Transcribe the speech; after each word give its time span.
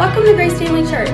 Welcome 0.00 0.24
to 0.24 0.32
Grace 0.32 0.58
Family 0.58 0.90
Church. 0.90 1.10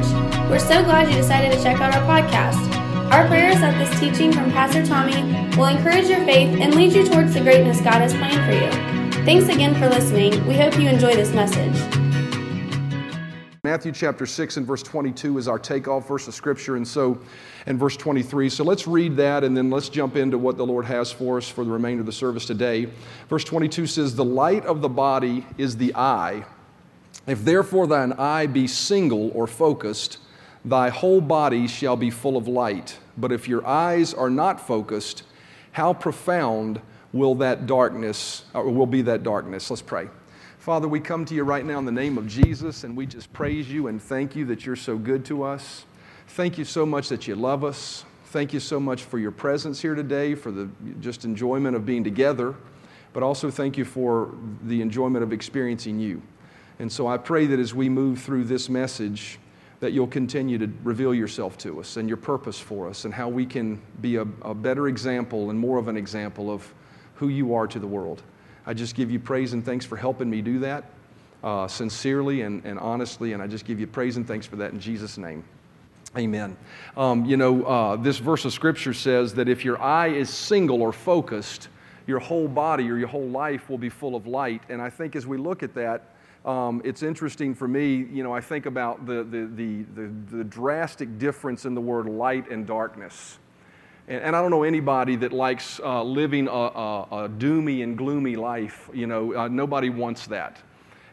We're 0.49 0.61
so 0.61 0.81
glad 0.85 1.09
you 1.11 1.17
decided 1.17 1.51
to 1.51 1.61
check 1.61 1.81
out 1.81 1.93
our 1.93 2.03
podcast. 2.03 2.73
Our 3.11 3.27
prayer 3.27 3.51
is 3.51 3.59
that 3.59 3.77
this 3.79 3.99
teaching 3.99 4.33
from 4.33 4.53
Pastor 4.53 4.87
Tommy 4.87 5.23
will 5.57 5.67
encourage 5.67 6.07
your 6.07 6.25
faith 6.25 6.57
and 6.61 6.73
lead 6.73 6.93
you 6.93 7.05
towards 7.05 7.35
the 7.35 7.41
greatness 7.41 7.81
God 7.81 7.95
has 7.95 8.15
planned 8.15 8.47
for 8.47 8.53
you. 8.53 9.25
Thanks 9.25 9.53
again 9.53 9.75
for 9.75 9.89
listening. 9.89 10.47
We 10.47 10.55
hope 10.57 10.79
you 10.79 10.89
enjoy 10.89 11.17
this 11.17 11.33
message. 11.33 11.75
Matthew 13.65 13.91
chapter 13.91 14.25
6 14.25 14.59
and 14.59 14.65
verse 14.65 14.85
22 14.85 15.37
is 15.39 15.49
our 15.49 15.59
takeoff 15.59 16.07
verse 16.07 16.29
of 16.29 16.35
scripture, 16.35 16.77
and 16.77 16.87
so, 16.87 17.19
and 17.67 17.81
verse 17.81 17.97
23. 17.97 18.49
So 18.49 18.63
let's 18.63 18.87
read 18.87 19.17
that 19.17 19.43
and 19.43 19.57
then 19.57 19.69
let's 19.69 19.89
jump 19.89 20.15
into 20.15 20.39
what 20.39 20.57
the 20.57 20.65
Lord 20.65 20.85
has 20.85 21.11
for 21.11 21.39
us 21.39 21.49
for 21.49 21.65
the 21.65 21.73
remainder 21.73 22.03
of 22.03 22.07
the 22.07 22.13
service 22.13 22.47
today. 22.47 22.89
Verse 23.29 23.43
22 23.43 23.89
says, 23.89 24.15
The 24.15 24.25
light 24.25 24.65
of 24.65 24.81
the 24.81 24.89
body 24.89 25.45
is 25.59 25.77
the 25.77 25.93
eye. 25.97 26.45
If 27.27 27.45
therefore 27.45 27.87
thine 27.87 28.13
eye 28.13 28.47
be 28.47 28.67
single 28.67 29.31
or 29.35 29.47
focused, 29.47 30.19
thy 30.65 30.91
whole 30.91 31.21
body 31.21 31.67
shall 31.67 31.97
be 31.97 32.11
full 32.11 32.37
of 32.37 32.47
light. 32.47 32.99
But 33.17 33.33
if 33.33 33.49
your 33.49 33.67
eyes 33.67 34.15
are 34.15 34.31
not 34.31 34.61
focused, 34.61 35.25
how 35.73 35.93
profound 35.93 36.81
will 37.13 37.35
that 37.37 37.67
darkness, 37.67 38.45
or 38.55 38.71
will 38.71 38.87
be 38.87 39.03
that 39.03 39.23
darkness? 39.23 39.71
Let's 39.71 39.83
pray. 39.83 40.09
Father, 40.59 40.89
we 40.89 41.01
come 41.01 41.25
to 41.25 41.35
you 41.35 41.45
right 41.45 41.65
now 41.65 41.79
in 41.79 41.85
the 41.85 41.93
name 41.93 42.19
of 42.19 42.27
Jesus, 42.27 42.85
and 42.85 42.97
we 42.97 43.07
just 43.07 43.33
praise 43.33 43.71
you 43.71 43.87
and 43.87 44.03
thank 44.03 44.35
you 44.35 44.45
that 44.47 44.67
you're 44.67 44.77
so 44.77 44.99
good 44.99 45.25
to 45.27 45.43
us. 45.43 45.85
Thank 46.29 46.59
you 46.59 46.65
so 46.65 46.85
much 46.85 47.09
that 47.09 47.29
you 47.29 47.37
love 47.37 47.65
us. 47.65 48.05
Thank 48.27 48.53
you 48.53 48.61
so 48.61 48.81
much 48.81 49.05
for 49.05 49.19
your 49.19 49.31
presence 49.31 49.81
here 49.81 49.95
today, 49.95 50.35
for 50.35 50.51
the 50.51 50.69
just 51.01 51.25
enjoyment 51.25 51.77
of 51.77 51.87
being 51.87 52.03
together, 52.03 52.55
but 53.13 53.23
also 53.23 53.51
thank 53.51 53.79
you 53.79 53.85
for 53.85 54.35
the 54.65 54.83
enjoyment 54.83 55.23
of 55.23 55.33
experiencing 55.33 56.01
you. 56.01 56.21
And 56.79 56.91
so 56.91 57.07
I 57.07 57.17
pray 57.17 57.47
that 57.47 57.59
as 57.59 57.75
we 57.75 57.89
move 57.89 58.21
through 58.21 58.45
this 58.45 58.69
message, 58.69 59.39
that 59.81 59.93
you'll 59.93 60.07
continue 60.07 60.59
to 60.59 60.71
reveal 60.83 61.15
yourself 61.15 61.59
to 61.59 61.81
us 61.81 61.97
and 61.97 62.09
your 62.09 62.17
purpose 62.17 62.59
for 62.59 62.89
us 62.89 63.05
and 63.05 63.13
how 63.13 63.29
we 63.29 63.45
can 63.45 63.81
be 64.01 64.17
a, 64.17 64.23
a 64.43 64.55
better 64.55 64.89
example 64.89 65.51
and 65.51 65.59
more 65.59 65.79
of 65.79 65.89
an 65.89 65.97
example 65.97 66.51
of 66.51 66.73
who 67.15 67.29
you 67.29 67.55
are 67.55 67.67
to 67.67 67.79
the 67.79 67.87
world. 67.87 68.23
I 68.67 68.75
just 68.75 68.95
give 68.95 69.11
you 69.11 69.19
praise 69.19 69.53
and 69.53 69.65
thanks 69.65 69.85
for 69.85 69.97
helping 69.97 70.29
me 70.29 70.41
do 70.43 70.59
that 70.61 70.85
uh, 71.45 71.69
sincerely 71.69 72.43
and, 72.43 72.65
and 72.65 72.79
honestly, 72.79 73.33
and 73.33 73.43
I 73.43 73.47
just 73.47 73.65
give 73.65 73.79
you 73.79 73.87
praise 73.87 74.17
and 74.17 74.27
thanks 74.27 74.47
for 74.47 74.57
that 74.57 74.73
in 74.73 74.81
Jesus' 74.81 75.19
name. 75.19 75.45
Amen. 76.17 76.57
Um, 76.97 77.27
you 77.27 77.37
know, 77.37 77.65
uh, 77.65 77.97
this 77.97 78.19
verse 78.19 78.45
of 78.47 78.53
scripture 78.53 78.95
says 78.95 79.35
that 79.35 79.49
if 79.49 79.65
your 79.65 79.81
eye 79.81 80.09
is 80.09 80.31
single 80.31 80.81
or 80.81 80.93
focused, 80.93 81.69
your 82.07 82.21
whole 82.21 82.49
body 82.49 82.89
or 82.91 82.97
your 82.97 83.09
whole 83.09 83.29
life 83.29 83.69
will 83.69 83.79
be 83.79 83.89
full 83.89 84.15
of 84.15 84.27
light. 84.27 84.63
And 84.69 84.81
I 84.81 84.91
think 84.91 85.17
as 85.17 85.27
we 85.27 85.37
look 85.37 85.63
at 85.63 85.75
that, 85.75 86.11
um, 86.45 86.81
it's 86.85 87.03
interesting 87.03 87.55
for 87.55 87.67
me, 87.67 88.07
you 88.13 88.23
know, 88.23 88.33
I 88.33 88.41
think 88.41 88.67
about 88.67 89.05
the, 89.05 89.25
the, 89.25 89.51
the, 89.55 89.83
the, 89.95 90.37
the 90.37 90.45
drastic 90.45 91.19
difference 91.19 91.65
in 91.65 91.75
the 91.75 91.81
word 91.81 92.07
light 92.07 92.49
and 92.51 92.65
darkness. 92.67 93.39
And, 94.07 94.23
and 94.23 94.37
I 94.37 94.41
don't 94.41 94.53
know 94.53 94.63
anybody 94.63 95.17
that 95.17 95.33
likes 95.33 95.81
uh, 95.81 96.05
living 96.05 96.47
a, 96.47 96.51
a, 96.51 97.03
a, 97.03 97.29
doomy 97.29 97.83
and 97.83 97.99
gloomy 97.99 98.37
life. 98.37 98.89
You 98.95 99.09
know, 99.09 99.35
uh, 99.35 99.49
nobody 99.49 99.91
wants 99.91 100.29
that. 100.29 100.59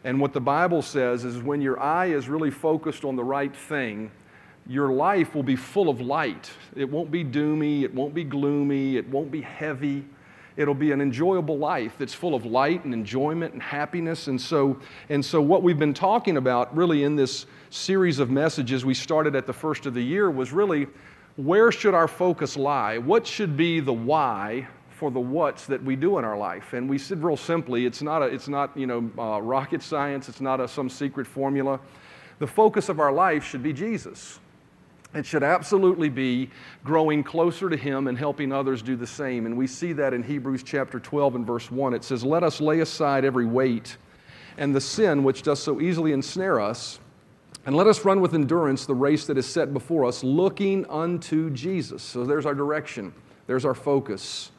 And 0.04 0.20
what 0.20 0.32
the 0.32 0.40
Bible 0.40 0.82
says 0.82 1.24
is 1.24 1.42
when 1.42 1.60
your 1.60 1.80
eye 1.80 2.06
is 2.06 2.28
really 2.28 2.50
focused 2.50 3.04
on 3.04 3.16
the 3.16 3.24
right 3.24 3.54
thing, 3.54 4.12
your 4.68 4.92
life 4.92 5.34
will 5.34 5.42
be 5.42 5.56
full 5.56 5.88
of 5.88 6.00
light. 6.00 6.50
It 6.76 6.88
won't 6.88 7.10
be 7.10 7.24
doomy, 7.24 7.82
it 7.82 7.92
won't 7.92 8.14
be 8.14 8.22
gloomy, 8.24 8.96
it 8.96 9.08
won't 9.08 9.30
be 9.30 9.40
heavy. 9.40 10.04
It'll 10.56 10.74
be 10.74 10.92
an 10.92 11.00
enjoyable 11.00 11.58
life 11.58 11.96
that's 11.98 12.14
full 12.14 12.34
of 12.34 12.44
light 12.44 12.84
and 12.84 12.94
enjoyment 12.94 13.54
and 13.54 13.62
happiness. 13.62 14.28
And 14.28 14.40
so, 14.40 14.78
and 15.08 15.24
so 15.24 15.40
what 15.40 15.62
we've 15.62 15.78
been 15.78 15.94
talking 15.94 16.36
about 16.36 16.74
really 16.76 17.02
in 17.02 17.16
this 17.16 17.46
series 17.70 18.20
of 18.20 18.30
messages 18.30 18.84
we 18.84 18.94
started 18.94 19.34
at 19.34 19.46
the 19.46 19.52
first 19.52 19.86
of 19.86 19.94
the 19.94 20.02
year 20.02 20.30
was 20.30 20.52
really 20.52 20.86
where 21.36 21.72
should 21.72 21.94
our 21.94 22.06
focus 22.06 22.56
lie? 22.56 22.98
What 22.98 23.26
should 23.26 23.56
be 23.56 23.80
the 23.80 23.92
why 23.92 24.68
for 24.90 25.10
the 25.10 25.18
what's 25.18 25.66
that 25.66 25.82
we 25.82 25.96
do 25.96 26.18
in 26.18 26.24
our 26.24 26.38
life? 26.38 26.72
And 26.72 26.88
we 26.88 26.98
said 26.98 27.24
real 27.24 27.36
simply, 27.36 27.86
it's 27.86 28.02
not, 28.02 28.22
a, 28.22 28.26
it's 28.26 28.46
not 28.46 28.76
you 28.76 28.86
know, 28.86 29.10
uh, 29.18 29.42
rocket 29.42 29.82
science, 29.82 30.28
it's 30.28 30.40
not 30.40 30.60
a, 30.60 30.68
some 30.68 30.88
secret 30.88 31.26
formula. 31.26 31.80
The 32.38 32.46
focus 32.46 32.88
of 32.88 33.00
our 33.00 33.12
life 33.12 33.44
should 33.44 33.64
be 33.64 33.72
Jesus. 33.72 34.38
It 35.14 35.24
should 35.24 35.44
absolutely 35.44 36.08
be 36.08 36.50
growing 36.84 37.22
closer 37.22 37.70
to 37.70 37.76
Him 37.76 38.08
and 38.08 38.18
helping 38.18 38.52
others 38.52 38.82
do 38.82 38.96
the 38.96 39.06
same. 39.06 39.46
And 39.46 39.56
we 39.56 39.66
see 39.66 39.92
that 39.92 40.12
in 40.12 40.22
Hebrews 40.22 40.62
chapter 40.64 40.98
12 40.98 41.36
and 41.36 41.46
verse 41.46 41.70
1. 41.70 41.94
It 41.94 42.02
says, 42.02 42.24
Let 42.24 42.42
us 42.42 42.60
lay 42.60 42.80
aside 42.80 43.24
every 43.24 43.46
weight 43.46 43.96
and 44.58 44.74
the 44.74 44.80
sin 44.80 45.24
which 45.24 45.42
does 45.42 45.62
so 45.62 45.80
easily 45.80 46.12
ensnare 46.12 46.60
us 46.60 46.98
and 47.66 47.74
let 47.74 47.86
us 47.86 48.04
run 48.04 48.20
with 48.20 48.34
endurance 48.34 48.84
the 48.84 48.94
race 48.94 49.26
that 49.26 49.38
is 49.38 49.46
set 49.46 49.72
before 49.72 50.04
us, 50.04 50.22
looking 50.22 50.84
unto 50.86 51.50
Jesus. 51.50 52.02
So 52.02 52.24
there's 52.24 52.44
our 52.44 52.54
direction, 52.54 53.14
there's 53.46 53.64
our 53.64 53.74
focus. 53.74 54.50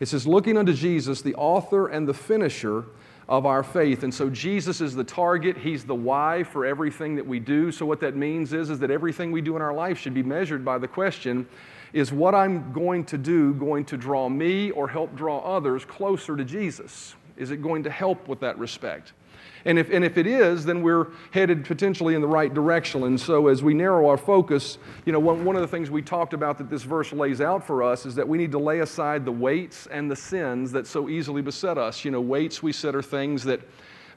It 0.00 0.06
says, 0.06 0.26
looking 0.26 0.56
unto 0.56 0.72
Jesus, 0.72 1.22
the 1.22 1.34
author 1.34 1.88
and 1.88 2.06
the 2.06 2.14
finisher 2.14 2.84
of 3.28 3.44
our 3.44 3.62
faith. 3.62 4.02
And 4.02 4.12
so 4.12 4.30
Jesus 4.30 4.80
is 4.80 4.94
the 4.94 5.04
target, 5.04 5.58
He's 5.58 5.84
the 5.84 5.94
why 5.94 6.44
for 6.44 6.64
everything 6.64 7.14
that 7.16 7.26
we 7.26 7.38
do. 7.38 7.70
So 7.70 7.84
what 7.84 8.00
that 8.00 8.16
means 8.16 8.52
is, 8.52 8.70
is 8.70 8.78
that 8.78 8.90
everything 8.90 9.30
we 9.32 9.42
do 9.42 9.54
in 9.56 9.62
our 9.62 9.74
life 9.74 9.98
should 9.98 10.14
be 10.14 10.22
measured 10.22 10.64
by 10.64 10.78
the 10.78 10.88
question 10.88 11.46
is 11.92 12.12
what 12.12 12.34
I'm 12.34 12.72
going 12.72 13.04
to 13.06 13.18
do 13.18 13.54
going 13.54 13.84
to 13.86 13.96
draw 13.96 14.28
me 14.28 14.70
or 14.70 14.88
help 14.88 15.14
draw 15.14 15.38
others 15.40 15.84
closer 15.84 16.36
to 16.36 16.44
Jesus? 16.44 17.14
Is 17.38 17.50
it 17.50 17.62
going 17.62 17.82
to 17.84 17.90
help 17.90 18.28
with 18.28 18.40
that 18.40 18.58
respect? 18.58 19.12
And 19.64 19.78
if, 19.78 19.90
and 19.90 20.04
if 20.04 20.16
it 20.16 20.26
is, 20.26 20.64
then 20.64 20.82
we're 20.82 21.08
headed 21.30 21.64
potentially 21.64 22.14
in 22.14 22.20
the 22.20 22.28
right 22.28 22.52
direction. 22.52 23.02
And 23.04 23.20
so, 23.20 23.48
as 23.48 23.62
we 23.62 23.74
narrow 23.74 24.08
our 24.08 24.16
focus, 24.16 24.78
you 25.04 25.12
know, 25.12 25.18
one, 25.18 25.44
one 25.44 25.56
of 25.56 25.62
the 25.62 25.68
things 25.68 25.90
we 25.90 26.00
talked 26.00 26.32
about 26.32 26.58
that 26.58 26.70
this 26.70 26.84
verse 26.84 27.12
lays 27.12 27.40
out 27.40 27.66
for 27.66 27.82
us 27.82 28.06
is 28.06 28.14
that 28.14 28.26
we 28.26 28.38
need 28.38 28.52
to 28.52 28.58
lay 28.58 28.80
aside 28.80 29.24
the 29.24 29.32
weights 29.32 29.86
and 29.88 30.10
the 30.10 30.16
sins 30.16 30.72
that 30.72 30.86
so 30.86 31.08
easily 31.08 31.42
beset 31.42 31.76
us. 31.76 32.04
You 32.04 32.10
know, 32.10 32.20
weights 32.20 32.62
we 32.62 32.72
said 32.72 32.94
are 32.94 33.02
things 33.02 33.42
that 33.44 33.60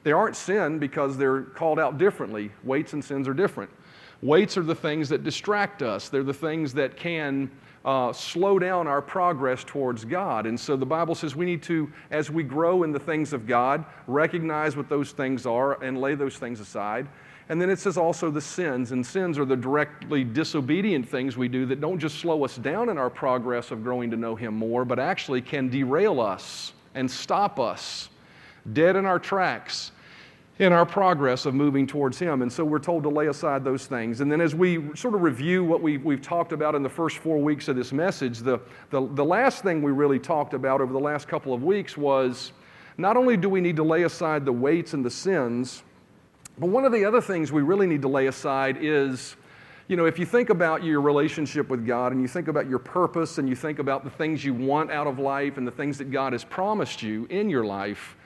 they 0.04 0.12
aren't 0.12 0.36
sin 0.36 0.78
because 0.78 1.16
they're 1.16 1.42
called 1.42 1.78
out 1.78 1.98
differently. 1.98 2.50
Weights 2.64 2.92
and 2.92 3.04
sins 3.04 3.28
are 3.28 3.34
different. 3.34 3.70
Weights 4.20 4.56
are 4.56 4.62
the 4.62 4.74
things 4.74 5.08
that 5.08 5.24
distract 5.24 5.82
us, 5.82 6.08
they're 6.08 6.22
the 6.22 6.32
things 6.32 6.72
that 6.74 6.96
can 6.96 7.50
uh, 7.84 8.12
slow 8.12 8.58
down 8.58 8.86
our 8.86 9.02
progress 9.02 9.64
towards 9.64 10.04
God. 10.04 10.46
And 10.46 10.58
so 10.58 10.76
the 10.76 10.86
Bible 10.86 11.14
says 11.14 11.34
we 11.34 11.46
need 11.46 11.62
to, 11.64 11.90
as 12.10 12.30
we 12.30 12.42
grow 12.42 12.84
in 12.84 12.92
the 12.92 13.00
things 13.00 13.32
of 13.32 13.46
God, 13.46 13.84
recognize 14.06 14.76
what 14.76 14.88
those 14.88 15.12
things 15.12 15.46
are 15.46 15.82
and 15.82 16.00
lay 16.00 16.14
those 16.14 16.36
things 16.36 16.60
aside. 16.60 17.08
And 17.48 17.60
then 17.60 17.70
it 17.70 17.78
says 17.78 17.96
also 17.96 18.30
the 18.30 18.40
sins, 18.40 18.92
and 18.92 19.04
sins 19.04 19.38
are 19.38 19.44
the 19.44 19.56
directly 19.56 20.22
disobedient 20.24 21.08
things 21.08 21.36
we 21.36 21.48
do 21.48 21.66
that 21.66 21.80
don't 21.80 21.98
just 21.98 22.18
slow 22.18 22.44
us 22.44 22.56
down 22.56 22.88
in 22.88 22.98
our 22.98 23.10
progress 23.10 23.70
of 23.70 23.82
growing 23.82 24.10
to 24.12 24.16
know 24.16 24.36
Him 24.36 24.54
more, 24.54 24.84
but 24.84 24.98
actually 24.98 25.42
can 25.42 25.68
derail 25.68 26.20
us 26.20 26.72
and 26.94 27.10
stop 27.10 27.58
us 27.58 28.08
dead 28.72 28.94
in 28.94 29.04
our 29.04 29.18
tracks 29.18 29.90
in 30.58 30.72
our 30.72 30.84
progress 30.84 31.46
of 31.46 31.54
moving 31.54 31.86
towards 31.86 32.18
Him. 32.18 32.42
And 32.42 32.52
so 32.52 32.64
we're 32.64 32.78
told 32.78 33.02
to 33.04 33.08
lay 33.08 33.28
aside 33.28 33.64
those 33.64 33.86
things. 33.86 34.20
And 34.20 34.30
then 34.30 34.40
as 34.40 34.54
we 34.54 34.94
sort 34.94 35.14
of 35.14 35.22
review 35.22 35.64
what 35.64 35.80
we, 35.80 35.96
we've 35.96 36.20
talked 36.20 36.52
about 36.52 36.74
in 36.74 36.82
the 36.82 36.90
first 36.90 37.18
four 37.18 37.38
weeks 37.38 37.68
of 37.68 37.76
this 37.76 37.92
message, 37.92 38.40
the, 38.40 38.60
the, 38.90 39.06
the 39.14 39.24
last 39.24 39.62
thing 39.62 39.80
we 39.82 39.92
really 39.92 40.18
talked 40.18 40.52
about 40.52 40.80
over 40.80 40.92
the 40.92 41.00
last 41.00 41.26
couple 41.26 41.54
of 41.54 41.62
weeks 41.62 41.96
was 41.96 42.52
not 42.98 43.16
only 43.16 43.36
do 43.36 43.48
we 43.48 43.60
need 43.60 43.76
to 43.76 43.82
lay 43.82 44.02
aside 44.02 44.44
the 44.44 44.52
weights 44.52 44.92
and 44.92 45.04
the 45.04 45.10
sins, 45.10 45.82
but 46.58 46.68
one 46.68 46.84
of 46.84 46.92
the 46.92 47.04
other 47.04 47.22
things 47.22 47.50
we 47.50 47.62
really 47.62 47.86
need 47.86 48.02
to 48.02 48.08
lay 48.08 48.26
aside 48.26 48.76
is. 48.80 49.36
You 49.88 49.96
know, 49.96 50.06
if 50.06 50.18
you 50.18 50.24
think 50.24 50.48
about 50.48 50.84
your 50.84 51.02
relationship 51.02 51.68
with 51.68 51.84
God 51.84 52.12
and 52.12 52.22
you 52.22 52.28
think 52.28 52.48
about 52.48 52.66
your 52.66 52.78
purpose 52.78 53.38
and 53.38 53.48
you 53.48 53.56
think 53.56 53.78
about 53.78 54.04
the 54.04 54.10
things 54.10 54.42
you 54.42 54.54
want 54.54 54.90
out 54.90 55.06
of 55.06 55.18
life 55.18 55.58
and 55.58 55.66
the 55.66 55.72
things 55.72 55.98
that 55.98 56.10
God 56.10 56.32
has 56.32 56.44
promised 56.44 57.02
you 57.02 57.26
in 57.28 57.50
your 57.50 57.64
life, 57.64 58.16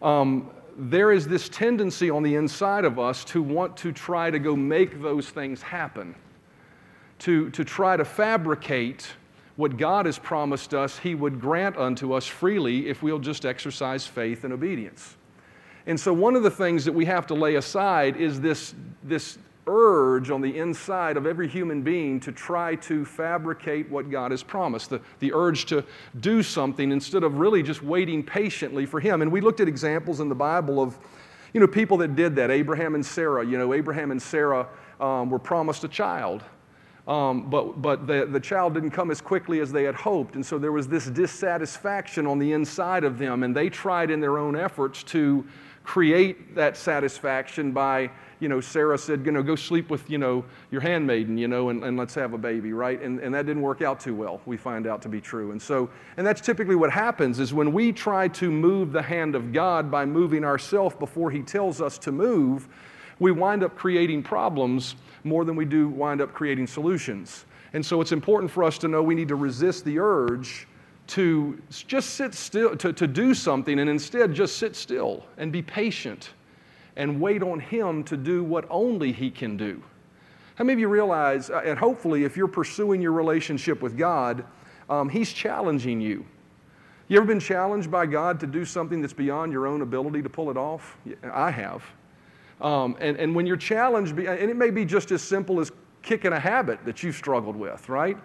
um, 0.00 0.50
there 0.76 1.12
is 1.12 1.28
this 1.28 1.48
tendency 1.48 2.10
on 2.10 2.22
the 2.22 2.34
inside 2.34 2.84
of 2.84 2.98
us 2.98 3.24
to 3.26 3.42
want 3.42 3.76
to 3.78 3.92
try 3.92 4.30
to 4.30 4.38
go 4.38 4.56
make 4.56 5.02
those 5.02 5.28
things 5.28 5.62
happen, 5.62 6.14
to, 7.20 7.50
to 7.50 7.64
try 7.64 7.96
to 7.96 8.04
fabricate 8.04 9.08
what 9.56 9.76
God 9.76 10.06
has 10.06 10.18
promised 10.18 10.74
us 10.74 10.98
He 10.98 11.14
would 11.14 11.40
grant 11.40 11.76
unto 11.76 12.12
us 12.12 12.26
freely 12.26 12.88
if 12.88 13.02
we'll 13.02 13.18
just 13.18 13.44
exercise 13.44 14.06
faith 14.06 14.44
and 14.44 14.52
obedience. 14.52 15.16
And 15.86 15.98
so, 15.98 16.12
one 16.12 16.36
of 16.36 16.42
the 16.42 16.50
things 16.50 16.84
that 16.84 16.92
we 16.92 17.04
have 17.06 17.26
to 17.26 17.34
lay 17.34 17.56
aside 17.56 18.16
is 18.16 18.40
this, 18.40 18.74
this 19.02 19.38
urge 19.66 20.30
on 20.30 20.40
the 20.40 20.58
inside 20.58 21.16
of 21.16 21.26
every 21.26 21.48
human 21.48 21.82
being 21.82 22.18
to 22.20 22.32
try 22.32 22.74
to 22.76 23.04
fabricate 23.04 23.88
what 23.90 24.10
God 24.10 24.30
has 24.30 24.42
promised, 24.42 24.90
the, 24.90 25.00
the 25.20 25.32
urge 25.32 25.66
to 25.66 25.84
do 26.20 26.42
something 26.42 26.90
instead 26.90 27.22
of 27.22 27.38
really 27.38 27.62
just 27.62 27.82
waiting 27.82 28.22
patiently 28.22 28.86
for 28.86 28.98
Him. 29.00 29.22
And 29.22 29.30
we 29.30 29.40
looked 29.40 29.60
at 29.60 29.68
examples 29.68 30.20
in 30.20 30.28
the 30.28 30.34
Bible 30.34 30.82
of, 30.82 30.98
you 31.52 31.60
know, 31.60 31.66
people 31.66 31.96
that 31.98 32.16
did 32.16 32.34
that. 32.36 32.50
Abraham 32.50 32.94
and 32.94 33.04
Sarah, 33.04 33.46
you 33.46 33.56
know, 33.56 33.72
Abraham 33.72 34.10
and 34.10 34.20
Sarah 34.20 34.68
um, 35.00 35.30
were 35.30 35.38
promised 35.38 35.84
a 35.84 35.88
child. 35.88 36.42
Um, 37.06 37.50
but 37.50 37.82
but 37.82 38.06
the, 38.06 38.26
the 38.26 38.38
child 38.38 38.74
didn't 38.74 38.92
come 38.92 39.10
as 39.10 39.20
quickly 39.20 39.58
as 39.58 39.72
they 39.72 39.82
had 39.82 39.96
hoped. 39.96 40.36
And 40.36 40.46
so 40.46 40.56
there 40.56 40.70
was 40.70 40.86
this 40.86 41.06
dissatisfaction 41.06 42.28
on 42.28 42.38
the 42.38 42.52
inside 42.52 43.02
of 43.02 43.18
them. 43.18 43.42
And 43.42 43.56
they 43.56 43.68
tried 43.68 44.10
in 44.10 44.20
their 44.20 44.38
own 44.38 44.54
efforts 44.54 45.02
to 45.04 45.44
create 45.84 46.54
that 46.54 46.76
satisfaction 46.76 47.72
by, 47.72 48.10
you 48.40 48.48
know, 48.48 48.60
Sarah 48.60 48.98
said, 48.98 49.26
you 49.26 49.32
know, 49.32 49.42
go 49.42 49.56
sleep 49.56 49.90
with, 49.90 50.08
you 50.08 50.18
know, 50.18 50.44
your 50.70 50.80
handmaiden, 50.80 51.36
you 51.36 51.48
know, 51.48 51.70
and, 51.70 51.82
and 51.84 51.96
let's 51.96 52.14
have 52.14 52.32
a 52.34 52.38
baby, 52.38 52.72
right? 52.72 53.00
And, 53.00 53.18
and 53.20 53.34
that 53.34 53.46
didn't 53.46 53.62
work 53.62 53.82
out 53.82 54.00
too 54.00 54.14
well, 54.14 54.40
we 54.46 54.56
find 54.56 54.86
out 54.86 55.02
to 55.02 55.08
be 55.08 55.20
true. 55.20 55.50
And 55.50 55.60
so, 55.60 55.90
and 56.16 56.26
that's 56.26 56.40
typically 56.40 56.76
what 56.76 56.90
happens 56.90 57.40
is 57.40 57.52
when 57.52 57.72
we 57.72 57.92
try 57.92 58.28
to 58.28 58.50
move 58.50 58.92
the 58.92 59.02
hand 59.02 59.34
of 59.34 59.52
God 59.52 59.90
by 59.90 60.04
moving 60.04 60.44
ourselves 60.44 60.94
before 60.96 61.30
He 61.30 61.42
tells 61.42 61.80
us 61.80 61.98
to 61.98 62.12
move, 62.12 62.68
we 63.18 63.32
wind 63.32 63.62
up 63.62 63.76
creating 63.76 64.22
problems 64.22 64.96
more 65.24 65.44
than 65.44 65.56
we 65.56 65.64
do 65.64 65.88
wind 65.88 66.20
up 66.20 66.32
creating 66.32 66.66
solutions. 66.66 67.44
And 67.72 67.84
so 67.84 68.00
it's 68.00 68.12
important 68.12 68.50
for 68.50 68.64
us 68.64 68.78
to 68.78 68.88
know 68.88 69.02
we 69.02 69.14
need 69.14 69.28
to 69.28 69.36
resist 69.36 69.84
the 69.84 69.98
urge 69.98 70.66
to 71.12 71.60
just 71.68 72.14
sit 72.14 72.32
still, 72.32 72.74
to, 72.74 72.90
to 72.90 73.06
do 73.06 73.34
something, 73.34 73.80
and 73.80 73.90
instead 73.90 74.32
just 74.32 74.56
sit 74.56 74.74
still 74.74 75.26
and 75.36 75.52
be 75.52 75.60
patient 75.60 76.30
and 76.96 77.20
wait 77.20 77.42
on 77.42 77.60
Him 77.60 78.02
to 78.04 78.16
do 78.16 78.42
what 78.42 78.64
only 78.70 79.12
He 79.12 79.30
can 79.30 79.58
do. 79.58 79.82
How 80.54 80.64
many 80.64 80.72
of 80.72 80.78
you 80.78 80.88
realize, 80.88 81.50
uh, 81.50 81.60
and 81.66 81.78
hopefully, 81.78 82.24
if 82.24 82.34
you're 82.34 82.48
pursuing 82.48 83.02
your 83.02 83.12
relationship 83.12 83.82
with 83.82 83.98
God, 83.98 84.42
um, 84.88 85.10
He's 85.10 85.34
challenging 85.34 86.00
you. 86.00 86.24
You 87.08 87.18
ever 87.18 87.26
been 87.26 87.40
challenged 87.40 87.90
by 87.90 88.06
God 88.06 88.40
to 88.40 88.46
do 88.46 88.64
something 88.64 89.02
that's 89.02 89.12
beyond 89.12 89.52
your 89.52 89.66
own 89.66 89.82
ability 89.82 90.22
to 90.22 90.30
pull 90.30 90.50
it 90.50 90.56
off? 90.56 90.96
I 91.30 91.50
have. 91.50 91.84
Um, 92.62 92.96
and, 93.00 93.18
and 93.18 93.34
when 93.34 93.44
you're 93.44 93.58
challenged, 93.58 94.18
and 94.18 94.50
it 94.50 94.56
may 94.56 94.70
be 94.70 94.86
just 94.86 95.10
as 95.10 95.20
simple 95.20 95.60
as 95.60 95.70
kicking 96.00 96.32
a 96.32 96.40
habit 96.40 96.82
that 96.86 97.02
you've 97.02 97.16
struggled 97.16 97.56
with, 97.56 97.86
right? 97.90 98.16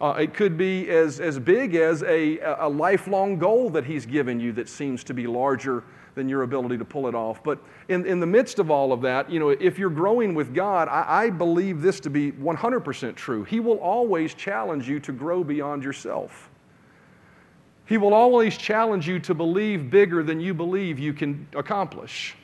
Uh, 0.00 0.14
it 0.18 0.32
could 0.32 0.56
be 0.56 0.88
as, 0.88 1.20
as 1.20 1.38
big 1.38 1.74
as 1.74 2.02
a, 2.04 2.38
a 2.58 2.68
lifelong 2.68 3.38
goal 3.38 3.68
that 3.70 3.84
He's 3.84 4.06
given 4.06 4.40
you 4.40 4.52
that 4.52 4.68
seems 4.68 5.04
to 5.04 5.14
be 5.14 5.26
larger 5.26 5.84
than 6.14 6.28
your 6.28 6.42
ability 6.42 6.78
to 6.78 6.84
pull 6.84 7.06
it 7.06 7.14
off. 7.14 7.42
But 7.44 7.58
in, 7.88 8.06
in 8.06 8.18
the 8.18 8.26
midst 8.26 8.58
of 8.58 8.70
all 8.70 8.92
of 8.92 9.02
that, 9.02 9.30
you 9.30 9.38
know, 9.38 9.50
if 9.50 9.78
you're 9.78 9.90
growing 9.90 10.34
with 10.34 10.54
God, 10.54 10.88
I, 10.88 11.24
I 11.24 11.30
believe 11.30 11.82
this 11.82 12.00
to 12.00 12.10
be 12.10 12.32
100% 12.32 13.14
true. 13.14 13.44
He 13.44 13.60
will 13.60 13.78
always 13.78 14.34
challenge 14.34 14.88
you 14.88 15.00
to 15.00 15.12
grow 15.12 15.44
beyond 15.44 15.84
yourself. 15.84 16.50
He 17.86 17.98
will 17.98 18.14
always 18.14 18.56
challenge 18.56 19.08
you 19.08 19.18
to 19.20 19.34
believe 19.34 19.90
bigger 19.90 20.22
than 20.22 20.40
you 20.40 20.54
believe 20.54 20.98
you 20.98 21.12
can 21.12 21.46
accomplish. 21.54 22.36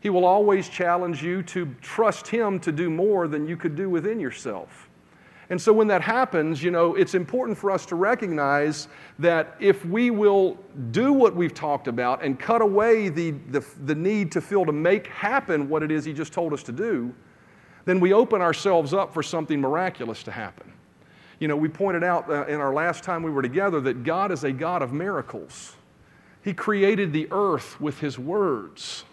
He 0.00 0.10
will 0.10 0.24
always 0.24 0.68
challenge 0.68 1.22
you 1.22 1.42
to 1.44 1.74
trust 1.82 2.26
Him 2.26 2.58
to 2.60 2.72
do 2.72 2.88
more 2.88 3.28
than 3.28 3.46
you 3.46 3.56
could 3.56 3.76
do 3.76 3.90
within 3.90 4.18
yourself. 4.18 4.87
And 5.50 5.60
so 5.60 5.72
when 5.72 5.86
that 5.88 6.02
happens, 6.02 6.62
you 6.62 6.70
know, 6.70 6.94
it's 6.94 7.14
important 7.14 7.56
for 7.56 7.70
us 7.70 7.86
to 7.86 7.96
recognize 7.96 8.88
that 9.18 9.56
if 9.60 9.84
we 9.86 10.10
will 10.10 10.58
do 10.90 11.12
what 11.12 11.34
we've 11.34 11.54
talked 11.54 11.88
about 11.88 12.22
and 12.22 12.38
cut 12.38 12.60
away 12.60 13.08
the, 13.08 13.30
the, 13.50 13.64
the, 13.84 13.94
need 13.94 14.30
to 14.32 14.42
feel 14.42 14.66
to 14.66 14.72
make 14.72 15.06
happen 15.06 15.70
what 15.70 15.82
it 15.82 15.90
is 15.90 16.04
He 16.04 16.12
just 16.12 16.34
told 16.34 16.52
us 16.52 16.62
to 16.64 16.72
do, 16.72 17.14
then 17.86 17.98
we 17.98 18.12
open 18.12 18.42
ourselves 18.42 18.92
up 18.92 19.14
for 19.14 19.22
something 19.22 19.58
miraculous 19.58 20.22
to 20.24 20.30
happen. 20.30 20.70
You 21.38 21.48
know, 21.48 21.56
we 21.56 21.68
pointed 21.68 22.04
out 22.04 22.28
uh, 22.30 22.44
in 22.46 22.60
our 22.60 22.74
last 22.74 23.02
time 23.02 23.22
we 23.22 23.30
were 23.30 23.42
together 23.42 23.80
that 23.80 24.02
God 24.04 24.30
is 24.30 24.44
a 24.44 24.52
God 24.52 24.82
of 24.82 24.92
miracles. 24.92 25.76
He 26.42 26.52
created 26.52 27.12
the 27.12 27.28
earth 27.30 27.80
with 27.80 28.00
His 28.00 28.18
words 28.18 29.04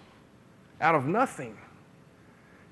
out 0.81 0.95
of 0.95 1.05
nothing. 1.05 1.57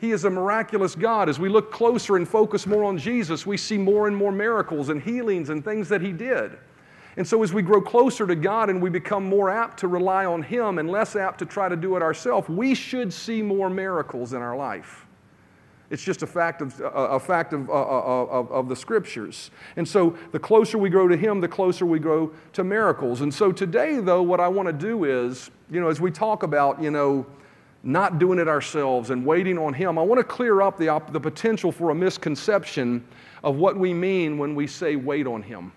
He 0.04 0.12
is 0.12 0.26
a 0.26 0.30
miraculous 0.30 0.96
God. 0.96 1.30
As 1.30 1.40
we 1.40 1.48
look 1.48 1.72
closer 1.72 2.18
and 2.18 2.28
focus 2.28 2.68
more 2.68 2.84
on 2.84 2.98
Jesus, 2.98 3.46
we 3.46 3.56
see 3.56 3.78
more 3.78 4.06
and 4.10 4.14
more 4.14 4.34
miracles 4.34 4.90
and 4.90 5.02
healings 5.02 5.48
and 5.48 5.64
things 5.64 5.88
that 5.88 6.02
He 6.02 6.12
did. 6.12 6.58
And 7.16 7.26
so, 7.26 7.42
as 7.42 7.54
we 7.54 7.62
grow 7.62 7.80
closer 7.80 8.28
to 8.28 8.36
God 8.36 8.70
and 8.70 8.82
we 8.82 8.90
become 8.90 9.24
more 9.24 9.50
apt 9.50 9.80
to 9.80 9.88
rely 9.88 10.26
on 10.26 10.44
Him 10.44 10.78
and 10.78 10.90
less 10.90 11.16
apt 11.16 11.40
to 11.40 11.46
try 11.46 11.70
to 11.70 11.78
do 11.78 11.96
it 11.96 12.04
ourselves, 12.04 12.50
we 12.50 12.76
should 12.76 13.14
see 13.14 13.42
more 13.42 13.70
miracles 13.70 14.34
in 14.34 14.42
our 14.42 14.58
life. 14.58 15.06
It's 15.90 16.04
just 16.04 16.22
a 16.22 16.28
fact 16.28 16.62
of, 16.62 16.82
a 16.84 17.18
fact 17.18 17.54
of, 17.54 17.70
of, 17.70 18.52
of 18.52 18.68
the 18.68 18.76
scriptures. 18.76 19.52
And 19.78 19.88
so, 19.88 20.18
the 20.34 20.40
closer 20.40 20.78
we 20.78 20.90
grow 20.90 21.08
to 21.08 21.16
Him, 21.16 21.40
the 21.40 21.48
closer 21.48 21.86
we 21.86 22.00
grow 22.00 22.34
to 22.52 22.66
miracles. 22.66 23.22
And 23.22 23.34
so, 23.34 23.54
today, 23.54 24.02
though, 24.02 24.22
what 24.22 24.42
I 24.42 24.50
want 24.50 24.68
to 24.68 24.74
do 24.74 25.06
is, 25.06 25.50
you 25.72 25.80
know, 25.80 25.88
as 25.88 26.02
we 26.02 26.12
talk 26.12 26.44
about, 26.44 26.84
you 26.84 26.92
know, 26.92 27.26
not 27.84 28.18
doing 28.18 28.40
it 28.40 28.48
ourselves 28.48 29.10
and 29.10 29.26
waiting 29.26 29.58
on 29.58 29.74
Him, 29.74 30.00
I 30.00 30.02
want 30.02 30.20
to 30.20 30.24
clear 30.24 30.62
up 30.62 30.78
the, 30.78 31.02
the 31.12 31.20
potential 31.20 31.72
for 31.72 31.90
a 31.90 31.96
misconception 31.96 33.06
of 33.44 33.58
what 33.58 33.78
we 33.78 33.94
mean 33.94 34.38
when 34.38 34.56
we 34.56 34.68
say 34.68 34.96
wait 34.96 35.28
on 35.28 35.44
Him. 35.44 35.74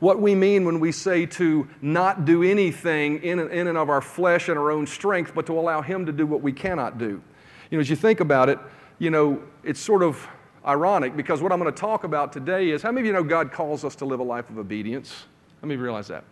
What 0.00 0.20
we 0.20 0.34
mean 0.34 0.64
when 0.64 0.80
we 0.80 0.90
say 0.90 1.26
to 1.26 1.68
not 1.80 2.24
do 2.24 2.42
anything 2.42 3.22
in, 3.22 3.38
in 3.38 3.68
and 3.68 3.78
of 3.78 3.88
our 3.88 4.00
flesh 4.00 4.48
and 4.48 4.58
our 4.58 4.72
own 4.72 4.84
strength, 4.84 5.32
but 5.32 5.46
to 5.46 5.56
allow 5.56 5.80
Him 5.80 6.04
to 6.06 6.12
do 6.12 6.26
what 6.26 6.42
we 6.42 6.52
cannot 6.52 6.98
do. 6.98 7.22
You 7.70 7.78
know, 7.78 7.80
as 7.80 7.88
you 7.88 7.94
think 7.94 8.18
about 8.18 8.48
it, 8.48 8.58
you 8.98 9.10
know, 9.10 9.40
it's 9.62 9.78
sort 9.78 10.02
of 10.02 10.26
ironic 10.66 11.16
because 11.16 11.40
what 11.40 11.52
I'm 11.52 11.60
going 11.60 11.72
to 11.72 11.80
talk 11.80 12.02
about 12.02 12.32
today 12.32 12.70
is 12.70 12.82
how 12.82 12.90
many 12.90 13.02
of 13.02 13.06
you 13.06 13.12
know 13.12 13.22
God 13.22 13.52
calls 13.52 13.84
us 13.84 13.94
to 13.96 14.04
live 14.04 14.18
a 14.18 14.24
life 14.24 14.50
of 14.50 14.58
obedience? 14.58 15.24
How 15.60 15.68
many 15.68 15.80
realize 15.80 16.08
that? 16.08 16.24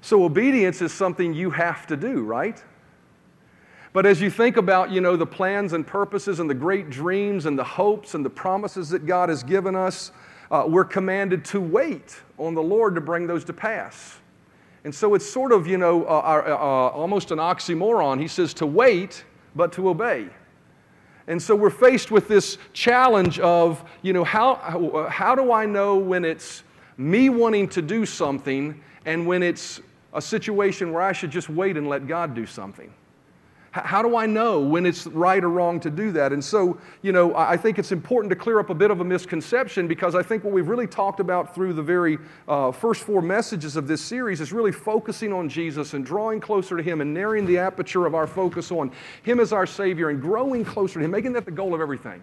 So, 0.00 0.24
obedience 0.24 0.82
is 0.82 0.92
something 0.92 1.32
you 1.32 1.50
have 1.50 1.86
to 1.86 1.96
do, 1.96 2.24
right? 2.24 2.62
But 3.94 4.06
as 4.06 4.20
you 4.20 4.28
think 4.28 4.56
about, 4.56 4.90
you 4.90 5.00
know, 5.00 5.16
the 5.16 5.24
plans 5.24 5.72
and 5.72 5.86
purposes 5.86 6.40
and 6.40 6.50
the 6.50 6.54
great 6.54 6.90
dreams 6.90 7.46
and 7.46 7.56
the 7.56 7.62
hopes 7.62 8.16
and 8.16 8.24
the 8.24 8.30
promises 8.30 8.88
that 8.88 9.06
God 9.06 9.28
has 9.28 9.44
given 9.44 9.76
us, 9.76 10.10
uh, 10.50 10.64
we're 10.66 10.84
commanded 10.84 11.44
to 11.46 11.60
wait 11.60 12.20
on 12.36 12.56
the 12.56 12.62
Lord 12.62 12.96
to 12.96 13.00
bring 13.00 13.28
those 13.28 13.44
to 13.44 13.52
pass. 13.52 14.18
And 14.82 14.92
so 14.92 15.14
it's 15.14 15.24
sort 15.24 15.52
of, 15.52 15.68
you 15.68 15.78
know, 15.78 16.04
uh, 16.06 16.08
uh, 16.08 16.50
uh, 16.50 16.56
almost 16.88 17.30
an 17.30 17.38
oxymoron. 17.38 18.20
He 18.20 18.26
says 18.26 18.52
to 18.54 18.66
wait, 18.66 19.24
but 19.54 19.72
to 19.74 19.88
obey. 19.88 20.26
And 21.28 21.40
so 21.40 21.54
we're 21.54 21.70
faced 21.70 22.10
with 22.10 22.26
this 22.26 22.58
challenge 22.72 23.38
of, 23.38 23.88
you 24.02 24.12
know, 24.12 24.24
how, 24.24 24.56
how, 24.56 25.06
how 25.08 25.34
do 25.36 25.52
I 25.52 25.66
know 25.66 25.96
when 25.98 26.24
it's 26.24 26.64
me 26.96 27.28
wanting 27.28 27.68
to 27.68 27.80
do 27.80 28.04
something 28.06 28.82
and 29.06 29.24
when 29.24 29.44
it's 29.44 29.80
a 30.12 30.20
situation 30.20 30.92
where 30.92 31.02
I 31.02 31.12
should 31.12 31.30
just 31.30 31.48
wait 31.48 31.76
and 31.76 31.88
let 31.88 32.08
God 32.08 32.34
do 32.34 32.44
something? 32.44 32.92
How 33.74 34.02
do 34.02 34.16
I 34.16 34.24
know 34.24 34.60
when 34.60 34.86
it's 34.86 35.04
right 35.08 35.42
or 35.42 35.50
wrong 35.50 35.80
to 35.80 35.90
do 35.90 36.12
that? 36.12 36.32
And 36.32 36.44
so, 36.44 36.78
you 37.02 37.10
know, 37.10 37.34
I 37.34 37.56
think 37.56 37.80
it's 37.80 37.90
important 37.90 38.30
to 38.30 38.36
clear 38.36 38.60
up 38.60 38.70
a 38.70 38.74
bit 38.74 38.92
of 38.92 39.00
a 39.00 39.04
misconception 39.04 39.88
because 39.88 40.14
I 40.14 40.22
think 40.22 40.44
what 40.44 40.52
we've 40.52 40.68
really 40.68 40.86
talked 40.86 41.18
about 41.18 41.56
through 41.56 41.72
the 41.72 41.82
very 41.82 42.18
uh, 42.46 42.70
first 42.70 43.02
four 43.02 43.20
messages 43.20 43.74
of 43.74 43.88
this 43.88 44.00
series 44.00 44.40
is 44.40 44.52
really 44.52 44.70
focusing 44.70 45.32
on 45.32 45.48
Jesus 45.48 45.94
and 45.94 46.06
drawing 46.06 46.38
closer 46.38 46.76
to 46.76 46.84
Him 46.84 47.00
and 47.00 47.12
narrowing 47.12 47.46
the 47.46 47.58
aperture 47.58 48.06
of 48.06 48.14
our 48.14 48.28
focus 48.28 48.70
on 48.70 48.92
Him 49.24 49.40
as 49.40 49.52
our 49.52 49.66
Savior 49.66 50.10
and 50.10 50.22
growing 50.22 50.64
closer 50.64 51.00
to 51.00 51.04
Him, 51.04 51.10
making 51.10 51.32
that 51.32 51.44
the 51.44 51.50
goal 51.50 51.74
of 51.74 51.80
everything. 51.80 52.22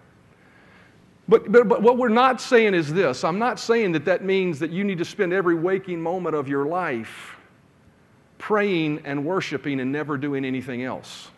But, 1.28 1.52
but, 1.52 1.68
but 1.68 1.82
what 1.82 1.98
we're 1.98 2.08
not 2.08 2.40
saying 2.40 2.76
is 2.76 2.94
this 2.94 3.26
I'm 3.26 3.40
not 3.40 3.60
saying 3.60 3.92
that 3.92 4.06
that 4.06 4.24
means 4.24 4.58
that 4.60 4.72
you 4.72 4.86
need 4.86 5.00
to 5.00 5.06
spend 5.06 5.34
every 5.34 5.56
waking 5.56 6.02
moment 6.02 6.34
of 6.34 6.48
your 6.48 6.66
life 6.66 7.36
praying 8.38 9.02
and 9.04 9.26
worshiping 9.26 9.82
and 9.82 9.92
never 9.92 10.18
doing 10.18 10.46
anything 10.46 10.86
else. 10.86 11.30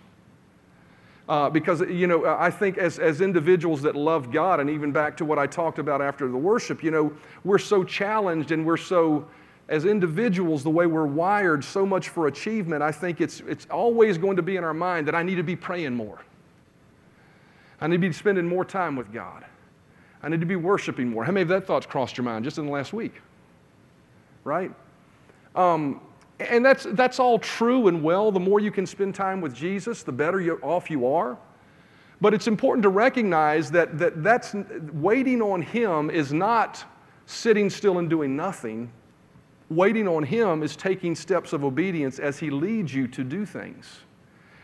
Uh, 1.29 1.49
because, 1.49 1.79
you 1.81 2.05
know, 2.05 2.25
I 2.25 2.49
think 2.51 2.77
as, 2.77 2.99
as 2.99 3.21
individuals 3.21 3.81
that 3.83 3.95
love 3.95 4.29
God, 4.29 4.59
and 4.59 4.69
even 4.69 4.91
back 4.91 5.15
to 5.17 5.25
what 5.25 5.39
I 5.39 5.47
talked 5.47 5.79
about 5.79 6.01
after 6.01 6.27
the 6.27 6.37
worship, 6.37 6.83
you 6.83 6.91
know, 6.91 7.13
we're 7.45 7.59
so 7.59 7.83
challenged 7.83 8.51
and 8.51 8.65
we're 8.65 8.75
so, 8.75 9.25
as 9.69 9.85
individuals, 9.85 10.63
the 10.63 10.69
way 10.69 10.85
we're 10.85 11.05
wired 11.05 11.63
so 11.63 11.85
much 11.85 12.09
for 12.09 12.27
achievement, 12.27 12.83
I 12.83 12.91
think 12.91 13.21
it's, 13.21 13.39
it's 13.47 13.65
always 13.71 14.17
going 14.17 14.35
to 14.35 14.41
be 14.41 14.57
in 14.57 14.65
our 14.65 14.73
mind 14.73 15.07
that 15.07 15.15
I 15.15 15.23
need 15.23 15.35
to 15.35 15.43
be 15.43 15.55
praying 15.55 15.95
more. 15.95 16.19
I 17.79 17.87
need 17.87 18.01
to 18.01 18.07
be 18.07 18.11
spending 18.11 18.47
more 18.47 18.65
time 18.65 18.97
with 18.97 19.13
God. 19.13 19.45
I 20.21 20.29
need 20.29 20.41
to 20.41 20.45
be 20.45 20.57
worshiping 20.57 21.09
more. 21.09 21.23
How 21.23 21.31
many 21.31 21.43
of 21.43 21.49
that 21.49 21.65
thoughts 21.65 21.85
crossed 21.85 22.17
your 22.17 22.25
mind 22.25 22.43
just 22.43 22.57
in 22.57 22.65
the 22.65 22.71
last 22.71 22.91
week? 22.91 23.13
Right? 24.43 24.71
Um, 25.55 26.01
and 26.49 26.65
that's, 26.65 26.85
that's 26.91 27.19
all 27.19 27.39
true 27.39 27.87
and 27.87 28.03
well. 28.03 28.31
The 28.31 28.39
more 28.39 28.59
you 28.59 28.71
can 28.71 28.85
spend 28.85 29.15
time 29.15 29.41
with 29.41 29.53
Jesus, 29.53 30.03
the 30.03 30.11
better 30.11 30.39
you, 30.39 30.59
off 30.61 30.89
you 30.89 31.07
are. 31.07 31.37
But 32.21 32.33
it's 32.33 32.47
important 32.47 32.83
to 32.83 32.89
recognize 32.89 33.69
that, 33.71 33.97
that 33.97 34.23
that's, 34.23 34.55
waiting 34.93 35.41
on 35.41 35.61
Him 35.61 36.09
is 36.09 36.31
not 36.31 36.85
sitting 37.25 37.69
still 37.69 37.99
and 37.99 38.09
doing 38.09 38.35
nothing. 38.35 38.91
Waiting 39.69 40.07
on 40.07 40.23
Him 40.23 40.63
is 40.63 40.75
taking 40.75 41.15
steps 41.15 41.51
of 41.51 41.63
obedience 41.63 42.19
as 42.19 42.39
He 42.39 42.49
leads 42.49 42.93
you 42.93 43.07
to 43.09 43.23
do 43.23 43.45
things. 43.45 43.99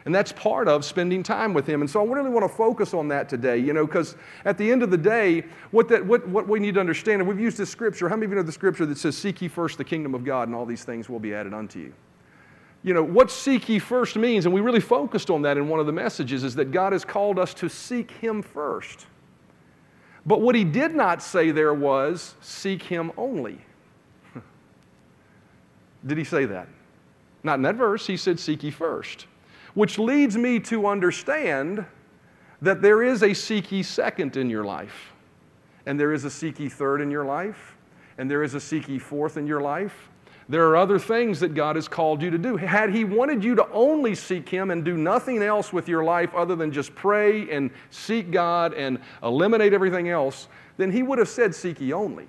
And 0.09 0.15
that's 0.15 0.31
part 0.31 0.67
of 0.67 0.83
spending 0.83 1.21
time 1.21 1.53
with 1.53 1.67
Him. 1.67 1.81
And 1.81 1.89
so 1.89 2.03
I 2.03 2.11
really 2.11 2.31
want 2.31 2.43
to 2.43 2.49
focus 2.49 2.95
on 2.95 3.09
that 3.09 3.29
today, 3.29 3.59
you 3.59 3.73
know, 3.73 3.85
because 3.85 4.15
at 4.43 4.57
the 4.57 4.71
end 4.71 4.81
of 4.81 4.89
the 4.89 4.97
day, 4.97 5.43
what, 5.69 5.87
that, 5.89 6.03
what, 6.03 6.27
what 6.27 6.47
we 6.47 6.59
need 6.59 6.73
to 6.73 6.79
understand, 6.79 7.21
and 7.21 7.29
we've 7.29 7.39
used 7.39 7.59
this 7.59 7.69
scripture, 7.69 8.09
how 8.09 8.15
many 8.15 8.25
of 8.25 8.31
you 8.31 8.37
know 8.37 8.41
the 8.41 8.51
scripture 8.51 8.87
that 8.87 8.97
says, 8.97 9.15
Seek 9.15 9.39
ye 9.39 9.47
first 9.47 9.77
the 9.77 9.83
kingdom 9.83 10.15
of 10.15 10.25
God, 10.25 10.47
and 10.47 10.55
all 10.55 10.65
these 10.65 10.83
things 10.83 11.09
will 11.09 11.19
be 11.19 11.31
added 11.31 11.53
unto 11.53 11.77
you? 11.77 11.93
You 12.81 12.95
know, 12.95 13.03
what 13.03 13.29
seek 13.29 13.69
ye 13.69 13.77
first 13.77 14.15
means, 14.15 14.47
and 14.47 14.55
we 14.55 14.61
really 14.61 14.79
focused 14.79 15.29
on 15.29 15.43
that 15.43 15.59
in 15.59 15.69
one 15.69 15.79
of 15.79 15.85
the 15.85 15.91
messages, 15.91 16.43
is 16.43 16.55
that 16.55 16.71
God 16.71 16.91
has 16.91 17.05
called 17.05 17.37
us 17.37 17.53
to 17.53 17.69
seek 17.69 18.09
Him 18.09 18.41
first. 18.41 19.05
But 20.25 20.41
what 20.41 20.55
He 20.55 20.63
did 20.63 20.95
not 20.95 21.21
say 21.21 21.51
there 21.51 21.75
was, 21.75 22.33
Seek 22.41 22.81
Him 22.81 23.11
only. 23.15 23.61
did 26.07 26.17
He 26.17 26.23
say 26.23 26.45
that? 26.45 26.67
Not 27.43 27.57
in 27.57 27.61
that 27.61 27.75
verse. 27.75 28.07
He 28.07 28.17
said, 28.17 28.39
Seek 28.39 28.63
ye 28.63 28.71
first. 28.71 29.27
Which 29.79 29.97
leads 29.97 30.35
me 30.35 30.59
to 30.59 30.85
understand 30.85 31.85
that 32.61 32.81
there 32.81 33.01
is 33.01 33.23
a 33.23 33.33
seek 33.33 33.71
ye 33.71 33.81
second 33.81 34.35
in 34.35 34.49
your 34.49 34.65
life, 34.65 35.13
and 35.85 35.97
there 35.97 36.11
is 36.11 36.25
a 36.25 36.29
seek 36.29 36.59
ye 36.59 36.67
third 36.67 36.99
in 36.99 37.09
your 37.09 37.23
life, 37.23 37.77
and 38.17 38.29
there 38.29 38.43
is 38.43 38.55
a 38.55 38.59
seek 38.59 38.89
ye 38.89 38.99
fourth 38.99 39.37
in 39.37 39.47
your 39.47 39.61
life. 39.61 40.09
There 40.49 40.67
are 40.67 40.75
other 40.75 40.99
things 40.99 41.39
that 41.39 41.55
God 41.55 41.77
has 41.77 41.87
called 41.87 42.21
you 42.21 42.29
to 42.29 42.37
do. 42.37 42.57
Had 42.57 42.93
He 42.93 43.05
wanted 43.05 43.41
you 43.41 43.55
to 43.55 43.69
only 43.71 44.15
seek 44.15 44.49
Him 44.49 44.69
and 44.69 44.83
do 44.83 44.97
nothing 44.97 45.41
else 45.41 45.71
with 45.71 45.87
your 45.87 46.03
life 46.03 46.35
other 46.35 46.57
than 46.57 46.73
just 46.73 46.93
pray 46.93 47.49
and 47.49 47.71
seek 47.89 48.31
God 48.31 48.73
and 48.73 48.99
eliminate 49.23 49.71
everything 49.71 50.09
else, 50.09 50.49
then 50.75 50.91
He 50.91 51.03
would 51.03 51.19
have 51.19 51.29
said, 51.29 51.55
Seek 51.55 51.79
ye 51.79 51.93
only. 51.93 52.27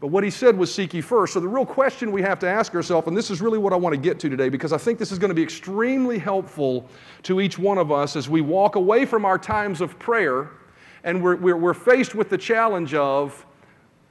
But 0.00 0.08
what 0.08 0.22
he 0.22 0.30
said 0.30 0.56
was 0.56 0.72
seek 0.72 0.94
ye 0.94 1.00
first. 1.00 1.32
So 1.32 1.40
the 1.40 1.48
real 1.48 1.66
question 1.66 2.12
we 2.12 2.22
have 2.22 2.38
to 2.40 2.48
ask 2.48 2.74
ourselves, 2.74 3.08
and 3.08 3.16
this 3.16 3.30
is 3.30 3.40
really 3.40 3.58
what 3.58 3.72
I 3.72 3.76
want 3.76 3.94
to 3.94 4.00
get 4.00 4.20
to 4.20 4.28
today, 4.28 4.48
because 4.48 4.72
I 4.72 4.78
think 4.78 4.98
this 4.98 5.10
is 5.10 5.18
going 5.18 5.30
to 5.30 5.34
be 5.34 5.42
extremely 5.42 6.18
helpful 6.18 6.86
to 7.24 7.40
each 7.40 7.58
one 7.58 7.78
of 7.78 7.90
us 7.90 8.14
as 8.14 8.28
we 8.28 8.40
walk 8.40 8.76
away 8.76 9.04
from 9.04 9.24
our 9.24 9.38
times 9.38 9.80
of 9.80 9.98
prayer 9.98 10.50
and 11.02 11.22
we're, 11.22 11.36
we're, 11.36 11.56
we're 11.56 11.74
faced 11.74 12.14
with 12.14 12.28
the 12.28 12.38
challenge 12.38 12.94
of 12.94 13.44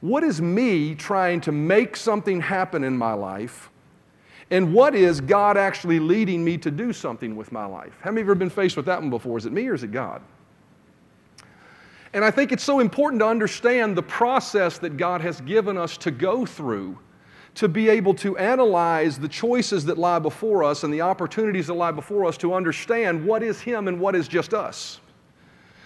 what 0.00 0.22
is 0.22 0.40
me 0.40 0.94
trying 0.94 1.40
to 1.42 1.52
make 1.52 1.96
something 1.96 2.40
happen 2.40 2.84
in 2.84 2.96
my 2.96 3.14
life? 3.14 3.70
And 4.50 4.72
what 4.72 4.94
is 4.94 5.20
God 5.20 5.56
actually 5.56 5.98
leading 5.98 6.44
me 6.44 6.56
to 6.58 6.70
do 6.70 6.92
something 6.92 7.36
with 7.36 7.52
my 7.52 7.66
life? 7.66 7.98
How 8.00 8.10
many 8.10 8.22
of 8.22 8.26
you 8.26 8.30
have 8.30 8.38
been 8.38 8.50
faced 8.50 8.76
with 8.76 8.86
that 8.86 9.00
one 9.00 9.10
before? 9.10 9.36
Is 9.36 9.46
it 9.46 9.52
me 9.52 9.68
or 9.68 9.74
is 9.74 9.82
it 9.82 9.92
God? 9.92 10.22
And 12.12 12.24
I 12.24 12.30
think 12.30 12.52
it's 12.52 12.64
so 12.64 12.80
important 12.80 13.20
to 13.20 13.26
understand 13.26 13.96
the 13.96 14.02
process 14.02 14.78
that 14.78 14.96
God 14.96 15.20
has 15.20 15.40
given 15.42 15.76
us 15.76 15.96
to 15.98 16.10
go 16.10 16.46
through 16.46 16.98
to 17.58 17.68
be 17.68 17.88
able 17.88 18.14
to 18.14 18.38
analyze 18.38 19.18
the 19.18 19.26
choices 19.26 19.84
that 19.84 19.98
lie 19.98 20.20
before 20.20 20.62
us 20.62 20.84
and 20.84 20.94
the 20.94 21.00
opportunities 21.00 21.66
that 21.66 21.74
lie 21.74 21.90
before 21.90 22.24
us 22.24 22.36
to 22.36 22.54
understand 22.54 23.24
what 23.24 23.42
is 23.42 23.60
Him 23.60 23.88
and 23.88 23.98
what 23.98 24.14
is 24.14 24.28
just 24.28 24.54
us. 24.54 25.00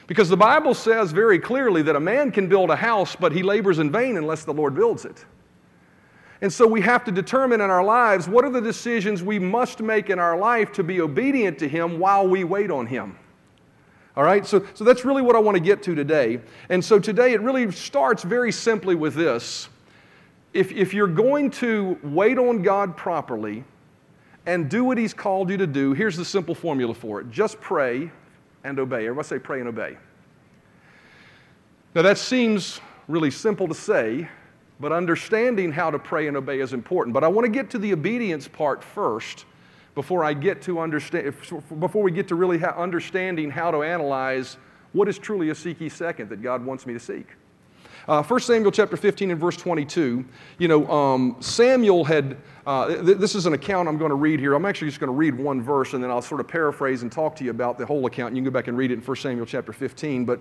Because 0.06 0.28
the 0.28 0.36
Bible 0.36 0.74
says 0.74 1.12
very 1.12 1.38
clearly 1.38 1.80
that 1.80 1.96
a 1.96 2.00
man 2.00 2.30
can 2.30 2.46
build 2.46 2.68
a 2.68 2.76
house, 2.76 3.16
but 3.16 3.32
he 3.32 3.42
labors 3.42 3.78
in 3.78 3.90
vain 3.90 4.18
unless 4.18 4.44
the 4.44 4.52
Lord 4.52 4.74
builds 4.74 5.06
it. 5.06 5.24
And 6.42 6.52
so 6.52 6.66
we 6.66 6.82
have 6.82 7.04
to 7.04 7.10
determine 7.10 7.62
in 7.62 7.70
our 7.70 7.84
lives 7.84 8.28
what 8.28 8.44
are 8.44 8.50
the 8.50 8.60
decisions 8.60 9.22
we 9.22 9.38
must 9.38 9.80
make 9.80 10.10
in 10.10 10.18
our 10.18 10.36
life 10.36 10.72
to 10.72 10.82
be 10.82 11.00
obedient 11.00 11.58
to 11.60 11.68
Him 11.68 11.98
while 11.98 12.28
we 12.28 12.44
wait 12.44 12.70
on 12.70 12.86
Him. 12.86 13.16
All 14.14 14.24
right, 14.24 14.46
so, 14.46 14.66
so 14.74 14.84
that's 14.84 15.06
really 15.06 15.22
what 15.22 15.36
I 15.36 15.38
want 15.38 15.56
to 15.56 15.62
get 15.62 15.82
to 15.84 15.94
today. 15.94 16.40
And 16.68 16.84
so 16.84 16.98
today 16.98 17.32
it 17.32 17.40
really 17.40 17.70
starts 17.72 18.22
very 18.22 18.52
simply 18.52 18.94
with 18.94 19.14
this. 19.14 19.70
If, 20.52 20.70
if 20.70 20.92
you're 20.92 21.06
going 21.06 21.50
to 21.52 21.98
wait 22.02 22.36
on 22.36 22.60
God 22.60 22.94
properly 22.94 23.64
and 24.44 24.68
do 24.68 24.84
what 24.84 24.98
He's 24.98 25.14
called 25.14 25.48
you 25.48 25.56
to 25.56 25.66
do, 25.66 25.94
here's 25.94 26.16
the 26.16 26.26
simple 26.26 26.54
formula 26.54 26.92
for 26.92 27.20
it 27.20 27.30
just 27.30 27.58
pray 27.60 28.10
and 28.64 28.78
obey. 28.78 29.06
Everybody 29.06 29.28
say 29.28 29.38
pray 29.38 29.60
and 29.60 29.68
obey. 29.68 29.96
Now 31.94 32.02
that 32.02 32.18
seems 32.18 32.80
really 33.08 33.30
simple 33.30 33.66
to 33.66 33.74
say, 33.74 34.28
but 34.78 34.92
understanding 34.92 35.72
how 35.72 35.90
to 35.90 35.98
pray 35.98 36.28
and 36.28 36.36
obey 36.36 36.60
is 36.60 36.74
important. 36.74 37.14
But 37.14 37.24
I 37.24 37.28
want 37.28 37.46
to 37.46 37.50
get 37.50 37.70
to 37.70 37.78
the 37.78 37.94
obedience 37.94 38.46
part 38.46 38.84
first 38.84 39.46
before 39.94 40.24
I 40.24 40.34
get 40.34 40.62
to 40.62 40.80
understand, 40.80 41.34
before 41.80 42.02
we 42.02 42.10
get 42.10 42.28
to 42.28 42.34
really 42.34 42.58
ha- 42.58 42.74
understanding 42.76 43.50
how 43.50 43.70
to 43.70 43.82
analyze 43.82 44.56
what 44.92 45.08
is 45.08 45.18
truly 45.18 45.50
a 45.50 45.54
seek 45.54 45.90
second 45.90 46.30
that 46.30 46.42
God 46.42 46.64
wants 46.64 46.86
me 46.86 46.92
to 46.92 47.00
seek. 47.00 47.26
Uh, 48.08 48.20
1 48.20 48.40
Samuel 48.40 48.72
chapter 48.72 48.96
15 48.96 49.30
and 49.30 49.40
verse 49.40 49.56
22, 49.56 50.24
you 50.58 50.66
know, 50.66 50.90
um, 50.90 51.36
Samuel 51.38 52.04
had, 52.04 52.36
uh, 52.66 52.88
th- 52.88 53.18
this 53.18 53.36
is 53.36 53.46
an 53.46 53.52
account 53.52 53.88
I'm 53.88 53.96
going 53.96 54.08
to 54.08 54.16
read 54.16 54.40
here. 54.40 54.54
I'm 54.54 54.64
actually 54.64 54.88
just 54.88 54.98
going 54.98 55.08
to 55.08 55.16
read 55.16 55.38
one 55.38 55.62
verse 55.62 55.92
and 55.92 56.02
then 56.02 56.10
I'll 56.10 56.20
sort 56.20 56.40
of 56.40 56.48
paraphrase 56.48 57.02
and 57.02 57.12
talk 57.12 57.36
to 57.36 57.44
you 57.44 57.50
about 57.50 57.78
the 57.78 57.86
whole 57.86 58.04
account. 58.06 58.34
You 58.34 58.38
can 58.38 58.44
go 58.44 58.50
back 58.50 58.66
and 58.66 58.76
read 58.76 58.90
it 58.90 58.94
in 58.94 59.00
1 59.00 59.16
Samuel 59.18 59.46
chapter 59.46 59.72
15. 59.72 60.24
But 60.24 60.40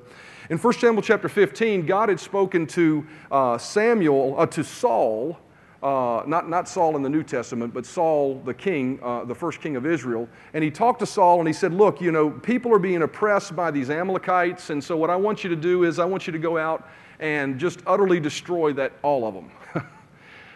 in 0.50 0.58
1 0.58 0.74
Samuel 0.74 1.04
chapter 1.04 1.30
15, 1.30 1.86
God 1.86 2.10
had 2.10 2.20
spoken 2.20 2.66
to 2.68 3.06
uh, 3.30 3.60
Samuel, 3.60 4.36
uh, 4.40 4.48
to 4.48 4.64
Saul, 4.64 5.38
uh, 5.84 6.22
not, 6.28 6.48
not 6.48 6.70
Saul 6.70 6.96
in 6.96 7.02
the 7.02 7.10
New 7.10 7.24
Testament, 7.24 7.74
but 7.74 7.86
Saul, 7.86 8.42
the 8.46 8.54
king, 8.54 9.00
uh, 9.02 9.26
the 9.26 9.34
first 9.34 9.62
king 9.62 9.76
of 9.76 9.86
Israel. 9.86 10.30
And 10.54 10.64
he 10.64 10.70
talked 10.70 11.00
to 11.00 11.08
Saul 11.08 11.40
and 11.40 11.48
he 11.48 11.54
said, 11.54 11.74
Look, 11.74 12.02
you 12.02 12.12
know, 12.12 12.30
people 12.30 12.74
are 12.74 12.80
being 12.80 13.02
oppressed 13.02 13.56
by 13.56 13.72
these 13.72 13.90
Amalekites. 13.90 14.70
And 14.70 14.84
so 14.84 14.96
what 14.96 15.10
I 15.10 15.16
want 15.16 15.44
you 15.44 15.50
to 15.50 15.56
do 15.56 15.84
is 15.84 15.98
I 15.98 16.06
want 16.06 16.28
you 16.28 16.34
to 16.34 16.40
go 16.40 16.58
out 16.58 16.88
and 17.20 17.60
just 17.60 17.80
utterly 17.88 18.20
destroy 18.20 18.74
that, 18.74 18.94
all 19.02 19.28
of 19.28 19.34
them. 19.34 19.52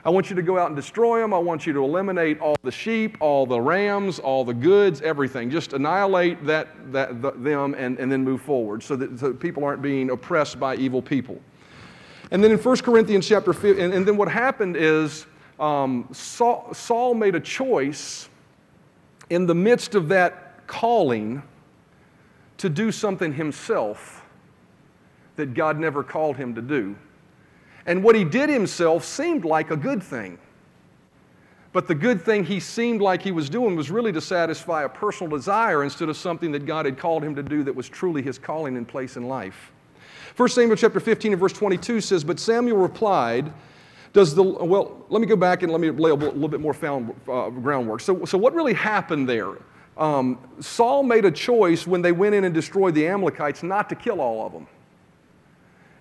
I 0.05 0.09
want 0.09 0.29
you 0.29 0.35
to 0.35 0.43
go 0.43 0.59
out 0.59 0.67
and 0.67 0.75
destroy 0.75 1.19
them. 1.19 1.33
I 1.33 1.39
want 1.39 1.65
you 1.65 1.73
to 1.73 1.83
eliminate 1.83 2.39
all 2.39 2.55
the 2.61 2.71
sheep, 2.71 3.17
all 3.19 3.47
the 3.47 3.59
rams, 3.59 4.19
all 4.19 4.45
the 4.45 4.53
goods, 4.53 5.01
everything. 5.01 5.49
Just 5.49 5.73
annihilate 5.73 6.45
that, 6.45 6.91
that, 6.91 7.23
the, 7.23 7.31
them 7.31 7.73
and, 7.75 7.97
and 7.97 8.11
then 8.11 8.23
move 8.23 8.41
forward 8.41 8.83
so 8.83 8.95
that, 8.95 9.19
so 9.19 9.33
people 9.33 9.63
aren't 9.63 9.81
being 9.81 10.11
oppressed 10.11 10.59
by 10.59 10.75
evil 10.75 11.01
people. 11.01 11.41
And 12.31 12.43
then 12.43 12.51
in 12.51 12.57
1 12.57 12.77
Corinthians 12.77 13.27
chapter 13.27 13.53
5, 13.53 13.77
and, 13.77 13.93
and 13.93 14.07
then 14.07 14.17
what 14.17 14.29
happened 14.29 14.75
is 14.77 15.25
um, 15.59 16.07
Saul, 16.11 16.73
Saul 16.73 17.13
made 17.13 17.35
a 17.35 17.39
choice 17.39 18.29
in 19.29 19.45
the 19.45 19.55
midst 19.55 19.95
of 19.95 20.07
that 20.09 20.67
calling 20.67 21.41
to 22.57 22.69
do 22.69 22.91
something 22.91 23.33
himself 23.33 24.25
that 25.35 25.53
God 25.53 25.77
never 25.79 26.03
called 26.03 26.37
him 26.37 26.55
to 26.55 26.61
do. 26.61 26.95
And 27.85 28.03
what 28.03 28.15
he 28.15 28.23
did 28.23 28.49
himself 28.49 29.03
seemed 29.03 29.45
like 29.45 29.69
a 29.71 29.77
good 29.77 30.01
thing. 30.01 30.39
But 31.71 31.87
the 31.87 31.95
good 31.95 32.21
thing 32.21 32.45
he 32.45 32.61
seemed 32.61 33.01
like 33.01 33.21
he 33.21 33.33
was 33.33 33.49
doing 33.49 33.75
was 33.75 33.91
really 33.91 34.13
to 34.13 34.21
satisfy 34.21 34.83
a 34.83 34.89
personal 34.89 35.29
desire 35.29 35.83
instead 35.83 36.07
of 36.07 36.15
something 36.15 36.51
that 36.53 36.65
God 36.65 36.85
had 36.85 36.97
called 36.97 37.21
him 37.21 37.35
to 37.35 37.43
do 37.43 37.63
that 37.63 37.75
was 37.75 37.89
truly 37.89 38.21
his 38.21 38.39
calling 38.39 38.77
and 38.77 38.87
place 38.87 39.17
in 39.17 39.27
life. 39.27 39.73
1 40.37 40.49
Samuel 40.49 40.75
chapter 40.75 40.99
15 40.99 41.31
and 41.31 41.39
verse 41.39 41.53
22 41.53 42.01
says, 42.01 42.23
But 42.23 42.39
Samuel 42.39 42.77
replied, 42.77 43.53
does 44.11 44.33
the, 44.33 44.43
well, 44.43 45.05
let 45.09 45.19
me 45.19 45.27
go 45.27 45.35
back 45.35 45.61
and 45.61 45.71
let 45.71 45.81
me 45.81 45.89
lay 45.91 46.09
a 46.09 46.15
little 46.15 46.47
bit 46.47 46.61
more 46.61 46.73
found, 46.73 47.13
uh, 47.27 47.49
groundwork. 47.49 47.99
So, 47.99 48.23
so, 48.23 48.37
what 48.37 48.53
really 48.53 48.73
happened 48.73 49.27
there? 49.27 49.57
Um, 49.97 50.39
Saul 50.61 51.03
made 51.03 51.25
a 51.25 51.31
choice 51.31 51.85
when 51.85 52.01
they 52.01 52.13
went 52.13 52.33
in 52.33 52.45
and 52.45 52.53
destroyed 52.53 52.95
the 52.95 53.07
Amalekites 53.07 53.61
not 53.61 53.89
to 53.89 53.95
kill 53.95 54.21
all 54.21 54.45
of 54.45 54.53
them. 54.53 54.67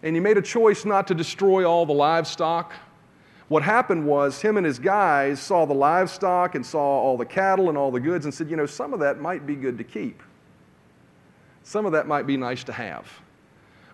And 0.04 0.14
he 0.14 0.20
made 0.20 0.36
a 0.36 0.42
choice 0.42 0.84
not 0.84 1.08
to 1.08 1.14
destroy 1.14 1.68
all 1.68 1.86
the 1.86 1.92
livestock. 1.92 2.72
What 3.48 3.62
happened 3.62 4.06
was, 4.06 4.40
him 4.40 4.56
and 4.56 4.66
his 4.66 4.78
guys 4.78 5.40
saw 5.40 5.64
the 5.64 5.74
livestock 5.74 6.54
and 6.54 6.64
saw 6.64 6.80
all 6.80 7.16
the 7.16 7.26
cattle 7.26 7.68
and 7.68 7.76
all 7.76 7.90
the 7.90 8.00
goods 8.00 8.26
and 8.26 8.34
said, 8.34 8.48
you 8.48 8.56
know, 8.56 8.66
some 8.66 8.94
of 8.94 9.00
that 9.00 9.20
might 9.20 9.44
be 9.44 9.54
good 9.56 9.76
to 9.78 9.84
keep. 9.84 10.22
Some 11.62 11.84
of 11.84 11.92
that 11.92 12.06
might 12.06 12.26
be 12.26 12.36
nice 12.36 12.62
to 12.64 12.72
have. 12.72 13.08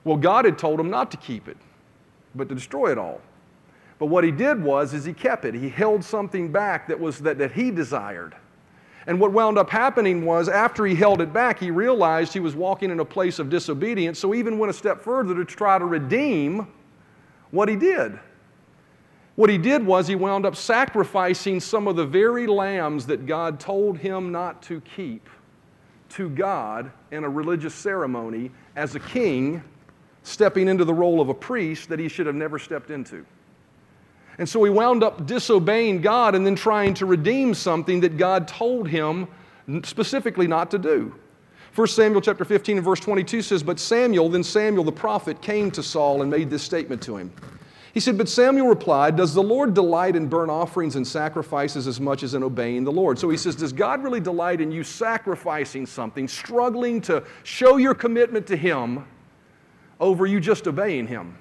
Well, 0.05 0.17
God 0.17 0.45
had 0.45 0.59
told 0.59 0.81
him 0.81 0.91
not 0.91 1.11
to 1.11 1.17
keep 1.17 1.49
it, 1.49 1.57
but 2.35 2.49
to 2.49 2.55
destroy 2.55 2.93
it 2.93 2.99
all. 2.99 3.21
But 3.99 4.07
what 4.07 4.25
he 4.25 4.31
did 4.31 4.63
was 4.63 4.95
is 4.95 5.05
he 5.05 5.13
kept 5.13 5.45
it. 5.45 5.55
He 5.55 5.69
held 5.69 6.03
something 6.03 6.51
back 6.51 6.89
that 6.89 6.99
was 6.99 7.19
that, 7.19 7.37
that 7.39 7.53
he 7.53 7.71
desired. 7.71 8.35
And 9.07 9.21
what 9.21 9.33
wound 9.33 9.59
up 9.59 9.69
happening 9.69 10.25
was 10.25 10.49
after 10.49 10.87
he 10.87 10.95
held 10.95 11.21
it 11.21 11.33
back, 11.33 11.59
he 11.59 11.71
realized 11.71 12.33
he 12.33 12.41
was 12.41 12.55
walking 12.55 12.91
in 12.91 13.01
a 13.01 13.05
place 13.05 13.39
of 13.39 13.51
disobedience, 13.51 14.19
so 14.19 14.35
even 14.35 14.59
went 14.59 14.71
a 14.71 14.75
step 14.75 15.01
further 15.01 15.35
to 15.35 15.45
try 15.45 15.79
to 15.79 15.85
redeem 15.85 16.67
what 17.51 17.69
he 17.69 17.77
did. 17.77 18.19
What 19.37 19.49
he 19.49 19.59
did 19.59 19.87
was 19.87 20.07
he 20.07 20.17
wound 20.17 20.45
up 20.45 20.55
sacrificing 20.55 21.61
some 21.61 21.89
of 21.89 21.97
the 21.97 22.05
very 22.05 22.47
lambs 22.47 23.07
that 23.07 23.27
God 23.27 23.59
told 23.59 23.99
him 23.99 24.33
not 24.33 24.63
to 24.63 24.81
keep 24.83 25.29
to 26.11 26.29
God 26.29 26.91
in 27.11 27.25
a 27.25 27.29
religious 27.29 27.75
ceremony 27.75 28.51
as 28.77 28.95
a 28.95 29.01
king 29.01 29.63
stepping 30.23 30.69
into 30.69 30.85
the 30.85 30.95
role 30.95 31.21
of 31.21 31.29
a 31.29 31.35
priest 31.35 31.89
that 31.89 31.99
he 31.99 32.09
should 32.09 32.27
have 32.27 32.35
never 32.35 32.59
stepped 32.59 32.91
into. 32.91 33.25
And 34.39 34.49
so 34.49 34.63
he 34.65 34.71
wound 34.71 35.03
up 35.03 35.27
disobeying 35.27 36.01
God 36.01 36.35
and 36.35 36.47
then 36.47 36.57
trying 36.57 36.95
to 36.95 37.07
redeem 37.07 37.53
something 37.53 38.01
that 38.01 38.17
God 38.17 38.49
told 38.49 38.89
him 38.89 39.29
specifically 39.85 40.47
not 40.47 40.71
to 40.71 40.79
do. 40.79 41.15
1 41.75 41.87
Samuel 41.89 42.21
chapter 42.21 42.45
15 42.45 42.79
and 42.79 42.85
verse 42.85 43.01
22 43.01 43.43
says, 43.43 43.63
But 43.63 43.79
Samuel, 43.79 44.29
then 44.29 44.43
Samuel 44.43 44.83
the 44.83 44.93
prophet, 44.93 45.41
came 45.41 45.71
to 45.73 45.83
Saul 45.83 46.23
and 46.23 46.31
made 46.31 46.51
this 46.51 46.63
statement 46.63 47.01
to 47.03 47.17
him. 47.17 47.33
He 47.93 48.01
said, 48.01 48.19
But 48.19 48.29
Samuel 48.29 48.69
replied, 48.69 49.17
Does 49.17 49.35
the 49.35 49.43
Lord 49.43 49.75
delight 49.75 50.17
in 50.17 50.27
burnt 50.27 50.51
offerings 50.51 50.97
and 50.97 51.07
sacrifices 51.07 51.87
as 51.87 52.01
much 52.01 52.23
as 52.23 52.35
in 52.35 52.43
obeying 52.43 52.85
the 52.85 52.93
Lord? 52.93 53.19
So 53.19 53.31
he 53.31 53.37
says, 53.37 53.55
Does 53.55 53.73
God 53.73 54.03
really 54.03 54.21
delight 54.21 54.61
in 54.61 54.73
you 54.73 54.83
sacrificing 54.83 55.87
something, 55.87 56.27
struggling 56.27 57.01
to 57.03 57.23
show 57.43 57.77
your 57.77 57.95
commitment 57.95 58.47
to 58.49 58.57
Him? 58.57 59.05
Over 60.01 60.27
you 60.27 60.41
just 60.41 60.67
obeying 60.67 61.07
Him? 61.07 61.37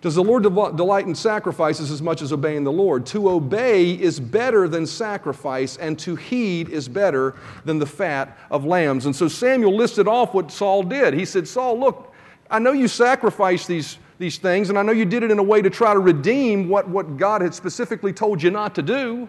Does 0.00 0.14
the 0.14 0.22
Lord 0.22 0.44
delight 0.44 1.06
in 1.06 1.14
sacrifices 1.14 1.90
as 1.90 2.00
much 2.00 2.22
as 2.22 2.32
obeying 2.32 2.62
the 2.62 2.72
Lord? 2.72 3.04
To 3.06 3.30
obey 3.30 3.92
is 3.92 4.20
better 4.20 4.68
than 4.68 4.86
sacrifice, 4.86 5.76
and 5.76 5.98
to 5.98 6.14
heed 6.14 6.68
is 6.68 6.88
better 6.88 7.34
than 7.64 7.80
the 7.80 7.86
fat 7.86 8.38
of 8.50 8.64
lambs. 8.64 9.06
And 9.06 9.16
so 9.16 9.26
Samuel 9.26 9.76
listed 9.76 10.06
off 10.06 10.34
what 10.34 10.52
Saul 10.52 10.84
did. 10.84 11.14
He 11.14 11.24
said, 11.24 11.48
Saul, 11.48 11.80
look, 11.80 12.14
I 12.48 12.60
know 12.60 12.72
you 12.72 12.86
sacrifice 12.86 13.66
these, 13.66 13.98
these 14.20 14.38
things, 14.38 14.68
and 14.68 14.78
I 14.78 14.82
know 14.82 14.92
you 14.92 15.04
did 15.04 15.24
it 15.24 15.32
in 15.32 15.40
a 15.40 15.42
way 15.42 15.62
to 15.62 15.70
try 15.70 15.94
to 15.94 16.00
redeem 16.00 16.68
what, 16.68 16.88
what 16.88 17.16
God 17.16 17.42
had 17.42 17.52
specifically 17.52 18.12
told 18.12 18.40
you 18.40 18.52
not 18.52 18.76
to 18.76 18.82
do. 18.82 19.28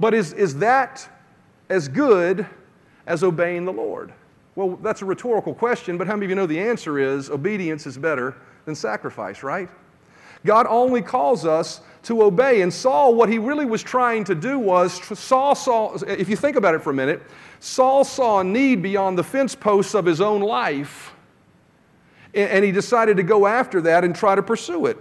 But 0.00 0.14
is, 0.14 0.32
is 0.32 0.56
that 0.56 1.06
as 1.68 1.86
good 1.86 2.46
as 3.06 3.22
obeying 3.22 3.66
the 3.66 3.72
Lord? 3.72 4.12
Well, 4.58 4.76
that's 4.82 5.02
a 5.02 5.04
rhetorical 5.04 5.54
question, 5.54 5.96
but 5.96 6.08
how 6.08 6.14
many 6.14 6.26
of 6.26 6.30
you 6.30 6.34
know 6.34 6.46
the 6.46 6.58
answer 6.58 6.98
is 6.98 7.30
obedience 7.30 7.86
is 7.86 7.96
better 7.96 8.34
than 8.64 8.74
sacrifice, 8.74 9.44
right? 9.44 9.68
God 10.44 10.66
only 10.68 11.00
calls 11.00 11.46
us 11.46 11.80
to 12.02 12.24
obey. 12.24 12.62
And 12.62 12.74
Saul, 12.74 13.14
what 13.14 13.28
he 13.28 13.38
really 13.38 13.66
was 13.66 13.84
trying 13.84 14.24
to 14.24 14.34
do 14.34 14.58
was, 14.58 14.94
Saul 15.16 15.54
saw, 15.54 15.94
if 16.08 16.28
you 16.28 16.34
think 16.34 16.56
about 16.56 16.74
it 16.74 16.82
for 16.82 16.90
a 16.90 16.92
minute, 16.92 17.22
Saul 17.60 18.02
saw 18.02 18.40
a 18.40 18.44
need 18.44 18.82
beyond 18.82 19.16
the 19.16 19.22
fence 19.22 19.54
posts 19.54 19.94
of 19.94 20.04
his 20.04 20.20
own 20.20 20.40
life, 20.40 21.14
and 22.34 22.64
he 22.64 22.72
decided 22.72 23.16
to 23.18 23.22
go 23.22 23.46
after 23.46 23.80
that 23.82 24.02
and 24.02 24.12
try 24.12 24.34
to 24.34 24.42
pursue 24.42 24.86
it. 24.86 24.98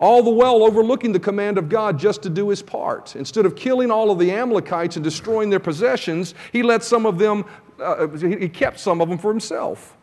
All 0.00 0.22
the 0.22 0.28
while 0.28 0.62
overlooking 0.62 1.12
the 1.12 1.18
command 1.18 1.56
of 1.56 1.70
God 1.70 1.98
just 1.98 2.22
to 2.24 2.28
do 2.28 2.50
his 2.50 2.60
part. 2.60 3.16
Instead 3.16 3.46
of 3.46 3.56
killing 3.56 3.90
all 3.90 4.10
of 4.10 4.18
the 4.18 4.30
Amalekites 4.30 4.96
and 4.96 5.02
destroying 5.02 5.48
their 5.48 5.60
possessions, 5.60 6.34
he 6.52 6.62
let 6.62 6.84
some 6.84 7.06
of 7.06 7.18
them, 7.18 7.46
uh, 7.80 8.08
he 8.08 8.48
kept 8.48 8.80
some 8.80 9.00
of 9.00 9.08
them 9.08 9.18
for 9.18 9.30
himself. 9.30 9.96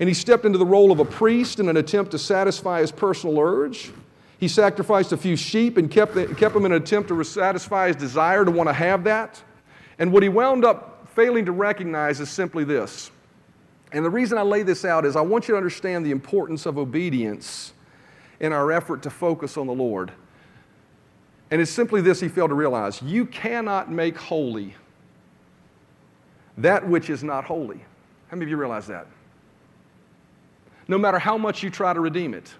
And 0.00 0.08
he 0.08 0.14
stepped 0.14 0.44
into 0.44 0.58
the 0.58 0.66
role 0.66 0.90
of 0.90 0.98
a 0.98 1.04
priest 1.04 1.60
in 1.60 1.68
an 1.68 1.76
attempt 1.76 2.10
to 2.12 2.18
satisfy 2.18 2.80
his 2.80 2.90
personal 2.90 3.38
urge. 3.38 3.92
He 4.38 4.48
sacrificed 4.48 5.12
a 5.12 5.16
few 5.16 5.36
sheep 5.36 5.76
and 5.76 5.90
kept, 5.90 6.14
kept 6.36 6.54
them 6.54 6.64
in 6.66 6.72
an 6.72 6.82
attempt 6.82 7.08
to 7.10 7.22
satisfy 7.22 7.88
his 7.88 7.96
desire 7.96 8.44
to 8.44 8.50
want 8.50 8.68
to 8.68 8.72
have 8.72 9.04
that. 9.04 9.40
And 9.98 10.12
what 10.12 10.22
he 10.22 10.28
wound 10.28 10.64
up 10.64 11.08
failing 11.14 11.44
to 11.44 11.52
recognize 11.52 12.18
is 12.20 12.30
simply 12.30 12.64
this. 12.64 13.10
And 13.92 14.04
the 14.04 14.10
reason 14.10 14.38
I 14.38 14.42
lay 14.42 14.62
this 14.62 14.84
out 14.84 15.04
is 15.04 15.14
I 15.14 15.20
want 15.20 15.46
you 15.46 15.52
to 15.52 15.58
understand 15.58 16.04
the 16.04 16.10
importance 16.10 16.66
of 16.66 16.78
obedience 16.78 17.72
in 18.40 18.52
our 18.52 18.72
effort 18.72 19.02
to 19.02 19.10
focus 19.10 19.56
on 19.56 19.66
the 19.66 19.74
Lord. 19.74 20.12
And 21.50 21.60
it's 21.60 21.70
simply 21.70 22.00
this 22.00 22.18
he 22.18 22.28
failed 22.28 22.50
to 22.50 22.54
realize 22.54 23.02
you 23.02 23.26
cannot 23.26 23.92
make 23.92 24.16
holy 24.16 24.74
that 26.58 26.86
which 26.86 27.10
is 27.10 27.22
not 27.22 27.44
holy. 27.44 27.78
How 28.28 28.36
many 28.36 28.44
of 28.44 28.50
you 28.50 28.56
realize 28.56 28.86
that? 28.86 29.06
No 30.88 30.98
matter 30.98 31.18
how 31.18 31.38
much 31.38 31.62
you 31.62 31.70
try 31.70 31.92
to 31.92 32.00
redeem 32.00 32.34
it. 32.34 32.52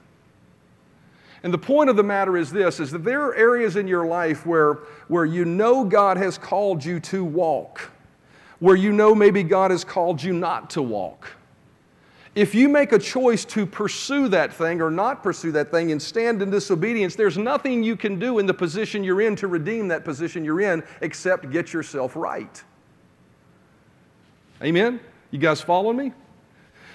And 1.43 1.53
the 1.53 1.59
point 1.59 1.91
of 1.91 1.97
the 1.97 2.03
matter 2.03 2.37
is 2.37 2.51
this 2.51 2.79
is 2.79 2.91
that 2.93 3.05
there 3.05 3.23
are 3.23 3.35
areas 3.35 3.77
in 3.77 3.89
your 3.89 4.07
life 4.07 4.47
where, 4.47 4.75
where 5.09 5.25
you 5.25 5.45
know 5.45 5.85
God 5.85 6.17
has 6.17 6.39
called 6.39 6.85
you 6.85 7.01
to 7.01 7.25
walk, 7.25 7.91
where 8.61 8.77
you 8.77 8.93
know 8.93 9.15
maybe 9.15 9.43
God 9.43 9.71
has 9.71 9.85
called 9.85 10.23
you 10.23 10.33
not 10.33 10.71
to 10.71 10.83
walk. 10.83 11.33
If 12.35 12.55
you 12.55 12.69
make 12.69 12.93
a 12.93 12.99
choice 12.99 13.45
to 13.47 13.67
pursue 13.67 14.29
that 14.29 14.55
thing 14.55 14.81
or 14.81 14.91
not 14.91 15.23
pursue 15.23 15.53
that 15.53 15.71
thing 15.71 15.93
and 15.93 16.01
stand 16.01 16.41
in 16.41 16.51
disobedience, 16.51 17.15
there's 17.15 17.37
nothing 17.37 17.83
you 17.83 17.95
can 17.95 18.19
do 18.19 18.39
in 18.39 18.47
the 18.47 18.55
position 18.55 19.05
you're 19.05 19.21
in 19.21 19.37
to 19.37 19.49
redeem 19.49 19.89
that 19.89 20.03
position 20.03 20.43
you're 20.43 20.63
in 20.63 20.83
except 21.03 21.51
get 21.51 21.75
yourself 21.75 22.17
right. 22.17 22.63
Amen? 24.63 25.01
You 25.31 25.39
guys 25.39 25.61
following 25.61 25.97
me? 25.97 26.13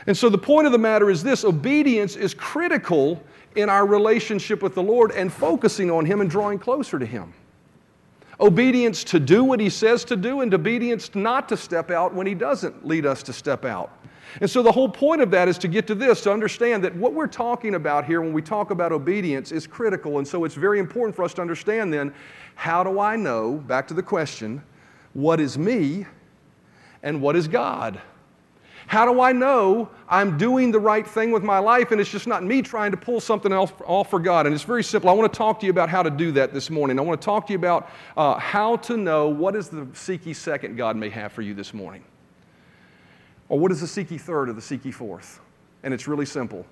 And 0.05 0.15
so 0.15 0.29
the 0.29 0.37
point 0.37 0.65
of 0.65 0.71
the 0.71 0.77
matter 0.77 1.09
is 1.09 1.21
this 1.21 1.43
obedience 1.43 2.15
is 2.15 2.33
critical 2.33 3.21
in 3.55 3.69
our 3.69 3.85
relationship 3.85 4.61
with 4.63 4.73
the 4.73 4.83
Lord 4.83 5.11
and 5.11 5.31
focusing 5.31 5.91
on 5.91 6.05
Him 6.05 6.21
and 6.21 6.29
drawing 6.29 6.59
closer 6.59 6.97
to 6.97 7.05
Him. 7.05 7.33
Obedience 8.39 9.03
to 9.05 9.19
do 9.19 9.43
what 9.43 9.59
He 9.59 9.69
says 9.69 10.05
to 10.05 10.15
do, 10.15 10.41
and 10.41 10.53
obedience 10.53 11.13
not 11.15 11.49
to 11.49 11.57
step 11.57 11.91
out 11.91 12.13
when 12.13 12.25
He 12.25 12.35
doesn't 12.35 12.87
lead 12.87 13.05
us 13.05 13.21
to 13.23 13.33
step 13.33 13.65
out. 13.65 13.91
And 14.39 14.49
so 14.49 14.61
the 14.61 14.71
whole 14.71 14.89
point 14.89 15.21
of 15.21 15.31
that 15.31 15.47
is 15.47 15.57
to 15.59 15.67
get 15.67 15.87
to 15.87 15.95
this, 15.95 16.21
to 16.21 16.31
understand 16.31 16.83
that 16.83 16.95
what 16.95 17.13
we're 17.13 17.27
talking 17.27 17.75
about 17.75 18.05
here 18.05 18.21
when 18.21 18.33
we 18.33 18.41
talk 18.41 18.71
about 18.71 18.91
obedience 18.91 19.51
is 19.51 19.65
critical. 19.65 20.19
And 20.19 20.27
so 20.27 20.43
it's 20.43 20.55
very 20.55 20.79
important 20.79 21.15
for 21.15 21.23
us 21.23 21.33
to 21.35 21.41
understand 21.41 21.91
then 21.91 22.13
how 22.55 22.83
do 22.83 22.99
I 22.99 23.15
know, 23.15 23.53
back 23.53 23.87
to 23.87 23.93
the 23.93 24.03
question, 24.03 24.61
what 25.13 25.39
is 25.39 25.57
me 25.57 26.05
and 27.03 27.21
what 27.21 27.35
is 27.35 27.47
God? 27.47 28.01
How 28.87 29.05
do 29.05 29.19
I 29.19 29.33
know 29.33 29.89
I'm 30.07 30.37
doing 30.37 30.71
the 30.71 30.79
right 30.79 31.05
thing 31.05 31.31
with 31.31 31.43
my 31.43 31.59
life 31.59 31.91
and 31.91 31.99
it's 31.99 32.09
just 32.09 32.25
not 32.25 32.43
me 32.43 32.61
trying 32.61 32.91
to 32.91 32.97
pull 32.97 33.19
something 33.19 33.51
else 33.51 33.73
off 33.85 34.09
for 34.09 34.19
God? 34.19 34.45
And 34.45 34.55
it's 34.55 34.63
very 34.63 34.83
simple. 34.83 35.09
I 35.09 35.13
want 35.13 35.31
to 35.31 35.37
talk 35.37 35.59
to 35.59 35.65
you 35.65 35.71
about 35.71 35.89
how 35.89 36.01
to 36.01 36.09
do 36.09 36.31
that 36.31 36.53
this 36.53 36.69
morning. 36.69 36.97
I 36.97 37.01
want 37.01 37.19
to 37.21 37.25
talk 37.25 37.47
to 37.47 37.53
you 37.53 37.59
about 37.59 37.89
uh, 38.15 38.35
how 38.39 38.77
to 38.77 38.95
know 38.95 39.27
what 39.27 39.57
is 39.57 39.67
the 39.67 39.85
seek 39.93 40.25
ye 40.25 40.33
second 40.33 40.77
God 40.77 40.95
may 40.95 41.09
have 41.09 41.33
for 41.33 41.41
you 41.41 41.53
this 41.53 41.73
morning. 41.73 42.01
Or 43.49 43.59
what 43.59 43.73
is 43.73 43.81
the 43.81 43.87
seek 43.87 44.09
ye 44.09 44.17
third 44.17 44.47
or 44.47 44.53
the 44.53 44.61
seek 44.61 44.85
ye 44.85 44.91
fourth? 44.91 45.41
And 45.83 45.93
it's 45.93 46.07
really 46.07 46.25
simple. 46.25 46.65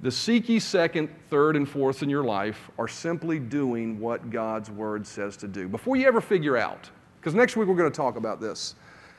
The 0.00 0.10
seek 0.10 0.48
ye 0.48 0.58
second, 0.58 1.10
third, 1.30 1.54
and 1.54 1.68
fourth 1.68 2.02
in 2.02 2.10
your 2.10 2.24
life 2.24 2.72
are 2.76 2.88
simply 2.88 3.38
doing 3.38 4.00
what 4.00 4.30
God's 4.30 4.68
word 4.68 5.06
says 5.06 5.36
to 5.38 5.48
do. 5.48 5.68
Before 5.68 5.94
you 5.94 6.08
ever 6.08 6.20
figure 6.20 6.56
out, 6.56 6.90
because 7.22 7.36
next 7.36 7.56
week 7.56 7.68
we're 7.68 7.76
going 7.76 7.90
to 7.90 7.96
talk 7.96 8.16
about 8.16 8.40
this. 8.40 8.74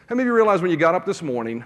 How 0.08 0.16
many 0.16 0.24
of 0.24 0.28
you 0.28 0.36
realize 0.36 0.62
when 0.62 0.70
you 0.70 0.76
got 0.76 0.94
up 0.94 1.06
this 1.06 1.22
morning? 1.22 1.64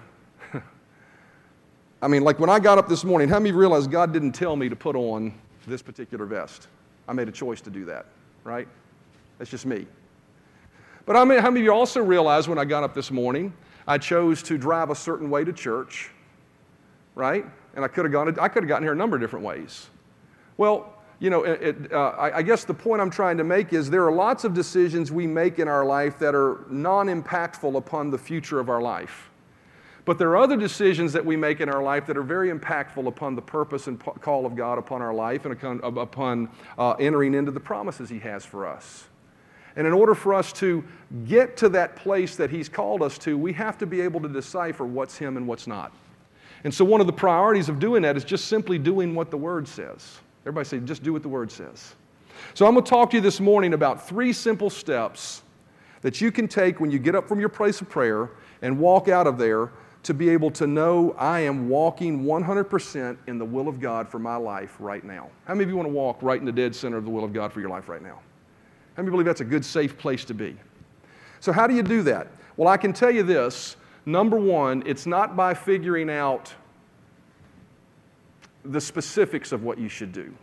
I 2.04 2.08
mean, 2.08 2.22
like 2.22 2.38
when 2.38 2.52
I 2.52 2.60
got 2.60 2.78
up 2.78 2.88
this 2.88 3.04
morning, 3.04 3.28
how 3.28 3.40
many 3.40 3.50
of 3.50 3.56
you 3.56 3.60
realize 3.60 3.88
God 3.88 4.14
didn't 4.14 4.34
tell 4.34 4.56
me 4.56 4.70
to 4.70 4.76
put 4.76 4.96
on 4.96 5.34
this 5.66 5.82
particular 5.82 6.28
vest? 6.28 6.68
I 7.08 7.14
made 7.14 7.28
a 7.28 7.32
choice 7.32 7.60
to 7.62 7.72
do 7.72 7.86
that, 7.86 8.06
right? 8.44 8.68
That's 9.40 9.50
just 9.50 9.66
me. 9.66 9.88
But 11.08 11.16
I 11.16 11.26
mean, 11.26 11.40
how 11.40 11.50
many 11.50 11.62
of 11.62 11.66
you 11.66 11.74
also 11.74 12.04
realize 12.04 12.48
when 12.48 12.60
I 12.60 12.66
got 12.66 12.84
up 12.84 12.94
this 12.94 13.10
morning, 13.10 13.52
I 13.88 13.98
chose 13.98 14.44
to 14.44 14.60
drive 14.60 14.92
a 14.92 14.96
certain 14.96 15.32
way 15.32 15.44
to 15.44 15.52
church, 15.52 16.12
right? 17.16 17.48
And 17.76 17.84
I 17.84 17.88
could 17.88 18.06
have 18.06 18.12
gone, 18.12 18.40
I 18.40 18.48
could 18.48 18.62
have 18.62 18.68
gotten 18.68 18.84
here 18.84 18.94
a 18.94 18.96
number 18.96 19.16
of 19.16 19.24
different 19.24 19.44
ways. 19.44 19.88
Well, 20.58 20.97
you 21.20 21.30
know, 21.30 21.44
it, 21.44 21.92
uh, 21.92 22.10
I, 22.10 22.38
I, 22.38 22.42
guess 22.44 22.64
the 22.64 22.74
point 22.74 23.02
I'm 23.02 23.10
trying 23.10 23.38
to 23.38 23.44
make 23.44 23.74
is 23.74 23.90
there 23.90 24.06
are 24.06 24.12
lots 24.12 24.44
of 24.44 24.54
decisions 24.54 25.12
we 25.12 25.26
make 25.26 25.58
in 25.58 25.68
our 25.68 25.84
life 25.84 26.20
that 26.20 26.36
are 26.36 26.66
non 26.70 27.08
impactful 27.08 27.76
upon 27.76 28.12
the 28.12 28.18
future 28.18 28.60
of 28.60 28.70
our 28.70 28.82
life. 28.82 29.32
But 30.06 30.20
there 30.20 30.30
are 30.30 30.38
other 30.38 30.56
decisions 30.56 31.12
that 31.14 31.26
we 31.26 31.36
make 31.36 31.60
in 31.60 31.70
our 31.70 31.84
life 31.84 32.06
that 32.06 32.16
are 32.16 32.24
very 32.24 32.50
impactful 32.50 33.08
upon 33.08 33.36
the 33.36 33.42
purpose 33.42 33.88
and 33.88 34.00
call 34.00 34.46
of 34.46 34.56
God 34.56 34.78
upon 34.78 35.02
our 35.02 35.14
life 35.14 35.46
and 35.46 35.82
upon 35.84 36.50
uh, 36.78 36.92
entering 36.94 37.34
into 37.34 37.52
the 37.52 37.60
promises 37.60 38.10
He 38.10 38.20
has 38.20 38.46
for 38.46 38.66
us. 38.66 39.06
And 39.76 39.86
in 39.86 39.94
order 39.94 40.16
for 40.16 40.34
us 40.34 40.54
to 40.54 40.84
get 41.28 41.58
to 41.58 41.70
that 41.70 41.96
place 41.96 42.36
that 42.38 42.50
He's 42.50 42.70
called 42.70 43.02
us 43.02 43.18
to, 43.20 43.38
we 43.38 43.52
have 43.54 43.78
to 43.80 43.86
be 43.86 44.02
able 44.02 44.22
to 44.22 44.30
decipher 44.30 44.86
what's 44.86 45.18
Him 45.18 45.36
and 45.36 45.48
what's 45.48 45.68
not. 45.68 45.92
And 46.64 46.74
so, 46.74 46.86
one 46.86 47.02
of 47.02 47.08
the 47.08 47.14
priorities 47.14 47.70
of 47.70 47.80
doing 47.80 48.02
that 48.04 48.16
is 48.16 48.24
just 48.24 48.46
simply 48.46 48.80
doing 48.80 49.14
what 49.14 49.30
the 49.30 49.38
Word 49.38 49.68
says. 49.68 50.20
Everybody 50.48 50.66
say, 50.66 50.80
just 50.80 51.04
do 51.04 51.12
what 51.12 51.24
the 51.24 51.30
word 51.30 51.52
says. 51.52 51.94
So 52.54 52.66
I'm 52.66 52.74
going 52.74 52.86
to 52.86 52.90
talk 52.90 53.10
to 53.10 53.18
you 53.18 53.22
this 53.22 53.42
morning 53.42 53.74
about 53.74 54.08
three 54.08 54.32
simple 54.32 54.70
steps 54.70 55.42
that 56.02 56.22
you 56.22 56.32
can 56.32 56.48
take 56.48 56.80
when 56.80 56.90
you 56.90 57.00
get 57.00 57.16
up 57.16 57.28
from 57.28 57.42
your 57.42 57.50
place 57.50 57.82
of 57.82 57.90
prayer 57.90 58.30
and 58.62 58.80
walk 58.80 59.10
out 59.10 59.28
of 59.28 59.38
there 59.38 59.72
to 60.04 60.14
be 60.14 60.30
able 60.30 60.50
to 60.52 60.66
know 60.66 61.14
I 61.18 61.42
am 61.42 61.68
walking 61.68 62.24
100% 62.24 63.18
in 63.28 63.38
the 63.38 63.44
will 63.44 63.68
of 63.68 63.82
God 63.82 64.08
for 64.08 64.20
my 64.20 64.38
life 64.38 64.78
right 64.80 65.04
now. 65.04 65.30
How 65.44 65.54
many 65.54 65.66
of 65.66 65.70
you 65.70 65.76
want 65.76 65.90
to 65.90 65.94
walk 65.94 66.20
right 66.22 66.40
in 66.40 66.46
the 66.46 66.52
dead 66.54 66.74
center 66.74 66.96
of 66.96 67.04
the 67.04 67.12
will 67.12 67.26
of 67.26 67.34
God 67.34 67.52
for 67.52 67.60
your 67.60 67.70
life 67.70 67.90
right 67.90 68.02
now? 68.02 68.22
How 68.96 69.04
many 69.04 69.12
believe 69.12 69.26
that's 69.26 69.42
a 69.42 69.46
good, 69.46 69.66
safe 69.66 69.98
place 69.98 70.24
to 70.24 70.34
be? 70.34 70.56
So, 71.42 71.52
how 71.52 71.68
do 71.68 71.76
you 71.76 71.84
do 71.84 72.04
that? 72.04 72.28
Well, 72.56 72.70
I 72.70 72.78
can 72.78 72.94
tell 72.94 73.12
you 73.12 73.24
this. 73.24 73.76
Number 74.06 74.38
one, 74.38 74.82
it's 74.86 75.06
not 75.06 75.36
by 75.36 75.54
figuring 75.54 76.10
out 76.10 76.56
the 78.68 78.82
specifics 78.82 79.52
of 79.52 79.64
what 79.64 79.78
you 79.78 79.90
should 79.90 80.12
do. 80.12 80.34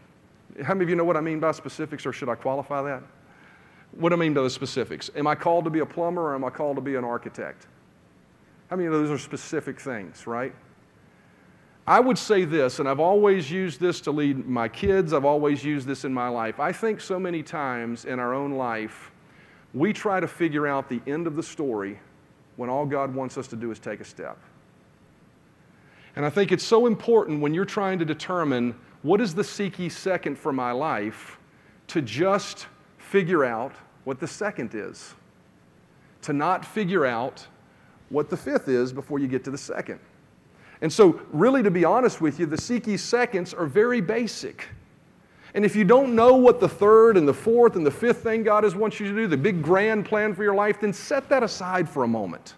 How 0.62 0.74
many 0.74 0.84
of 0.84 0.90
you 0.90 0.96
know 0.96 1.04
what 1.04 1.16
I 1.16 1.20
mean 1.20 1.40
by 1.40 1.52
specifics, 1.52 2.06
or 2.06 2.12
should 2.12 2.28
I 2.28 2.34
qualify 2.34 2.82
that? 2.82 3.02
What 3.92 4.10
do 4.10 4.16
I 4.16 4.18
mean 4.18 4.34
by 4.34 4.42
the 4.42 4.50
specifics? 4.50 5.10
Am 5.14 5.26
I 5.26 5.34
called 5.34 5.64
to 5.64 5.70
be 5.70 5.80
a 5.80 5.86
plumber 5.86 6.22
or 6.22 6.34
am 6.34 6.44
I 6.44 6.50
called 6.50 6.76
to 6.76 6.82
be 6.82 6.96
an 6.96 7.04
architect? 7.04 7.66
How 8.68 8.76
many 8.76 8.86
of 8.86 8.92
those 8.92 9.10
are 9.10 9.18
specific 9.18 9.78
things, 9.78 10.26
right? 10.26 10.54
I 11.86 12.00
would 12.00 12.16
say 12.16 12.44
this, 12.44 12.78
and 12.78 12.88
I've 12.88 13.00
always 13.00 13.50
used 13.50 13.78
this 13.78 14.00
to 14.02 14.10
lead 14.10 14.46
my 14.46 14.68
kids, 14.68 15.12
I've 15.12 15.26
always 15.26 15.62
used 15.62 15.86
this 15.86 16.04
in 16.04 16.14
my 16.14 16.28
life. 16.28 16.58
I 16.58 16.72
think 16.72 17.00
so 17.00 17.18
many 17.18 17.42
times 17.42 18.06
in 18.06 18.18
our 18.18 18.32
own 18.32 18.52
life, 18.52 19.12
we 19.74 19.92
try 19.92 20.18
to 20.18 20.26
figure 20.26 20.66
out 20.66 20.88
the 20.88 21.02
end 21.06 21.26
of 21.26 21.36
the 21.36 21.42
story 21.42 22.00
when 22.56 22.70
all 22.70 22.86
God 22.86 23.14
wants 23.14 23.36
us 23.36 23.46
to 23.48 23.56
do 23.56 23.70
is 23.70 23.78
take 23.78 24.00
a 24.00 24.04
step. 24.04 24.38
And 26.16 26.24
I 26.24 26.30
think 26.30 26.52
it's 26.52 26.64
so 26.64 26.86
important 26.86 27.40
when 27.40 27.54
you're 27.54 27.64
trying 27.64 27.98
to 27.98 28.04
determine 28.04 28.74
what 29.02 29.20
is 29.20 29.34
the 29.34 29.44
seek 29.44 29.78
ye 29.78 29.88
second 29.88 30.38
for 30.38 30.52
my 30.52 30.72
life 30.72 31.38
to 31.88 32.00
just 32.00 32.66
figure 32.98 33.44
out 33.44 33.72
what 34.04 34.20
the 34.20 34.26
second 34.26 34.74
is. 34.74 35.14
To 36.22 36.32
not 36.32 36.64
figure 36.64 37.04
out 37.04 37.46
what 38.08 38.30
the 38.30 38.36
fifth 38.36 38.68
is 38.68 38.92
before 38.92 39.18
you 39.18 39.26
get 39.26 39.44
to 39.44 39.50
the 39.50 39.58
second. 39.58 39.98
And 40.80 40.92
so, 40.92 41.20
really, 41.32 41.62
to 41.62 41.70
be 41.70 41.84
honest 41.84 42.20
with 42.20 42.38
you, 42.38 42.46
the 42.46 42.58
seek 42.58 42.86
ye 42.86 42.96
seconds 42.96 43.54
are 43.54 43.66
very 43.66 44.00
basic. 44.00 44.68
And 45.54 45.64
if 45.64 45.76
you 45.76 45.84
don't 45.84 46.14
know 46.14 46.34
what 46.34 46.60
the 46.60 46.68
third 46.68 47.16
and 47.16 47.28
the 47.28 47.34
fourth 47.34 47.76
and 47.76 47.86
the 47.86 47.90
fifth 47.90 48.22
thing 48.22 48.42
God 48.42 48.64
has 48.64 48.74
wants 48.74 48.98
you 48.98 49.06
to 49.06 49.14
do, 49.14 49.26
the 49.26 49.36
big 49.36 49.62
grand 49.62 50.04
plan 50.04 50.34
for 50.34 50.42
your 50.42 50.54
life, 50.54 50.80
then 50.80 50.92
set 50.92 51.28
that 51.28 51.42
aside 51.42 51.88
for 51.88 52.02
a 52.02 52.08
moment. 52.08 52.54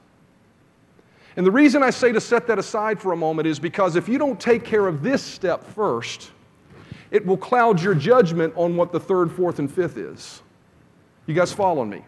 And 1.37 1.47
the 1.47 1.51
reason 1.51 1.83
I 1.83 1.91
say 1.91 2.13
to 2.13 2.21
set 2.21 2.47
that 2.47 2.59
aside 2.59 3.01
for 3.01 3.13
a 3.13 3.17
moment 3.17 3.47
is 3.47 3.59
because 3.59 3.95
if 3.95 4.09
you 4.09 4.19
don't 4.19 4.41
take 4.41 4.65
care 4.65 4.87
of 4.87 5.03
this 5.03 5.23
step 5.23 5.63
first, 5.63 6.31
it 7.11 7.25
will 7.25 7.37
cloud 7.37 7.81
your 7.81 7.95
judgment 7.95 8.55
on 8.57 8.75
what 8.75 8.91
the 8.91 8.99
third, 8.99 9.31
fourth, 9.31 9.59
and 9.59 9.71
fifth 9.71 9.99
is. 9.99 10.43
You 11.27 11.35
guys 11.35 11.53
following 11.53 11.91
me? 11.91 12.03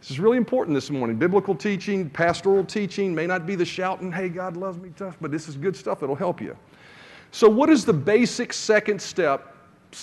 This 0.00 0.12
is 0.12 0.20
really 0.20 0.38
important 0.38 0.74
this 0.74 0.90
morning. 0.90 1.16
Biblical 1.16 1.54
teaching, 1.54 2.08
pastoral 2.08 2.64
teaching 2.64 3.14
may 3.14 3.26
not 3.26 3.46
be 3.46 3.54
the 3.54 3.64
shouting, 3.64 4.10
hey, 4.10 4.28
God 4.28 4.56
loves 4.56 4.78
me 4.78 4.90
tough, 4.96 5.16
but 5.20 5.30
this 5.30 5.48
is 5.48 5.56
good 5.56 5.76
stuff. 5.76 6.02
It'll 6.02 6.14
help 6.14 6.40
you. 6.40 6.56
So, 7.32 7.48
what 7.48 7.68
is 7.68 7.84
the 7.84 7.92
basic 7.92 8.52
second 8.52 9.00
step 9.00 9.54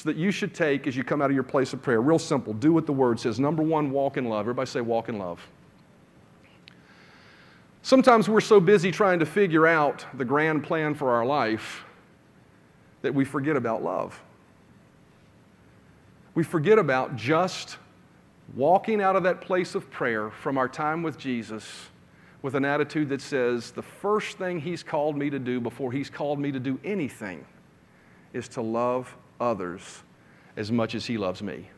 that 0.03 0.15
you 0.15 0.31
should 0.31 0.53
take 0.53 0.85
as 0.85 0.95
you 0.95 1.03
come 1.03 1.21
out 1.21 1.29
of 1.29 1.33
your 1.33 1.43
place 1.43 1.73
of 1.73 1.81
prayer? 1.81 2.01
Real 2.01 2.19
simple. 2.19 2.53
Do 2.53 2.73
what 2.73 2.85
the 2.85 2.93
word 2.93 3.19
says. 3.19 3.39
Number 3.39 3.63
one, 3.63 3.89
walk 3.89 4.17
in 4.17 4.25
love. 4.25 4.41
Everybody 4.41 4.69
say, 4.69 4.81
walk 4.81 5.09
in 5.09 5.17
love. 5.17 5.41
Sometimes 7.87 8.27
we're 8.27 8.41
so 8.41 8.59
busy 8.59 8.91
trying 8.91 9.19
to 9.19 9.25
figure 9.25 9.65
out 9.65 10.05
the 10.13 10.25
grand 10.25 10.61
plan 10.61 10.93
for 10.93 11.11
our 11.11 11.25
life 11.25 11.85
that 13.01 13.13
we 13.13 13.23
forget 13.23 13.55
about 13.55 13.81
love. 13.81 14.21
We 16.35 16.43
forget 16.43 16.79
about 16.79 17.15
just 17.15 17.77
walking 18.57 19.01
out 19.01 19.15
of 19.15 19.23
that 19.23 19.39
place 19.39 19.73
of 19.73 19.89
prayer 19.89 20.29
from 20.29 20.57
our 20.57 20.67
time 20.67 21.01
with 21.01 21.17
Jesus 21.17 21.65
with 22.41 22.55
an 22.55 22.65
attitude 22.65 23.07
that 23.07 23.21
says, 23.21 23.71
the 23.71 23.83
first 23.83 24.37
thing 24.37 24.59
He's 24.59 24.83
called 24.83 25.15
me 25.15 25.29
to 25.29 25.39
do 25.39 25.61
before 25.61 25.93
He's 25.93 26.09
called 26.09 26.39
me 26.39 26.51
to 26.51 26.59
do 26.59 26.77
anything 26.83 27.45
is 28.33 28.49
to 28.49 28.61
love 28.61 29.15
others 29.39 30.03
as 30.57 30.73
much 30.73 30.93
as 30.93 31.05
He 31.05 31.17
loves 31.17 31.41
me. 31.41 31.69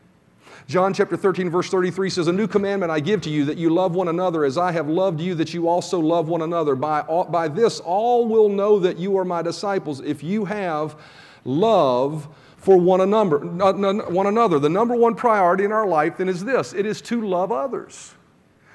John 0.66 0.94
chapter 0.94 1.16
13, 1.16 1.50
verse 1.50 1.68
33 1.68 2.10
says, 2.10 2.26
A 2.28 2.32
new 2.32 2.46
commandment 2.46 2.92
I 2.92 3.00
give 3.00 3.20
to 3.22 3.30
you 3.30 3.44
that 3.46 3.58
you 3.58 3.70
love 3.70 3.94
one 3.94 4.08
another 4.08 4.44
as 4.44 4.58
I 4.58 4.72
have 4.72 4.88
loved 4.88 5.20
you, 5.20 5.34
that 5.36 5.52
you 5.54 5.68
also 5.68 5.98
love 5.98 6.28
one 6.28 6.42
another. 6.42 6.74
By, 6.74 7.02
by 7.02 7.48
this, 7.48 7.80
all 7.80 8.26
will 8.26 8.48
know 8.48 8.78
that 8.78 8.98
you 8.98 9.16
are 9.18 9.24
my 9.24 9.42
disciples 9.42 10.00
if 10.00 10.22
you 10.22 10.44
have 10.44 10.96
love 11.44 12.28
for 12.56 12.76
one 12.76 13.00
another. 13.00 13.38
One 13.38 14.26
another. 14.26 14.58
The 14.58 14.68
number 14.68 14.94
one 14.94 15.14
priority 15.14 15.64
in 15.64 15.72
our 15.72 15.86
life 15.86 16.18
then 16.18 16.28
is 16.28 16.44
this 16.44 16.72
it 16.72 16.86
is 16.86 17.00
to 17.02 17.26
love 17.26 17.50
others. 17.50 18.14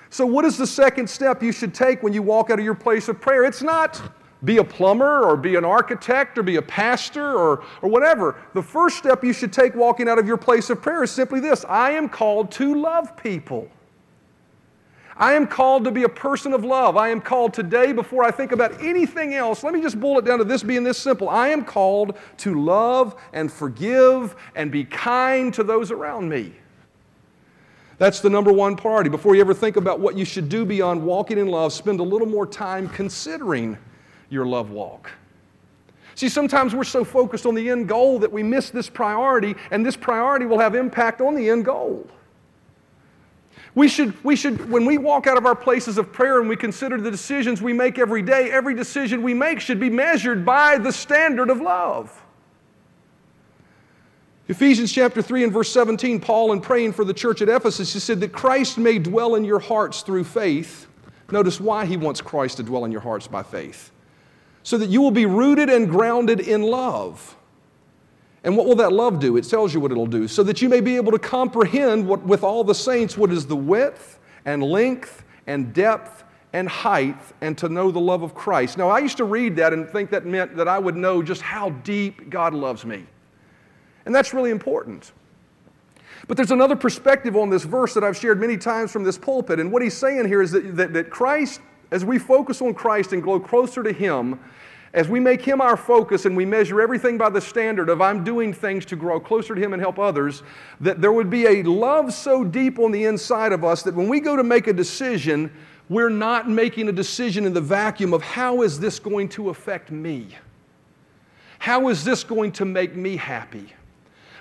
So, 0.09 0.25
what 0.25 0.45
is 0.45 0.57
the 0.57 0.67
second 0.67 1.09
step 1.09 1.43
you 1.43 1.51
should 1.51 1.73
take 1.73 2.01
when 2.01 2.13
you 2.13 2.21
walk 2.21 2.49
out 2.49 2.59
of 2.59 2.65
your 2.65 2.75
place 2.75 3.09
of 3.09 3.19
prayer? 3.19 3.43
It's 3.43 3.61
not 3.61 4.01
be 4.43 4.58
a 4.58 4.63
plumber 4.63 5.24
or 5.24 5.38
be 5.38 5.56
an 5.56 5.65
architect 5.65 6.38
or 6.38 6.43
be 6.43 6.58
a 6.58 6.62
pastor 6.62 7.36
or, 7.36 7.63
or 7.82 7.89
whatever. 7.89 8.36
The 8.54 8.62
first 8.62 8.98
step 8.98 9.24
you 9.24 9.34
should 9.34 9.54
take 9.54 9.76
walking 9.76 10.08
out 10.08 10.19
of 10.19 10.28
your 10.28 10.38
place 10.38 10.69
of 10.69 10.82
prayer 10.82 11.04
is 11.04 11.12
simply 11.12 11.39
this 11.39 11.65
I 11.65 11.91
am 11.91 12.10
called 12.10 12.52
to 12.54 12.76
love 12.76 13.15
people. 13.17 13.69
I 15.17 15.34
am 15.34 15.48
called 15.48 15.86
to 15.86 15.91
be 15.91 16.04
a 16.04 16.10
person 16.10 16.52
of 16.52 16.65
love. 16.65 16.98
I 16.98 17.08
am 17.10 17.21
called 17.21 17.54
today, 17.54 17.93
before 17.93 18.26
I 18.26 18.32
think 18.32 18.52
about 18.52 18.84
anything 18.84 19.34
else, 19.34 19.63
let 19.63 19.74
me 19.74 19.82
just 19.82 19.98
boil 19.98 20.19
it 20.19 20.26
down 20.26 20.39
to 20.39 20.43
this 20.43 20.62
being 20.62 20.84
this 20.84 20.98
simple. 20.98 21.30
I 21.30 21.48
am 21.50 21.63
called 21.63 22.17
to 22.39 22.62
love 22.62 23.15
and 23.32 23.50
forgive 23.50 24.36
and 24.56 24.69
be 24.71 24.84
kind 24.84 25.54
to 25.54 25.63
those 25.63 25.89
around 25.89 26.28
me. 26.28 26.54
That's 27.98 28.19
the 28.19 28.30
number 28.30 28.52
one 28.52 28.76
priority. 28.76 29.10
Before 29.10 29.36
you 29.36 29.41
ever 29.41 29.54
think 29.54 29.78
about 29.78 30.02
what 30.02 30.17
you 30.17 30.26
should 30.26 30.50
do 30.50 30.65
beyond 30.65 31.02
walking 31.02 31.38
in 31.38 31.48
love, 31.48 31.71
spend 31.71 32.02
a 32.02 32.04
little 32.04 32.28
more 32.28 32.45
time 32.45 32.89
considering 32.89 33.78
your 34.29 34.45
love 34.45 34.71
walk. 34.71 35.11
See, 36.15 36.29
sometimes 36.29 36.73
we're 36.73 36.85
so 36.85 37.03
focused 37.03 37.45
on 37.45 37.55
the 37.55 37.69
end 37.69 37.89
goal 37.89 38.19
that 38.19 38.31
we 38.31 38.41
miss 38.41 38.69
this 38.69 38.89
priority, 38.89 39.55
and 39.71 39.85
this 39.85 39.97
priority 39.97 40.45
will 40.45 40.59
have 40.59 40.73
impact 40.73 41.19
on 41.19 41.35
the 41.35 41.49
end 41.49 41.65
goal. 41.65 42.07
We 43.75 43.89
should, 43.89 44.23
we 44.23 44.38
should, 44.38 44.69
when 44.69 44.85
we 44.85 44.97
walk 44.97 45.27
out 45.27 45.38
of 45.38 45.45
our 45.45 45.55
places 45.55 45.97
of 45.97 46.13
prayer 46.13 46.39
and 46.39 46.47
we 46.47 46.55
consider 46.55 46.99
the 46.99 47.11
decisions 47.11 47.61
we 47.61 47.73
make 47.73 47.99
every 47.99 48.21
day, 48.21 48.49
every 48.49 48.73
decision 48.73 49.21
we 49.21 49.33
make 49.33 49.59
should 49.59 49.81
be 49.81 49.89
measured 49.89 50.45
by 50.45 50.77
the 50.77 50.93
standard 50.93 51.49
of 51.49 51.59
love. 51.59 52.23
Ephesians 54.47 54.93
chapter 54.93 55.21
3 55.21 55.45
and 55.45 55.51
verse 55.51 55.69
17, 55.71 56.21
Paul, 56.21 56.53
in 56.53 56.61
praying 56.61 56.93
for 56.93 57.03
the 57.03 57.13
church 57.13 57.41
at 57.41 57.49
Ephesus, 57.49 57.91
he 57.91 57.99
said 57.99 58.21
that 58.21 58.31
Christ 58.31 58.77
may 58.77 58.99
dwell 58.99 59.35
in 59.35 59.43
your 59.43 59.59
hearts 59.59 60.03
through 60.03 60.23
faith. 60.23 60.88
Notice 61.31 61.59
why 61.59 61.85
he 61.85 61.97
wants 61.97 62.21
Christ 62.21 62.57
to 62.57 62.63
dwell 62.63 62.85
in 62.85 62.91
your 62.91 63.01
hearts 63.01 63.27
by 63.27 63.43
faith. 63.43 63.91
So 64.65 64.78
that 64.78 64.89
you 64.89 65.01
will 65.01 65.12
be 65.12 65.25
rooted 65.25 65.69
and 65.69 65.89
grounded 65.89 66.41
in 66.41 66.62
love 66.62 67.38
and 68.45 68.56
what 68.56 68.67
will 68.67 68.75
that 68.75 68.93
love 68.93 69.19
do? 69.19 69.38
It 69.38 69.43
tells 69.49 69.73
you 69.73 69.80
what 69.80 69.91
it'll 69.91 70.06
do. 70.06 70.28
So 70.28 70.43
that 70.43 70.62
you 70.62 70.69
may 70.69 70.80
be 70.80 70.95
able 70.95 71.12
to 71.12 71.19
comprehend 71.19 72.08
what, 72.08 72.23
with 72.23 72.43
all 72.43 72.63
the 72.63 72.75
saints 72.75 73.17
what 73.17 73.32
is 73.32 73.47
the 73.47 73.56
width 73.56 74.19
and 74.45 74.63
length 74.63 75.25
and 75.47 75.73
depth 75.73 76.23
and 76.54 76.69
height 76.69 77.17
and 77.41 77.58
to 77.58 77.67
know 77.69 77.89
the 77.89 77.99
love 77.99 78.21
of 78.21 78.36
Christ. 78.36 78.78
Now, 78.78 78.88
I 78.88 78.99
used 78.99 79.17
to 79.17 79.23
read 79.23 79.56
that 79.56 79.73
and 79.73 79.89
think 79.89 80.12
that 80.12 80.28
meant 80.28 80.56
that 80.58 80.67
I 80.67 80.78
would 80.78 80.95
know 80.95 81.23
just 81.23 81.41
how 81.41 81.71
deep 81.71 82.30
God 82.30 82.54
loves 82.54 82.86
me. 82.86 83.08
And 84.06 84.13
that's 84.13 84.32
really 84.32 84.51
important. 84.51 85.12
But 86.28 86.38
there's 86.38 86.51
another 86.51 86.75
perspective 86.75 87.36
on 87.36 87.49
this 87.49 87.63
verse 87.63 87.95
that 87.95 88.04
I've 88.04 88.15
shared 88.15 88.39
many 88.39 88.58
times 88.58 88.91
from 88.91 89.04
this 89.04 89.17
pulpit. 89.17 89.60
And 89.60 89.71
what 89.71 89.82
he's 89.82 89.97
saying 89.97 90.28
here 90.28 90.43
is 90.43 90.51
that, 90.51 90.78
that, 90.78 90.93
that 90.93 91.10
Christ, 91.10 91.62
as 91.91 92.06
we 92.06 92.19
focus 92.19 92.62
on 92.62 92.74
Christ 92.74 93.13
and 93.13 93.21
grow 93.21 93.39
closer 93.39 93.84
to 93.84 93.91
Him, 93.91 94.39
as 94.93 95.10
we 95.10 95.19
make 95.19 95.41
Him 95.41 95.60
our 95.60 95.76
focus 95.76 96.26
and 96.26 96.38
we 96.38 96.45
measure 96.45 96.82
everything 96.82 97.17
by 97.17 97.30
the 97.30 97.41
standard 97.41 97.89
of 97.89 98.02
I'm 98.02 98.24
doing 98.24 98.54
things 98.54 98.86
to 98.86 98.95
grow 98.95 99.19
closer 99.19 99.54
to 99.54 99.62
Him 99.62 99.74
and 99.74 99.82
help 99.82 100.00
others, 100.00 100.41
that 100.80 101.02
there 101.02 101.12
would 101.12 101.30
be 101.30 101.45
a 101.45 101.63
love 101.63 102.13
so 102.13 102.43
deep 102.43 102.80
on 102.80 102.91
the 102.91 103.06
inside 103.06 103.52
of 103.52 103.63
us 103.63 103.84
that 103.84 103.93
when 103.93 104.08
we 104.08 104.19
go 104.19 104.36
to 104.36 104.43
make 104.43 104.67
a 104.67 104.74
decision, 104.74 105.52
we're 105.89 106.10
not 106.10 106.50
making 106.50 106.88
a 106.89 106.91
decision 106.91 107.45
in 107.45 107.54
the 107.54 107.62
vacuum 107.62 108.13
of 108.13 108.21
how 108.21 108.62
is 108.62 108.80
this 108.80 108.98
going 108.98 109.30
to 109.30 109.50
affect 109.50 109.91
me? 109.91 110.30
How 111.60 111.89
is 111.89 112.04
this 112.04 112.24
going 112.24 112.52
to 112.54 112.65
make 112.65 112.95
me 112.95 113.17
happy? 113.17 113.74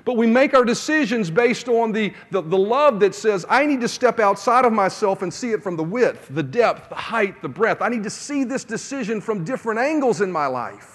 But 0.04 0.16
we 0.18 0.26
make 0.26 0.52
our 0.52 0.64
decisions 0.64 1.30
based 1.30 1.68
on 1.68 1.92
the, 1.92 2.12
the, 2.30 2.42
the, 2.42 2.58
love 2.58 3.00
that 3.00 3.14
says, 3.14 3.46
I 3.48 3.64
need 3.64 3.80
to 3.80 3.88
step 3.88 4.20
outside 4.20 4.66
of 4.66 4.72
myself 4.72 5.22
and 5.22 5.32
see 5.32 5.52
it 5.52 5.62
from 5.62 5.76
the 5.76 5.82
width, 5.82 6.28
the 6.30 6.42
depth, 6.42 6.90
the 6.90 6.94
height, 6.94 7.40
the 7.40 7.48
breadth. 7.48 7.80
I 7.80 7.88
need 7.88 8.02
to 8.02 8.10
see 8.10 8.44
this 8.44 8.64
decision 8.64 9.20
from 9.22 9.44
different 9.44 9.80
angles 9.80 10.20
in 10.20 10.30
my 10.30 10.46
life 10.46 10.94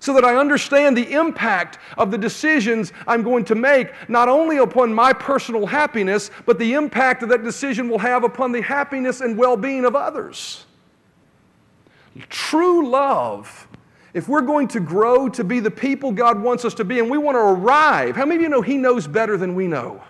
so 0.00 0.14
that 0.14 0.24
I 0.24 0.36
understand 0.36 0.96
the 0.96 1.12
impact 1.12 1.78
of 1.96 2.10
the 2.10 2.18
decisions 2.18 2.92
I'm 3.06 3.22
going 3.22 3.44
to 3.46 3.54
make, 3.54 3.92
not 4.08 4.28
only 4.28 4.58
upon 4.58 4.92
my 4.94 5.12
personal 5.12 5.66
happiness, 5.66 6.30
but 6.46 6.58
the 6.58 6.74
impact 6.74 7.20
that 7.20 7.28
that 7.28 7.44
decision 7.44 7.88
will 7.88 7.98
have 7.98 8.24
upon 8.24 8.52
the 8.52 8.62
happiness 8.62 9.20
and 9.20 9.36
well 9.36 9.56
being 9.56 9.84
of 9.84 9.96
others. 9.96 10.64
True 12.28 12.88
love 12.88 13.67
if 14.14 14.28
we're 14.28 14.42
going 14.42 14.68
to 14.68 14.80
grow 14.80 15.28
to 15.28 15.44
be 15.44 15.60
the 15.60 15.70
people 15.70 16.12
God 16.12 16.40
wants 16.40 16.64
us 16.64 16.74
to 16.74 16.84
be 16.84 16.98
and 16.98 17.10
we 17.10 17.18
want 17.18 17.34
to 17.36 17.40
arrive, 17.40 18.16
how 18.16 18.24
many 18.24 18.36
of 18.36 18.42
you 18.42 18.48
know 18.48 18.62
He 18.62 18.76
knows 18.76 19.06
better 19.06 19.36
than 19.36 19.54
we 19.54 19.66
know? 19.66 20.02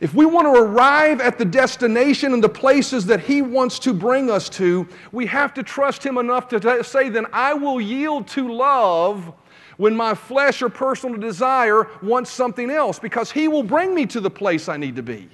If 0.00 0.14
we 0.14 0.24
want 0.24 0.46
to 0.46 0.62
arrive 0.62 1.20
at 1.20 1.36
the 1.36 1.44
destination 1.44 2.32
and 2.32 2.42
the 2.42 2.48
places 2.48 3.04
that 3.06 3.20
He 3.20 3.42
wants 3.42 3.78
to 3.80 3.92
bring 3.92 4.30
us 4.30 4.48
to, 4.50 4.88
we 5.12 5.26
have 5.26 5.52
to 5.54 5.62
trust 5.62 6.04
Him 6.04 6.16
enough 6.16 6.48
to 6.48 6.84
say, 6.84 7.10
then 7.10 7.26
I 7.32 7.52
will 7.52 7.80
yield 7.80 8.26
to 8.28 8.50
love 8.50 9.32
when 9.76 9.94
my 9.94 10.14
flesh 10.14 10.62
or 10.62 10.70
personal 10.70 11.18
desire 11.18 11.86
wants 12.02 12.30
something 12.30 12.70
else 12.70 12.98
because 12.98 13.30
He 13.30 13.48
will 13.48 13.62
bring 13.62 13.94
me 13.94 14.06
to 14.06 14.20
the 14.20 14.30
place 14.30 14.68
I 14.68 14.78
need 14.78 14.96
to 14.96 15.02
be. 15.02 15.28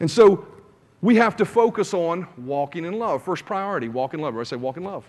And 0.00 0.10
so 0.10 0.46
we 1.02 1.16
have 1.16 1.36
to 1.36 1.44
focus 1.44 1.92
on 1.92 2.26
walking 2.38 2.84
in 2.84 2.98
love. 2.98 3.22
First 3.22 3.44
priority, 3.44 3.88
walk 3.88 4.14
in 4.14 4.20
love. 4.20 4.38
I 4.38 4.44
say 4.44 4.56
walk 4.56 4.76
in 4.76 4.84
love. 4.84 5.04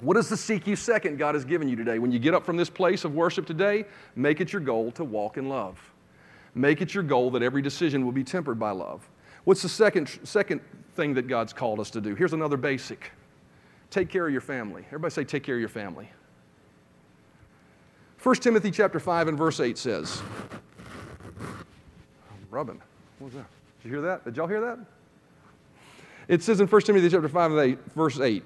What 0.00 0.18
is 0.18 0.28
the 0.28 0.36
seek 0.36 0.66
you 0.66 0.76
second 0.76 1.18
God 1.18 1.34
has 1.34 1.44
given 1.46 1.68
you 1.68 1.74
today? 1.74 1.98
When 1.98 2.12
you 2.12 2.18
get 2.18 2.34
up 2.34 2.44
from 2.44 2.58
this 2.58 2.68
place 2.68 3.04
of 3.04 3.14
worship 3.14 3.46
today, 3.46 3.86
make 4.14 4.42
it 4.42 4.52
your 4.52 4.60
goal 4.60 4.92
to 4.92 5.04
walk 5.04 5.38
in 5.38 5.48
love. 5.48 5.80
Make 6.54 6.82
it 6.82 6.92
your 6.92 7.02
goal 7.02 7.30
that 7.30 7.42
every 7.42 7.62
decision 7.62 8.04
will 8.04 8.12
be 8.12 8.24
tempered 8.24 8.58
by 8.58 8.72
love. 8.72 9.08
What's 9.44 9.62
the 9.62 9.68
second, 9.70 10.18
second 10.24 10.60
thing 10.94 11.14
that 11.14 11.28
God's 11.28 11.54
called 11.54 11.80
us 11.80 11.90
to 11.92 12.00
do? 12.00 12.14
Here's 12.14 12.34
another 12.34 12.58
basic 12.58 13.10
take 13.88 14.10
care 14.10 14.26
of 14.26 14.32
your 14.32 14.42
family. 14.42 14.82
Everybody 14.88 15.12
say, 15.12 15.24
take 15.24 15.44
care 15.44 15.54
of 15.54 15.60
your 15.60 15.68
family. 15.70 16.10
1 18.22 18.34
Timothy 18.36 18.70
chapter 18.70 18.98
5 18.98 19.28
and 19.28 19.38
verse 19.38 19.60
8 19.60 19.78
says, 19.78 20.20
rubbing. 22.50 22.82
What 23.18 23.26
was 23.26 23.34
that? 23.34 23.46
Did 23.82 23.88
you 23.88 23.94
hear 23.94 24.02
that? 24.02 24.24
Did 24.24 24.36
y'all 24.36 24.48
hear 24.48 24.60
that? 24.60 24.78
It 26.28 26.42
says 26.42 26.60
in 26.60 26.66
1 26.66 26.80
Timothy 26.82 27.08
chapter 27.08 27.28
5 27.28 27.50
and 27.52 27.60
8, 27.60 27.78
verse 27.94 28.18
8, 28.18 28.42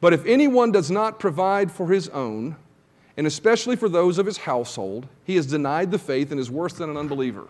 but 0.00 0.12
if 0.12 0.26
anyone 0.26 0.72
does 0.72 0.90
not 0.90 1.18
provide 1.18 1.70
for 1.70 1.88
his 1.88 2.08
own, 2.08 2.56
and 3.16 3.26
especially 3.26 3.76
for 3.76 3.88
those 3.88 4.18
of 4.18 4.26
his 4.26 4.38
household, 4.38 5.06
he 5.24 5.36
has 5.36 5.46
denied 5.46 5.90
the 5.90 5.98
faith 5.98 6.30
and 6.30 6.40
is 6.40 6.50
worse 6.50 6.74
than 6.74 6.90
an 6.90 6.96
unbeliever. 6.96 7.48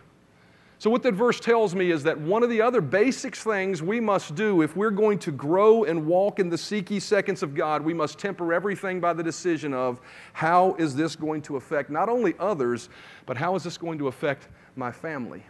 So, 0.78 0.90
what 0.90 1.04
that 1.04 1.14
verse 1.14 1.38
tells 1.38 1.76
me 1.76 1.92
is 1.92 2.02
that 2.02 2.18
one 2.18 2.42
of 2.42 2.50
the 2.50 2.60
other 2.60 2.80
basic 2.80 3.36
things 3.36 3.80
we 3.80 4.00
must 4.00 4.34
do 4.34 4.62
if 4.62 4.76
we're 4.76 4.90
going 4.90 5.20
to 5.20 5.30
grow 5.30 5.84
and 5.84 6.06
walk 6.06 6.40
in 6.40 6.48
the 6.48 6.58
seek 6.58 6.90
ye 6.90 6.98
seconds 6.98 7.44
of 7.44 7.54
God, 7.54 7.82
we 7.82 7.94
must 7.94 8.18
temper 8.18 8.52
everything 8.52 8.98
by 8.98 9.12
the 9.12 9.22
decision 9.22 9.72
of 9.72 10.00
how 10.32 10.74
is 10.80 10.96
this 10.96 11.14
going 11.14 11.40
to 11.42 11.56
affect 11.56 11.88
not 11.88 12.08
only 12.08 12.34
others, 12.40 12.88
but 13.26 13.36
how 13.36 13.54
is 13.54 13.62
this 13.62 13.78
going 13.78 13.96
to 13.98 14.08
affect 14.08 14.48
my 14.74 14.90
family? 14.90 15.44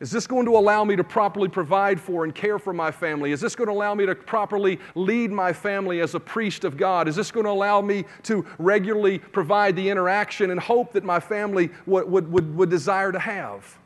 Is 0.00 0.10
this 0.10 0.26
going 0.26 0.46
to 0.46 0.56
allow 0.56 0.82
me 0.82 0.96
to 0.96 1.04
properly 1.04 1.48
provide 1.48 2.00
for 2.00 2.24
and 2.24 2.34
care 2.34 2.58
for 2.58 2.72
my 2.72 2.90
family? 2.90 3.32
Is 3.32 3.40
this 3.40 3.54
going 3.54 3.68
to 3.68 3.74
allow 3.74 3.94
me 3.94 4.06
to 4.06 4.14
properly 4.14 4.80
lead 4.94 5.30
my 5.30 5.52
family 5.52 6.00
as 6.00 6.14
a 6.14 6.20
priest 6.20 6.64
of 6.64 6.78
God? 6.78 7.06
Is 7.06 7.16
this 7.16 7.30
going 7.30 7.44
to 7.44 7.50
allow 7.50 7.82
me 7.82 8.06
to 8.22 8.46
regularly 8.58 9.18
provide 9.18 9.76
the 9.76 9.90
interaction 9.90 10.52
and 10.52 10.58
hope 10.58 10.94
that 10.94 11.04
my 11.04 11.20
family 11.20 11.68
would, 11.84 12.10
would, 12.10 12.32
would, 12.32 12.56
would 12.56 12.70
desire 12.70 13.12
to 13.12 13.18
have? 13.18 13.78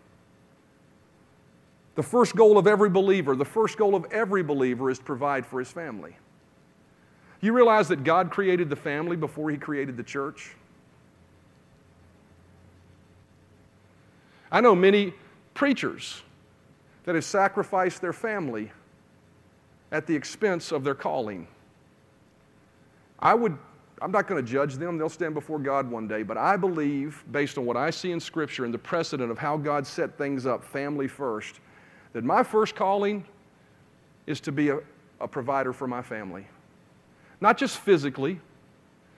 The 1.96 2.02
first 2.02 2.36
goal 2.36 2.58
of 2.58 2.68
every 2.68 2.90
believer, 2.90 3.34
the 3.34 3.44
first 3.44 3.76
goal 3.76 3.96
of 3.96 4.04
every 4.12 4.44
believer 4.44 4.90
is 4.90 4.98
to 4.98 5.04
provide 5.04 5.44
for 5.44 5.58
his 5.58 5.72
family. 5.72 6.16
You 7.40 7.52
realize 7.52 7.88
that 7.88 8.04
God 8.04 8.30
created 8.30 8.70
the 8.70 8.76
family 8.76 9.16
before 9.16 9.50
he 9.50 9.56
created 9.56 9.96
the 9.96 10.02
church? 10.04 10.54
I 14.52 14.60
know 14.60 14.76
many 14.76 15.12
preachers 15.54 16.22
that 17.04 17.14
have 17.14 17.24
sacrificed 17.24 18.00
their 18.00 18.12
family 18.12 18.72
at 19.92 20.06
the 20.06 20.14
expense 20.14 20.72
of 20.72 20.84
their 20.84 20.94
calling. 20.94 21.46
I 23.18 23.34
would 23.34 23.56
I'm 24.02 24.10
not 24.10 24.26
going 24.26 24.44
to 24.44 24.50
judge 24.50 24.74
them. 24.74 24.98
They'll 24.98 25.08
stand 25.08 25.34
before 25.34 25.58
God 25.58 25.90
one 25.90 26.08
day. 26.08 26.22
But 26.22 26.36
I 26.36 26.56
believe, 26.56 27.24
based 27.30 27.56
on 27.56 27.64
what 27.64 27.76
I 27.76 27.90
see 27.90 28.12
in 28.12 28.20
Scripture 28.20 28.64
and 28.64 28.74
the 28.74 28.78
precedent 28.78 29.30
of 29.30 29.38
how 29.38 29.56
God 29.56 29.86
set 29.86 30.18
things 30.18 30.46
up, 30.46 30.64
family 30.64 31.08
first, 31.08 31.60
that 32.12 32.24
my 32.24 32.42
first 32.42 32.74
calling 32.74 33.24
is 34.26 34.40
to 34.40 34.52
be 34.52 34.70
a, 34.70 34.80
a 35.20 35.28
provider 35.28 35.72
for 35.72 35.86
my 35.86 36.02
family. 36.02 36.46
Not 37.40 37.56
just 37.56 37.78
physically, 37.78 38.40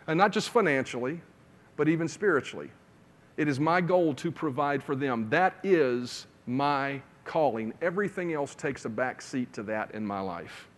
and 0.07 0.19
not 0.19 0.31
just 0.31 0.51
financially, 0.51 1.21
but 1.77 1.89
even 1.89 2.07
spiritually. 2.07 2.71
It 3.37 3.49
is 3.49 3.61
my 3.61 3.81
goal 3.81 4.15
to 4.15 4.31
provide 4.31 4.83
for 4.83 4.97
them. 4.97 5.29
That 5.31 5.57
is 5.63 6.27
my 6.47 7.03
calling. 7.25 7.73
Everything 7.83 8.33
else 8.33 8.55
takes 8.55 8.85
a 8.85 8.89
back 8.89 9.21
seat 9.21 9.53
to 9.55 9.63
that 9.65 9.93
in 9.93 10.07
my 10.07 10.21
life. 10.21 10.69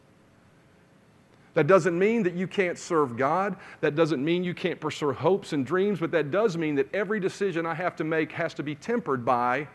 That 1.55 1.67
doesn't 1.67 1.99
mean 1.99 2.23
that 2.23 2.35
you 2.35 2.47
can't 2.47 2.79
serve 2.79 3.17
God. 3.17 3.57
That 3.81 3.95
doesn't 3.95 4.25
mean 4.25 4.45
you 4.45 4.55
can't 4.55 4.81
pursue 4.81 5.13
hopes 5.13 5.53
and 5.53 5.67
dreams, 5.67 5.99
but 5.99 6.11
that 6.13 6.31
does 6.31 6.57
mean 6.57 6.75
that 6.77 6.93
every 6.95 7.21
decision 7.21 7.67
I 7.67 7.75
have 7.75 7.97
to 7.97 8.05
make 8.05 8.31
has 8.33 8.55
to 8.55 8.63
be 8.63 8.75
tempered 8.75 9.25
by 9.25 9.67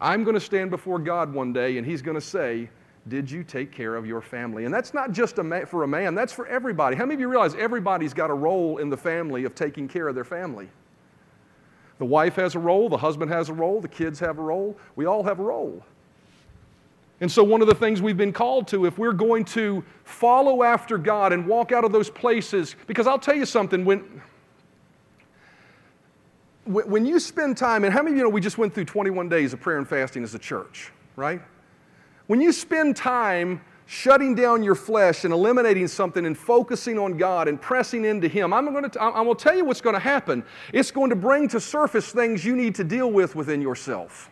I'm 0.00 0.24
going 0.24 0.34
to 0.34 0.40
stand 0.40 0.70
before 0.70 0.98
God 0.98 1.32
one 1.32 1.52
day 1.52 1.76
and 1.76 1.86
He's 1.86 2.00
going 2.00 2.14
to 2.14 2.22
say, 2.22 2.70
Did 3.08 3.30
you 3.30 3.44
take 3.44 3.70
care 3.70 3.96
of 3.96 4.06
your 4.06 4.22
family? 4.22 4.64
And 4.64 4.72
that's 4.72 4.94
not 4.94 5.12
just 5.12 5.38
a 5.38 5.42
ma- 5.42 5.66
for 5.66 5.82
a 5.82 5.88
man, 5.88 6.14
that's 6.14 6.32
for 6.32 6.46
everybody. 6.46 6.96
How 6.96 7.04
many 7.04 7.14
of 7.14 7.20
you 7.20 7.28
realize 7.28 7.54
everybody's 7.54 8.14
got 8.14 8.30
a 8.30 8.34
role 8.34 8.78
in 8.78 8.88
the 8.88 8.96
family 8.96 9.44
of 9.44 9.54
taking 9.54 9.88
care 9.88 10.08
of 10.08 10.14
their 10.14 10.24
family? 10.24 10.70
The 12.00 12.06
wife 12.06 12.36
has 12.36 12.54
a 12.54 12.58
role, 12.58 12.88
the 12.88 12.96
husband 12.96 13.30
has 13.30 13.50
a 13.50 13.52
role, 13.52 13.82
the 13.82 13.86
kids 13.86 14.18
have 14.20 14.38
a 14.38 14.42
role, 14.42 14.74
we 14.96 15.04
all 15.04 15.22
have 15.22 15.38
a 15.38 15.42
role. 15.42 15.84
And 17.20 17.30
so, 17.30 17.44
one 17.44 17.60
of 17.60 17.68
the 17.68 17.74
things 17.74 18.00
we've 18.00 18.16
been 18.16 18.32
called 18.32 18.66
to, 18.68 18.86
if 18.86 18.98
we're 18.98 19.12
going 19.12 19.44
to 19.44 19.84
follow 20.04 20.62
after 20.62 20.96
God 20.96 21.34
and 21.34 21.46
walk 21.46 21.72
out 21.72 21.84
of 21.84 21.92
those 21.92 22.08
places, 22.08 22.74
because 22.86 23.06
I'll 23.06 23.18
tell 23.18 23.36
you 23.36 23.44
something, 23.44 23.84
when, 23.84 24.22
when 26.64 27.04
you 27.04 27.20
spend 27.20 27.58
time, 27.58 27.84
and 27.84 27.92
how 27.92 28.02
many 28.02 28.12
of 28.12 28.16
you 28.16 28.24
know 28.24 28.30
we 28.30 28.40
just 28.40 28.56
went 28.56 28.74
through 28.74 28.86
21 28.86 29.28
days 29.28 29.52
of 29.52 29.60
prayer 29.60 29.76
and 29.76 29.86
fasting 29.86 30.22
as 30.22 30.34
a 30.34 30.38
church, 30.38 30.90
right? 31.16 31.42
When 32.28 32.40
you 32.40 32.50
spend 32.50 32.96
time 32.96 33.60
shutting 33.90 34.36
down 34.36 34.62
your 34.62 34.76
flesh 34.76 35.24
and 35.24 35.34
eliminating 35.34 35.88
something 35.88 36.24
and 36.24 36.38
focusing 36.38 36.96
on 36.96 37.16
God 37.16 37.48
and 37.48 37.60
pressing 37.60 38.04
into 38.04 38.28
Him, 38.28 38.52
I'm 38.52 38.70
going 38.70 38.88
to, 38.88 39.02
I'm 39.02 39.24
going 39.24 39.36
to 39.36 39.42
tell 39.42 39.56
you 39.56 39.64
what's 39.64 39.80
going 39.80 39.94
to 39.94 40.00
happen. 40.00 40.44
It's 40.72 40.92
going 40.92 41.10
to 41.10 41.16
bring 41.16 41.48
to 41.48 41.58
surface 41.58 42.12
things 42.12 42.44
you 42.44 42.54
need 42.54 42.76
to 42.76 42.84
deal 42.84 43.10
with 43.10 43.34
within 43.34 43.60
yourself. 43.60 44.30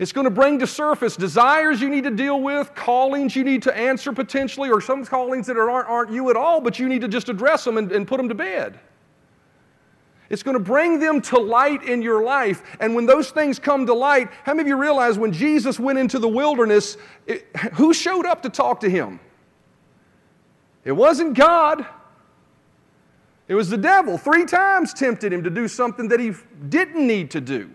It's 0.00 0.10
going 0.10 0.24
to 0.24 0.32
bring 0.32 0.58
to 0.58 0.66
surface 0.66 1.14
desires 1.14 1.80
you 1.80 1.88
need 1.88 2.02
to 2.02 2.10
deal 2.10 2.40
with, 2.40 2.74
callings 2.74 3.36
you 3.36 3.44
need 3.44 3.62
to 3.62 3.78
answer 3.78 4.12
potentially, 4.12 4.68
or 4.68 4.80
some 4.80 5.04
callings 5.04 5.46
that 5.46 5.56
aren't, 5.56 5.88
aren't 5.88 6.10
you 6.10 6.28
at 6.28 6.34
all, 6.34 6.60
but 6.60 6.80
you 6.80 6.88
need 6.88 7.02
to 7.02 7.08
just 7.08 7.28
address 7.28 7.62
them 7.62 7.78
and, 7.78 7.92
and 7.92 8.08
put 8.08 8.16
them 8.16 8.28
to 8.28 8.34
bed. 8.34 8.80
It's 10.32 10.42
going 10.42 10.56
to 10.56 10.64
bring 10.64 10.98
them 10.98 11.20
to 11.20 11.38
light 11.38 11.84
in 11.84 12.00
your 12.00 12.24
life. 12.24 12.62
And 12.80 12.94
when 12.94 13.04
those 13.04 13.30
things 13.30 13.58
come 13.58 13.84
to 13.84 13.92
light, 13.92 14.30
how 14.44 14.54
many 14.54 14.62
of 14.62 14.68
you 14.68 14.76
realize 14.80 15.18
when 15.18 15.30
Jesus 15.30 15.78
went 15.78 15.98
into 15.98 16.18
the 16.18 16.26
wilderness, 16.26 16.96
it, 17.26 17.54
who 17.74 17.92
showed 17.92 18.24
up 18.24 18.40
to 18.42 18.48
talk 18.48 18.80
to 18.80 18.88
him? 18.88 19.20
It 20.86 20.92
wasn't 20.92 21.34
God. 21.34 21.84
It 23.46 23.54
was 23.54 23.68
the 23.68 23.76
devil. 23.76 24.16
Three 24.16 24.46
times 24.46 24.94
tempted 24.94 25.34
him 25.34 25.44
to 25.44 25.50
do 25.50 25.68
something 25.68 26.08
that 26.08 26.18
he 26.18 26.32
didn't 26.70 27.06
need 27.06 27.30
to 27.32 27.40
do. 27.42 27.70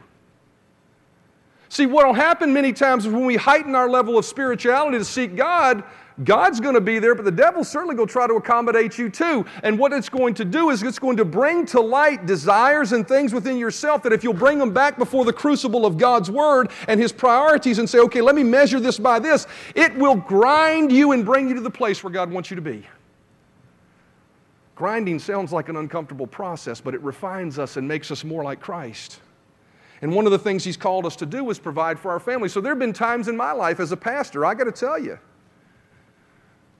See, 1.70 1.86
what 1.86 2.08
will 2.08 2.15
happen 2.15 2.54
many 2.54 2.74
times 2.74 3.06
is 3.06 3.13
when 3.13 3.26
we 3.26 3.36
heighten 3.36 3.76
our 3.76 3.88
level 3.88 4.17
of 4.17 4.26
spirituality 4.26 4.98
to 4.98 5.06
seek 5.06 5.36
God, 5.36 5.84
God's 6.23 6.60
going 6.60 6.73
to 6.73 6.82
be 6.82 6.97
there, 6.97 7.13
but 7.13 7.25
the 7.25 7.32
devil's 7.32 7.69
certainly 7.69 7.95
going 7.95 8.08
to 8.08 8.12
try 8.12 8.25
to 8.25 8.34
accommodate 8.34 8.97
you 8.97 9.08
too. 9.08 9.45
And 9.62 9.77
what 9.77 9.93
it's 9.93 10.10
going 10.10 10.34
to 10.36 10.45
do 10.45 10.71
is 10.71 10.82
it's 10.82 10.97
going 10.97 11.17
to 11.17 11.25
bring 11.25 11.65
to 11.67 11.80
light 11.80 12.25
desires 12.25 12.91
and 12.91 13.08
things 13.08 13.34
within 13.34 13.58
yourself 13.58 14.01
that 14.01 14.13
if 14.13 14.23
you'll 14.23 14.34
bring 14.34 14.58
them 14.58 14.73
back 14.73 14.97
before 14.97 15.25
the 15.25 15.34
crucible 15.34 15.86
of 15.86 15.97
God's 15.97 16.32
Word 16.32 16.71
and 16.88 16.99
His 16.99 17.12
priorities 17.12 17.77
and 17.77 17.88
say, 17.88 17.99
okay, 17.99 18.21
let 18.21 18.34
me 18.34 18.41
measure 18.43 18.80
this 18.80 18.97
by 18.97 19.19
this, 19.19 19.45
it 19.75 19.95
will 19.95 20.15
grind 20.15 20.91
you 20.91 21.12
and 21.12 21.23
bring 21.23 21.49
you 21.49 21.53
to 21.53 21.62
the 21.62 21.69
place 21.69 22.03
where 22.03 22.12
God 22.12 22.32
wants 22.32 22.49
you 22.49 22.56
to 22.56 22.62
be. 22.62 22.84
Grinding 24.73 25.19
sounds 25.19 25.51
like 25.51 25.69
an 25.69 25.75
uncomfortable 25.75 26.27
process, 26.27 26.82
but 26.82 26.95
it 26.95 27.01
refines 27.01 27.60
us 27.60 27.77
and 27.77 27.88
makes 27.88 28.10
us 28.10 28.23
more 28.23 28.43
like 28.43 28.60
Christ. 28.60 29.19
And 30.01 30.13
one 30.13 30.25
of 30.25 30.32
the 30.32 30.39
things 30.39 30.63
he's 30.63 30.77
called 30.77 31.06
us 31.06 31.15
to 31.17 31.25
do 31.27 31.47
is 31.51 31.60
provide 31.60 31.99
for 31.99 32.12
our 32.12 32.19
family. 32.19 32.49
So 32.49 32.62
there 32.62 32.71
have 32.71 32.80
been 32.80 32.93
times 32.93 33.27
in 33.27 33.38
my 33.38 33.51
life 33.51 33.80
as 33.80 33.91
a 33.91 33.97
pastor, 33.97 34.45
I 34.45 34.56
got 34.56 34.65
to 34.65 34.71
tell 34.71 34.99
you, 34.99 35.19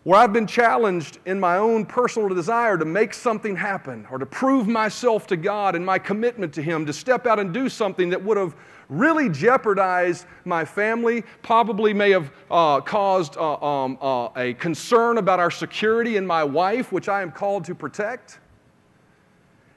where 0.08 0.22
I've 0.22 0.32
been 0.32 0.48
challenged 0.48 1.20
in 1.26 1.38
my 1.38 1.58
own 1.58 1.86
personal 1.86 2.30
desire 2.30 2.78
to 2.78 2.86
make 2.86 3.14
something 3.14 3.58
happen 3.58 4.08
or 4.10 4.18
to 4.18 4.26
prove 4.26 4.66
myself 4.66 5.28
to 5.28 5.36
God 5.36 5.76
and 5.76 5.86
my 5.86 6.00
commitment 6.00 6.54
to 6.54 6.62
Him, 6.62 6.86
to 6.86 6.94
step 6.94 7.28
out 7.28 7.40
and 7.40 7.54
do 7.54 7.68
something 7.68 8.10
that 8.12 8.24
would 8.24 8.38
have 8.38 8.56
really 8.88 9.28
jeopardized 9.28 10.26
my 10.46 10.64
family, 10.64 11.26
probably 11.42 11.94
may 11.94 12.12
have 12.12 12.32
uh, 12.50 12.80
caused 12.80 13.36
uh, 13.36 13.56
um, 13.56 13.98
uh, 14.00 14.30
a 14.38 14.54
concern 14.54 15.18
about 15.18 15.42
our 15.42 15.52
security 15.52 16.16
and 16.16 16.26
my 16.26 16.42
wife, 16.42 16.94
which 16.94 17.10
I 17.10 17.22
am 17.22 17.30
called 17.30 17.66
to 17.66 17.76
protect. 17.76 18.40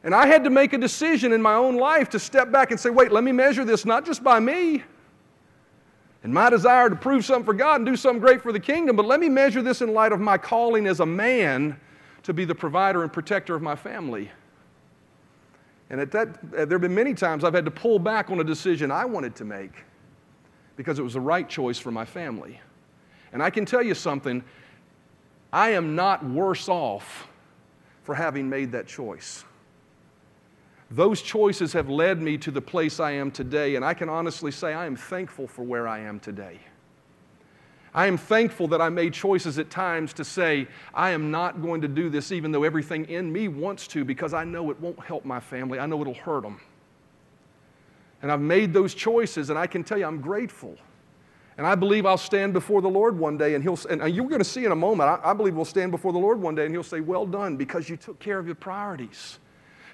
And 0.05 0.14
I 0.14 0.29
had 0.29 0.45
to 0.45 0.51
make 0.51 0.75
a 0.75 0.79
decision 0.79 1.33
in 1.33 1.43
my 1.43 1.55
own 1.55 1.75
life 1.75 2.09
to 2.11 2.21
step 2.21 2.53
back 2.53 2.71
and 2.71 2.79
say, 2.79 2.90
wait, 2.90 3.11
let 3.11 3.25
me 3.25 3.33
measure 3.33 3.64
this 3.64 3.85
not 3.85 4.07
just 4.07 4.23
by 4.23 4.38
me 4.38 4.85
and 6.22 6.35
my 6.35 6.50
desire 6.50 6.90
to 6.90 6.96
prove 6.96 7.24
something 7.24 7.44
for 7.44 7.54
God 7.54 7.76
and 7.76 7.87
do 7.87 7.96
something 7.96 8.20
great 8.20 8.42
for 8.42 8.52
the 8.52 8.61
kingdom, 8.61 8.96
but 8.96 9.06
let 9.06 9.20
me 9.20 9.28
measure 9.28 9.62
this 9.62 9.80
in 9.80 9.94
light 9.94 10.12
of 10.12 10.20
my 10.20 10.37
calling 10.37 10.87
as 10.87 11.00
a 11.00 11.06
man 11.06 11.80
to 12.24 12.35
be 12.35 12.44
the 12.44 12.54
provider 12.54 13.02
and 13.02 13.12
protector 13.12 13.54
of 13.54 13.62
my 13.62 13.74
family. 13.74 14.30
And 15.88 16.00
at 16.00 16.12
that, 16.12 16.28
uh, 16.28 16.64
there 16.66 16.72
have 16.72 16.80
been 16.80 16.94
many 16.94 17.14
times 17.14 17.42
I've 17.42 17.54
had 17.54 17.64
to 17.64 17.70
pull 17.70 17.98
back 17.98 18.30
on 18.30 18.38
a 18.40 18.44
decision 18.44 18.90
I 18.90 19.04
wanted 19.04 19.35
to 19.37 19.44
make 19.44 19.72
because 20.76 20.98
it 20.98 21.02
was 21.02 21.14
the 21.14 21.20
right 21.20 21.48
choice 21.48 21.78
for 21.78 21.90
my 21.90 22.04
family. 22.04 22.61
And 23.33 23.42
I 23.42 23.50
can 23.50 23.64
tell 23.64 23.83
you 23.83 23.94
something, 23.94 24.44
I 25.52 25.70
am 25.70 25.96
not 25.96 26.24
worse 26.24 26.68
off 26.68 27.28
for 28.04 28.14
having 28.14 28.48
made 28.48 28.72
that 28.72 28.87
choice. 28.87 29.44
Those 30.90 31.22
choices 31.22 31.72
have 31.72 31.88
led 31.88 32.20
me 32.20 32.37
to 32.38 32.50
the 32.50 32.61
place 32.61 32.98
I 32.98 33.12
am 33.12 33.31
today, 33.31 33.76
and 33.76 33.85
I 33.85 33.94
can 33.94 34.09
honestly 34.09 34.50
say 34.50 34.74
I 34.74 34.87
am 34.87 34.96
thankful 34.96 35.46
for 35.46 35.62
where 35.62 35.87
I 35.87 36.00
am 36.00 36.18
today. 36.18 36.59
I 37.94 38.07
am 38.07 38.16
thankful 38.16 38.68
that 38.68 38.81
I 38.81 38.88
made 38.88 39.12
choices 39.12 39.59
at 39.59 39.70
times 39.70 40.12
to 40.14 40.24
say, 40.24 40.66
I 40.94 41.11
am 41.11 41.31
not 41.31 41.62
going 41.62 41.81
to 41.81 41.88
do 41.88 42.09
this 42.09 42.33
even 42.33 42.53
though 42.53 42.64
everything 42.64 43.05
in 43.07 43.33
me 43.33 43.48
wants 43.48 43.87
to 43.88 44.05
because 44.05 44.33
I 44.33 44.44
know 44.44 44.70
it 44.70 44.81
won't 44.81 45.00
help 45.00 45.24
my 45.24 45.40
family. 45.40 45.79
I 45.79 45.87
know 45.87 46.00
it'll 46.00 46.14
hurt 46.14 46.42
them. 46.42 46.61
And 48.22 48.31
I've 48.31 48.40
made 48.40 48.72
those 48.72 48.94
choices, 48.94 49.50
and 49.50 49.59
I 49.59 49.66
can 49.66 49.83
tell 49.83 49.98
you 49.98 50.05
I'm 50.05 50.20
grateful. 50.20 50.76
And 51.57 51.66
I 51.66 51.74
believe 51.74 52.07
I'll 52.07 52.18
stand 52.18 52.53
before 52.53 52.81
the 52.81 52.88
Lord 52.88 53.18
one 53.18 53.37
day, 53.37 53.55
and 53.55 53.62
He'll, 53.62 53.79
and 53.88 54.14
you're 54.14 54.29
going 54.29 54.40
to 54.40 54.44
see 54.44 54.64
in 54.64 54.72
a 54.72 54.76
moment, 54.76 55.09
I, 55.09 55.31
I 55.31 55.33
believe 55.35 55.55
we'll 55.55 55.64
stand 55.64 55.90
before 55.90 56.12
the 56.12 56.18
Lord 56.18 56.40
one 56.40 56.55
day, 56.55 56.64
and 56.64 56.74
He'll 56.74 56.83
say, 56.83 57.00
Well 57.00 57.26
done, 57.26 57.57
because 57.57 57.88
you 57.88 57.96
took 57.96 58.18
care 58.18 58.38
of 58.38 58.46
your 58.46 58.55
priorities. 58.55 59.38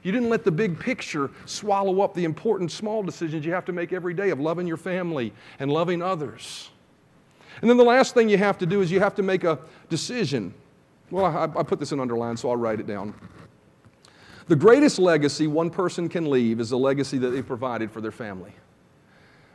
You 0.07 0.12
didn't 0.12 0.29
let 0.29 0.45
the 0.45 0.53
big 0.53 0.79
picture 0.79 1.33
swallow 1.47 2.01
up 2.01 2.14
the 2.14 2.23
important 2.23 2.71
small 2.71 3.03
decisions 3.03 3.45
you 3.45 3.53
have 3.53 3.64
to 3.64 3.73
make 3.73 3.92
every 3.92 4.14
day 4.14 4.31
of 4.31 4.38
loving 4.38 4.64
your 4.64 4.77
family 4.77 5.33
and 5.59 5.69
loving 5.69 6.01
others. 6.01 6.71
And 7.61 7.69
then 7.69 7.77
the 7.77 7.83
last 7.83 8.14
thing 8.14 8.29
you 8.29 8.38
have 8.38 8.57
to 8.59 8.66
do 8.66 8.83
is 8.83 8.92
you 8.92 9.01
have 9.01 9.16
to 9.16 9.25
make 9.25 9.42
a 9.42 9.59
decision. 9.88 10.55
Well, 11.11 11.25
I, 11.25 11.59
I 11.59 11.64
put 11.64 11.81
this 11.81 11.90
in 11.90 11.99
underline, 11.99 12.37
so 12.37 12.51
I'll 12.51 12.57
write 12.57 12.79
it 12.79 12.87
down. 12.87 13.14
The 14.47 14.55
greatest 14.55 15.01
legacy 15.01 15.49
one 15.49 15.71
person 15.71 16.09
can 16.09 16.31
leave 16.31 16.61
is 16.61 16.71
the 16.71 16.79
legacy 16.79 17.19
that 17.19 17.31
they 17.31 17.42
provided 17.42 17.90
for 17.90 18.01
their 18.01 18.12
family. 18.12 18.53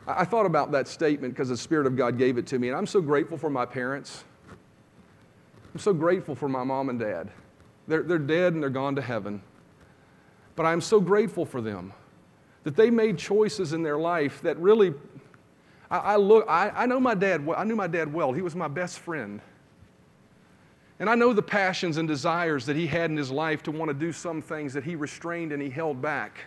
I, 0.06 0.24
I 0.24 0.26
thought 0.26 0.46
about 0.46 0.74
that 0.74 0.90
statement 0.90 1.34
because 1.34 1.48
the 1.48 1.56
Spirit 1.56 1.88
of 1.88 1.96
God 1.96 2.18
gave 2.18 2.38
it 2.38 2.46
to 2.48 2.60
me, 2.60 2.68
and 2.68 2.76
I'm 2.76 2.88
so 2.88 3.00
grateful 3.00 3.38
for 3.38 3.50
my 3.50 3.66
parents. 3.66 4.26
I'm 5.74 5.80
so 5.80 5.94
grateful 5.94 6.36
for 6.36 6.50
my 6.50 6.66
mom 6.66 6.90
and 6.90 7.00
dad. 7.00 7.30
They're, 7.88 8.04
they're 8.04 8.20
dead 8.20 8.52
and 8.52 8.62
they're 8.62 8.70
gone 8.70 8.98
to 8.98 9.02
heaven. 9.02 9.42
But 10.56 10.66
I'm 10.66 10.82
so 10.82 11.00
grateful 11.00 11.46
for 11.46 11.62
them 11.62 11.94
that 12.64 12.76
they 12.76 12.90
made 12.90 13.18
choices 13.18 13.74
in 13.74 13.84
their 13.84 13.98
life 13.98 14.42
that 14.42 14.58
really, 14.58 14.94
I, 15.90 15.98
I 15.98 16.16
look, 16.18 16.46
I, 16.48 16.70
I 16.70 16.86
know 16.86 17.00
my 17.00 17.16
dad, 17.16 17.46
well, 17.46 17.58
I 17.58 17.64
knew 17.64 17.76
my 17.76 17.88
dad 17.88 18.12
well. 18.14 18.32
He 18.32 18.42
was 18.42 18.56
my 18.56 18.68
best 18.68 19.00
friend. 19.00 19.42
And 21.00 21.10
I 21.10 21.16
know 21.16 21.34
the 21.34 21.42
passions 21.42 21.98
and 21.98 22.08
desires 22.08 22.66
that 22.68 22.76
he 22.76 22.86
had 22.86 23.10
in 23.10 23.18
his 23.18 23.32
life 23.32 23.64
to 23.64 23.72
want 23.72 23.90
to 23.90 23.94
do 23.96 24.12
some 24.12 24.42
things 24.42 24.74
that 24.74 24.84
he 24.84 24.96
restrained 24.96 25.52
and 25.52 25.62
he 25.62 25.70
held 25.70 26.02
back. 26.02 26.42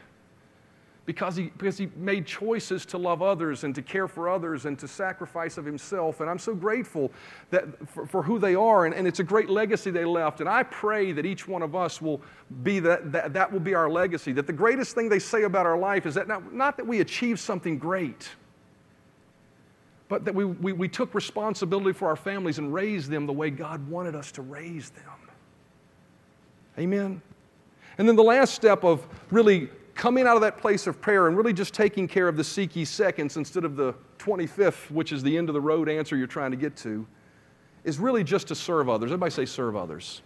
Because 1.06 1.36
he, 1.36 1.44
because 1.58 1.76
he 1.76 1.90
made 1.96 2.26
choices 2.26 2.86
to 2.86 2.98
love 2.98 3.20
others 3.20 3.64
and 3.64 3.74
to 3.74 3.82
care 3.82 4.08
for 4.08 4.28
others 4.28 4.64
and 4.64 4.78
to 4.78 4.88
sacrifice 4.88 5.58
of 5.58 5.64
himself. 5.64 6.20
And 6.20 6.30
I'm 6.30 6.38
so 6.38 6.54
grateful 6.54 7.12
that, 7.50 7.66
for, 7.88 8.06
for 8.06 8.22
who 8.22 8.38
they 8.38 8.54
are. 8.54 8.86
And, 8.86 8.94
and 8.94 9.06
it's 9.06 9.20
a 9.20 9.24
great 9.24 9.50
legacy 9.50 9.90
they 9.90 10.06
left. 10.06 10.40
And 10.40 10.48
I 10.48 10.62
pray 10.62 11.12
that 11.12 11.26
each 11.26 11.46
one 11.46 11.62
of 11.62 11.74
us 11.74 12.00
will 12.00 12.22
be 12.62 12.80
that, 12.80 13.12
that, 13.12 13.34
that 13.34 13.52
will 13.52 13.60
be 13.60 13.74
our 13.74 13.90
legacy. 13.90 14.32
That 14.32 14.46
the 14.46 14.52
greatest 14.52 14.94
thing 14.94 15.10
they 15.10 15.18
say 15.18 15.42
about 15.42 15.66
our 15.66 15.76
life 15.76 16.06
is 16.06 16.14
that 16.14 16.26
not, 16.26 16.54
not 16.54 16.76
that 16.78 16.86
we 16.86 17.00
achieved 17.00 17.40
something 17.40 17.78
great, 17.78 18.30
but 20.08 20.24
that 20.24 20.34
we, 20.34 20.46
we, 20.46 20.72
we 20.72 20.88
took 20.88 21.14
responsibility 21.14 21.92
for 21.92 22.08
our 22.08 22.16
families 22.16 22.58
and 22.58 22.72
raised 22.72 23.10
them 23.10 23.26
the 23.26 23.32
way 23.32 23.50
God 23.50 23.86
wanted 23.88 24.14
us 24.14 24.32
to 24.32 24.42
raise 24.42 24.88
them. 24.90 25.04
Amen. 26.78 27.20
And 27.98 28.08
then 28.08 28.16
the 28.16 28.24
last 28.24 28.54
step 28.54 28.84
of 28.84 29.06
really 29.30 29.68
coming 29.94 30.26
out 30.26 30.36
of 30.36 30.42
that 30.42 30.58
place 30.58 30.86
of 30.86 31.00
prayer 31.00 31.28
and 31.28 31.36
really 31.36 31.52
just 31.52 31.72
taking 31.72 32.08
care 32.08 32.28
of 32.28 32.36
the 32.36 32.44
seek 32.44 32.74
ye 32.76 32.84
seconds 32.84 33.36
instead 33.36 33.64
of 33.64 33.76
the 33.76 33.94
25th, 34.18 34.90
which 34.90 35.12
is 35.12 35.22
the 35.22 35.36
end 35.36 35.48
of 35.48 35.54
the 35.54 35.60
road 35.60 35.88
answer 35.88 36.16
you're 36.16 36.26
trying 36.26 36.50
to 36.50 36.56
get 36.56 36.76
to, 36.76 37.06
is 37.84 37.98
really 37.98 38.24
just 38.24 38.48
to 38.48 38.54
serve 38.54 38.88
others. 38.88 39.10
Everybody 39.10 39.30
say, 39.30 39.44
serve 39.44 39.76
others. 39.76 40.22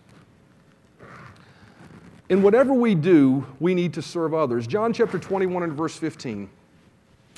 In 2.29 2.43
whatever 2.43 2.75
we 2.75 2.95
do, 2.95 3.47
we 3.59 3.75
need 3.75 3.95
to 3.95 4.03
serve 4.03 4.35
others. 4.35 4.67
John 4.67 4.93
chapter 4.93 5.19
21 5.19 5.63
and 5.63 5.73
verse 5.73 5.97
15. 5.97 6.49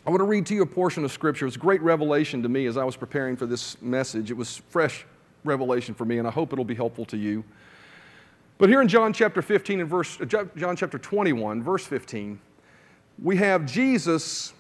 I 0.07 0.11
want 0.11 0.21
to 0.21 0.25
read 0.25 0.47
to 0.47 0.55
you 0.55 0.63
a 0.63 0.67
portion 0.67 1.05
of 1.05 1.13
scripture. 1.13 1.47
It's 1.47 1.57
a 1.57 1.59
great 1.59 1.83
revelation 1.83 2.43
to 2.43 2.49
me 2.49 2.67
as 2.67 2.77
I 2.77 2.85
was 2.85 2.97
preparing 2.97 3.37
for 3.37 3.47
this 3.47 3.81
message. 3.83 4.31
It 4.31 4.37
was 4.37 4.63
fresh 4.69 5.05
revelation 5.45 5.95
for 5.95 6.05
me, 6.05 6.19
and 6.19 6.27
I 6.27 6.31
hope 6.31 6.53
it'll 6.53 6.65
be 6.65 6.75
helpful 6.75 7.05
to 7.07 7.17
you. 7.17 7.45
But 8.61 8.69
here 8.69 8.83
in 8.83 8.89
John 8.89 9.15
chapter 9.15 9.41
15 9.41 9.81
and 9.81 9.89
verse, 9.89 10.21
uh, 10.21 10.27
John 10.55 10.77
chapter 10.77 10.99
21, 10.99 11.63
verse 11.63 11.87
15, 11.87 12.39
we 13.23 13.37
have 13.39 13.65
Jesus 13.65 14.53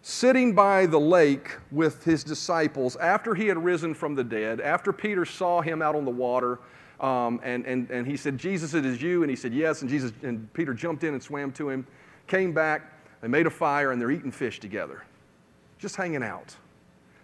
sitting 0.00 0.54
by 0.54 0.86
the 0.86 0.98
lake 0.98 1.50
with 1.70 2.02
his 2.02 2.24
disciples 2.24 2.96
after 2.96 3.34
he 3.34 3.46
had 3.46 3.62
risen 3.62 3.92
from 3.92 4.14
the 4.14 4.24
dead, 4.24 4.62
after 4.62 4.90
Peter 4.90 5.26
saw 5.26 5.60
him 5.60 5.82
out 5.82 5.94
on 5.94 6.06
the 6.06 6.10
water. 6.10 6.60
Um, 6.98 7.40
and, 7.42 7.66
and, 7.66 7.90
and 7.90 8.06
he 8.06 8.16
said, 8.16 8.38
Jesus, 8.38 8.72
it 8.72 8.86
is 8.86 9.02
you. 9.02 9.22
And 9.22 9.28
he 9.28 9.36
said, 9.36 9.52
Yes. 9.52 9.82
And, 9.82 9.90
Jesus, 9.90 10.12
and 10.22 10.50
Peter 10.54 10.72
jumped 10.72 11.04
in 11.04 11.12
and 11.12 11.22
swam 11.22 11.52
to 11.52 11.68
him, 11.68 11.86
came 12.26 12.54
back, 12.54 12.90
they 13.20 13.28
made 13.28 13.46
a 13.46 13.50
fire, 13.50 13.92
and 13.92 14.00
they're 14.00 14.10
eating 14.10 14.32
fish 14.32 14.60
together, 14.60 15.04
just 15.78 15.94
hanging 15.94 16.22
out. 16.22 16.56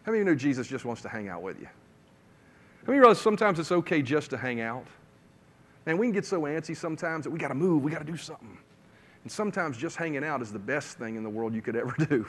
How 0.03 0.13
many 0.13 0.21
of 0.21 0.27
you 0.27 0.33
know 0.35 0.39
Jesus 0.39 0.67
just 0.67 0.85
wants 0.85 1.01
to 1.03 1.09
hang 1.09 1.29
out 1.29 1.41
with 1.41 1.59
you? 1.59 1.67
How 1.67 2.89
many 2.89 2.99
realize 2.99 3.19
sometimes 3.19 3.59
it's 3.59 3.73
okay 3.73 4.03
just 4.03 4.29
to 4.29 4.37
hang 4.37 4.61
out? 4.61 4.85
Man, 5.89 5.97
we 5.97 6.05
can 6.05 6.13
get 6.13 6.27
so 6.27 6.43
antsy 6.43 6.77
sometimes 6.77 7.25
that 7.25 7.31
we 7.31 7.39
got 7.39 7.49
to 7.49 7.55
move, 7.55 7.83
we 7.83 7.91
got 7.91 8.01
to 8.01 8.05
do 8.05 8.19
something. 8.19 8.59
And 9.23 9.33
sometimes 9.33 9.79
just 9.79 9.97
hanging 9.97 10.23
out 10.23 10.43
is 10.43 10.53
the 10.53 10.59
best 10.59 10.99
thing 10.99 11.17
in 11.17 11.23
the 11.23 11.31
world 11.31 11.55
you 11.55 11.63
could 11.63 11.77
ever 11.77 11.95
do. 12.11 12.27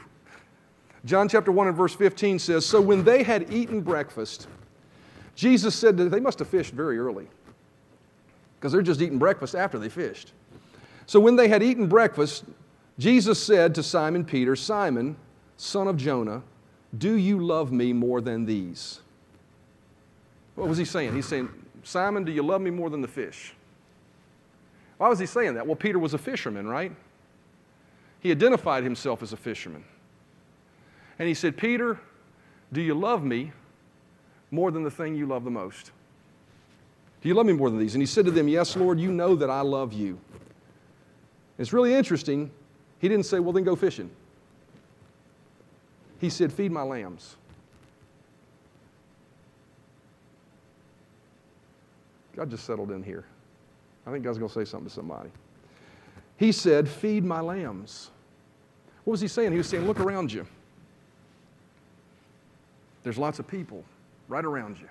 John 1.04 1.28
chapter 1.28 1.52
1 1.52 1.68
and 1.68 1.76
verse 1.76 1.94
15 1.94 2.40
says 2.40 2.66
So 2.66 2.80
when 2.80 3.04
they 3.04 3.22
had 3.22 3.52
eaten 3.52 3.82
breakfast, 3.82 4.48
Jesus 5.36 5.76
said 5.76 5.98
that 5.98 6.06
they 6.06 6.22
must 6.22 6.40
have 6.40 6.48
fished 6.48 6.72
very 6.72 6.98
early 6.98 7.28
because 8.56 8.72
they're 8.72 8.82
just 8.82 9.02
eating 9.02 9.20
breakfast 9.20 9.56
after 9.56 9.78
they 9.78 9.90
fished. 9.90 10.32
So 11.06 11.20
when 11.20 11.36
they 11.36 11.50
had 11.50 11.62
eaten 11.62 11.88
breakfast, 11.88 12.46
Jesus 12.98 13.44
said 13.44 13.76
to 13.76 13.84
Simon 13.84 14.24
Peter, 14.24 14.56
Simon, 14.56 15.18
son 15.58 15.90
of 15.90 15.98
Jonah, 15.98 16.44
do 16.98 17.16
you 17.16 17.46
love 17.46 17.74
me 17.74 17.92
more 17.92 18.22
than 18.22 18.46
these? 18.46 19.02
What 20.56 20.70
was 20.70 20.78
he 20.78 20.86
saying? 20.86 21.14
He's 21.14 21.28
saying, 21.28 21.50
Simon, 21.90 22.24
do 22.24 22.32
you 22.32 22.44
love 22.44 22.62
me 22.62 22.70
more 22.70 22.92
than 22.92 23.02
the 23.02 23.08
fish? 23.08 23.56
Why 25.00 25.10
was 25.10 25.18
he 25.18 25.26
saying 25.26 25.56
that? 25.56 25.66
Well, 25.66 25.76
Peter 25.76 25.98
was 25.98 26.14
a 26.14 26.20
fisherman, 26.20 26.68
right? 26.68 26.92
He 28.20 28.30
identified 28.30 28.84
himself 28.84 29.24
as 29.24 29.34
a 29.34 29.38
fisherman. 29.38 29.84
And 31.18 31.28
he 31.28 31.34
said, 31.34 31.58
Peter, 31.58 32.00
do 32.72 32.80
you 32.80 32.94
love 32.94 33.24
me 33.24 33.54
more 34.52 34.70
than 34.70 34.84
the 34.84 34.92
thing 34.92 35.16
you 35.16 35.26
love 35.26 35.44
the 35.44 35.50
most? 35.50 35.90
Do 37.22 37.28
you 37.28 37.34
love 37.34 37.48
me 37.48 37.54
more 37.54 37.72
than 37.72 37.80
these? 37.80 37.96
And 37.96 38.04
he 38.04 38.06
said 38.08 38.26
to 38.26 38.32
them, 38.32 38.48
Yes, 38.48 38.76
Lord, 38.76 39.00
you 39.00 39.12
know 39.12 39.36
that 39.36 39.50
I 39.50 39.62
love 39.62 39.92
you. 39.92 40.20
It's 41.58 41.74
really 41.74 41.96
interesting. 41.96 42.52
He 43.00 43.10
didn't 43.10 43.26
say, 43.26 43.40
Well, 43.40 43.52
then 43.52 43.64
go 43.64 43.76
fishing. 43.76 44.12
He 46.20 46.30
said, 46.30 46.54
Feed 46.54 46.72
my 46.72 46.84
lambs. 46.84 47.36
God 52.40 52.50
just 52.50 52.64
settled 52.64 52.92
in 52.92 53.04
here. 53.04 53.26
I 54.08 54.14
think 54.14 54.24
God's 54.24 54.38
going 54.38 54.48
to 54.48 54.56
say 54.56 54.64
something 54.64 54.88
to 54.88 54.96
somebody. 54.96 55.30
He 56.38 56.54
said, 56.54 56.88
Feed 56.88 57.26
my 57.26 57.42
lambs. 57.42 58.12
What 59.04 59.12
was 59.12 59.20
he 59.20 59.28
saying? 59.28 59.52
He 59.52 59.58
was 59.58 59.68
saying, 59.68 59.86
Look 59.86 60.00
around 60.00 60.32
you. 60.32 60.48
There's 63.04 63.18
lots 63.18 63.40
of 63.40 63.48
people 63.48 63.84
right 64.30 64.46
around 64.46 64.80
you. 64.80 64.88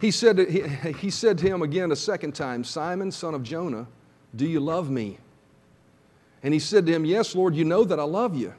He 0.00 0.10
said, 0.10 0.40
he, 0.40 0.62
he 0.94 1.10
said 1.10 1.38
to 1.38 1.46
him 1.46 1.62
again 1.62 1.92
a 1.92 1.96
second 1.96 2.34
time, 2.34 2.64
Simon, 2.64 3.12
son 3.12 3.32
of 3.32 3.44
Jonah, 3.44 3.86
do 4.34 4.44
you 4.44 4.58
love 4.58 4.90
me? 4.90 5.18
And 6.42 6.52
he 6.52 6.58
said 6.58 6.84
to 6.86 6.92
him, 6.92 7.04
Yes, 7.04 7.36
Lord, 7.36 7.54
you 7.54 7.64
know 7.64 7.84
that 7.84 8.00
I 8.00 8.04
love 8.04 8.34
you. 8.34 8.54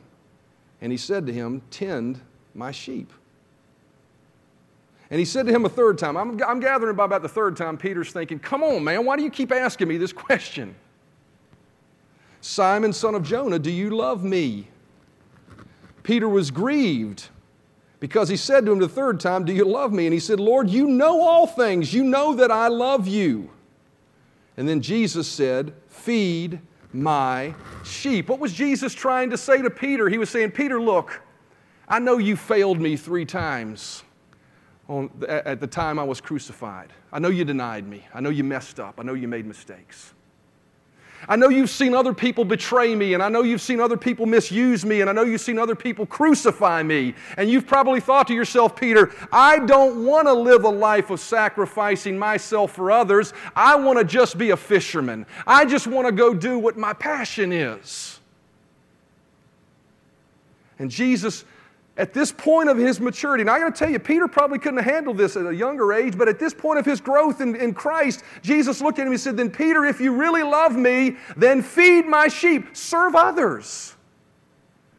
And 0.79 0.93
he 0.93 0.97
said 0.97 1.25
to 1.25 1.33
him, 1.33 1.61
Tend 1.71 2.21
my 2.55 2.71
sheep. 2.71 3.11
And 5.13 5.19
he 5.19 5.25
said 5.25 5.45
to 5.45 5.51
him 5.51 5.63
a 5.63 5.69
third 5.69 5.99
time, 5.99 6.17
I'm, 6.17 6.41
I'm 6.41 6.59
gathering 6.59 6.95
by 6.95 7.05
about 7.05 7.21
the 7.21 7.29
third 7.29 7.55
time, 7.55 7.77
Peter's 7.77 8.11
thinking, 8.11 8.39
Come 8.39 8.63
on, 8.63 8.83
man, 8.83 9.05
why 9.05 9.15
do 9.15 9.21
you 9.21 9.29
keep 9.29 9.51
asking 9.51 9.87
me 9.87 9.97
this 9.97 10.11
question? 10.11 10.73
Simon, 12.41 12.91
son 12.91 13.13
of 13.13 13.21
Jonah, 13.21 13.59
do 13.59 13.69
you 13.69 13.91
love 13.91 14.23
me? 14.23 14.69
Peter 16.01 16.27
was 16.27 16.49
grieved 16.49 17.29
because 17.99 18.27
he 18.27 18.35
said 18.35 18.65
to 18.65 18.71
him 18.71 18.79
the 18.79 18.89
third 18.89 19.19
time, 19.19 19.45
Do 19.45 19.53
you 19.53 19.65
love 19.65 19.93
me? 19.93 20.07
And 20.07 20.15
he 20.15 20.19
said, 20.19 20.39
Lord, 20.39 20.67
you 20.67 20.87
know 20.87 21.21
all 21.21 21.45
things. 21.45 21.93
You 21.93 22.03
know 22.03 22.33
that 22.33 22.49
I 22.49 22.67
love 22.69 23.07
you. 23.07 23.51
And 24.57 24.67
then 24.67 24.81
Jesus 24.81 25.27
said, 25.27 25.75
Feed 25.89 26.59
my 26.91 27.53
sheep. 27.85 28.29
What 28.29 28.39
was 28.39 28.51
Jesus 28.51 28.95
trying 28.95 29.29
to 29.29 29.37
say 29.37 29.61
to 29.61 29.69
Peter? 29.69 30.09
He 30.09 30.17
was 30.17 30.31
saying, 30.31 30.53
Peter, 30.53 30.81
look, 30.81 31.21
I 31.87 31.99
know 31.99 32.17
you 32.17 32.35
failed 32.35 32.81
me 32.81 32.97
three 32.97 33.25
times 33.25 34.01
on, 34.93 35.09
at 35.27 35.59
the 35.59 35.67
time 35.67 35.97
I 35.97 36.03
was 36.03 36.21
crucified. 36.21 36.93
I 37.11 37.19
know 37.19 37.29
you 37.29 37.43
denied 37.43 37.87
me. 37.87 38.05
I 38.13 38.21
know 38.21 38.29
you 38.29 38.43
messed 38.43 38.79
up. 38.79 38.99
I 38.99 39.03
know 39.03 39.13
you 39.13 39.27
made 39.27 39.45
mistakes. 39.45 40.13
I 41.27 41.37
know 41.37 41.47
you've 41.47 41.69
seen 41.69 41.95
other 41.95 42.13
people 42.13 42.43
betray 42.43 42.93
me, 42.95 43.13
and 43.13 43.23
I 43.23 43.29
know 43.29 43.43
you've 43.43 43.61
seen 43.61 43.79
other 43.79 43.95
people 43.95 44.25
misuse 44.25 44.83
me, 44.85 44.99
and 44.99 45.09
I 45.09 45.13
know 45.13 45.23
you've 45.23 45.39
seen 45.39 45.57
other 45.57 45.75
people 45.75 46.05
crucify 46.05 46.83
me. 46.83 47.15
And 47.37 47.49
you've 47.49 47.65
probably 47.65 48.01
thought 48.01 48.27
to 48.27 48.33
yourself, 48.33 48.75
Peter, 48.75 49.11
I 49.31 49.59
don't 49.59 50.05
want 50.05 50.27
to 50.27 50.33
live 50.33 50.65
a 50.65 50.69
life 50.69 51.09
of 51.09 51.21
sacrificing 51.21 52.19
myself 52.19 52.73
for 52.73 52.91
others. 52.91 53.33
I 53.55 53.75
want 53.75 53.99
to 53.99 54.05
just 54.05 54.37
be 54.37 54.49
a 54.49 54.57
fisherman. 54.57 55.25
I 55.47 55.65
just 55.65 55.87
want 55.87 56.07
to 56.07 56.11
go 56.11 56.33
do 56.33 56.59
what 56.59 56.77
my 56.77 56.91
passion 56.91 57.53
is. 57.53 58.19
And 60.77 60.91
Jesus 60.91 61.45
at 61.95 62.13
this 62.13 62.31
point 62.31 62.69
of 62.69 62.77
his 62.77 62.99
maturity, 62.99 63.41
and 63.41 63.49
I 63.49 63.59
got 63.59 63.75
to 63.75 63.79
tell 63.79 63.91
you, 63.91 63.99
Peter 63.99 64.27
probably 64.27 64.57
couldn't 64.57 64.79
have 64.79 64.91
handled 64.91 65.17
this 65.17 65.35
at 65.35 65.45
a 65.45 65.53
younger 65.53 65.93
age, 65.93 66.17
but 66.17 66.27
at 66.27 66.39
this 66.39 66.53
point 66.53 66.79
of 66.79 66.85
his 66.85 66.99
growth 66.99 67.39
in, 67.39 67.55
in 67.55 67.73
Christ, 67.73 68.23
Jesus 68.41 68.81
looked 68.81 68.97
at 68.97 69.05
him 69.05 69.13
and 69.13 69.21
said, 69.21 69.37
Then, 69.37 69.51
Peter, 69.51 69.85
if 69.85 70.01
you 70.01 70.13
really 70.13 70.41
love 70.41 70.75
me, 70.75 71.17
then 71.37 71.61
feed 71.61 72.07
my 72.07 72.27
sheep, 72.27 72.75
serve 72.75 73.15
others. 73.15 73.95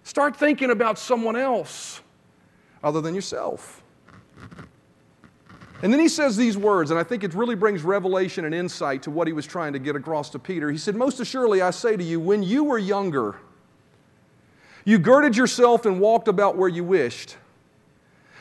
Start 0.05 0.37
thinking 0.37 0.71
about 0.71 0.99
someone 0.99 1.35
else 1.35 2.01
other 2.83 3.01
than 3.01 3.15
yourself. 3.15 3.83
And 5.83 5.93
then 5.93 6.01
he 6.01 6.09
says 6.09 6.37
these 6.37 6.57
words, 6.57 6.91
and 6.93 7.01
I 7.01 7.03
think 7.03 7.25
it 7.25 7.35
really 7.35 7.57
brings 7.57 7.83
revelation 7.83 8.45
and 8.45 8.55
insight 8.55 9.03
to 9.03 9.11
what 9.11 9.27
he 9.27 9.33
was 9.33 9.47
trying 9.47 9.73
to 9.73 9.79
get 9.79 9.97
across 9.97 10.31
to 10.31 10.39
Peter. 10.39 10.71
He 10.71 10.79
said, 10.79 10.95
Most 10.95 11.19
assuredly, 11.19 11.61
I 11.61 11.71
say 11.71 11.97
to 11.97 12.05
you, 12.05 12.21
when 12.21 12.43
you 12.43 12.63
were 12.63 12.79
younger, 12.79 13.37
you 14.85 14.99
girded 14.99 15.37
yourself 15.37 15.87
and 15.87 16.01
walked 16.01 16.29
about 16.29 16.57
where 16.57 16.69
you 16.69 16.85
wished. 16.85 17.37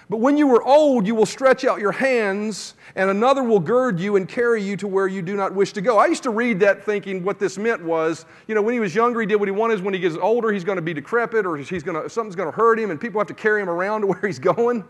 But 0.10 0.18
when 0.18 0.38
you 0.38 0.48
were 0.48 0.62
old, 0.62 1.08
you 1.08 1.16
will 1.16 1.26
stretch 1.26 1.64
out 1.64 1.80
your 1.80 1.94
hands, 1.94 2.76
and 2.96 3.10
another 3.10 3.42
will 3.42 3.60
gird 3.60 4.00
you 4.00 4.18
and 4.18 4.28
carry 4.28 4.62
you 4.62 4.76
to 4.78 4.88
where 4.88 5.08
you 5.08 5.22
do 5.22 5.36
not 5.36 5.54
wish 5.54 5.74
to 5.74 5.82
go. 5.82 5.98
I 5.98 6.08
used 6.08 6.24
to 6.24 6.30
read 6.30 6.60
that 6.60 6.84
thinking 6.84 7.24
what 7.24 7.40
this 7.40 7.58
meant 7.58 7.84
was, 7.84 8.26
you 8.48 8.54
know, 8.54 8.62
when 8.62 8.74
he 8.74 8.80
was 8.80 8.94
younger, 8.94 9.22
he 9.22 9.26
did 9.26 9.38
what 9.38 9.48
he 9.48 9.52
wanted. 9.52 9.82
When 9.82 9.94
he 9.94 10.00
gets 10.00 10.18
older, 10.18 10.52
he's 10.52 10.66
going 10.66 10.76
to 10.76 10.82
be 10.82 10.94
decrepit 10.94 11.46
or 11.46 11.56
he's 11.56 11.84
going 11.84 12.02
to, 12.02 12.10
something's 12.10 12.36
going 12.36 12.52
to 12.52 12.56
hurt 12.56 12.80
him, 12.80 12.92
and 12.92 13.00
people 13.00 13.20
have 13.20 13.28
to 13.30 13.34
carry 13.34 13.62
him 13.62 13.70
around 13.70 14.02
to 14.02 14.08
where 14.14 14.22
he's 14.22 14.40
going. 14.40 14.84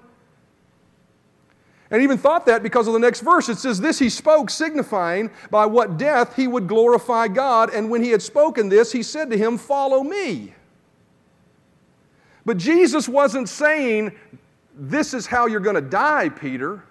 And 1.91 2.01
even 2.01 2.17
thought 2.17 2.47
that 2.47 2.63
because 2.63 2.87
of 2.87 2.93
the 2.93 2.99
next 2.99 3.19
verse. 3.19 3.49
It 3.49 3.59
says, 3.59 3.79
This 3.79 3.99
he 3.99 4.09
spoke, 4.09 4.49
signifying 4.49 5.29
by 5.51 5.67
what 5.67 5.97
death 5.97 6.35
he 6.35 6.47
would 6.47 6.67
glorify 6.67 7.27
God. 7.27 7.71
And 7.71 7.89
when 7.91 8.03
he 8.03 8.09
had 8.09 8.23
spoken 8.23 8.67
this, 8.67 8.91
he 8.91 9.03
said 9.03 9.29
to 9.29 9.37
him, 9.37 9.59
Follow 9.59 10.03
me. 10.03 10.55
But 12.45 12.57
Jesus 12.57 13.07
wasn't 13.07 13.49
saying, 13.49 14.13
This 14.75 15.13
is 15.13 15.25
how 15.25 15.45
you're 15.45 15.59
going 15.59 15.75
to 15.75 15.81
die, 15.81 16.29
Peter. 16.29 16.83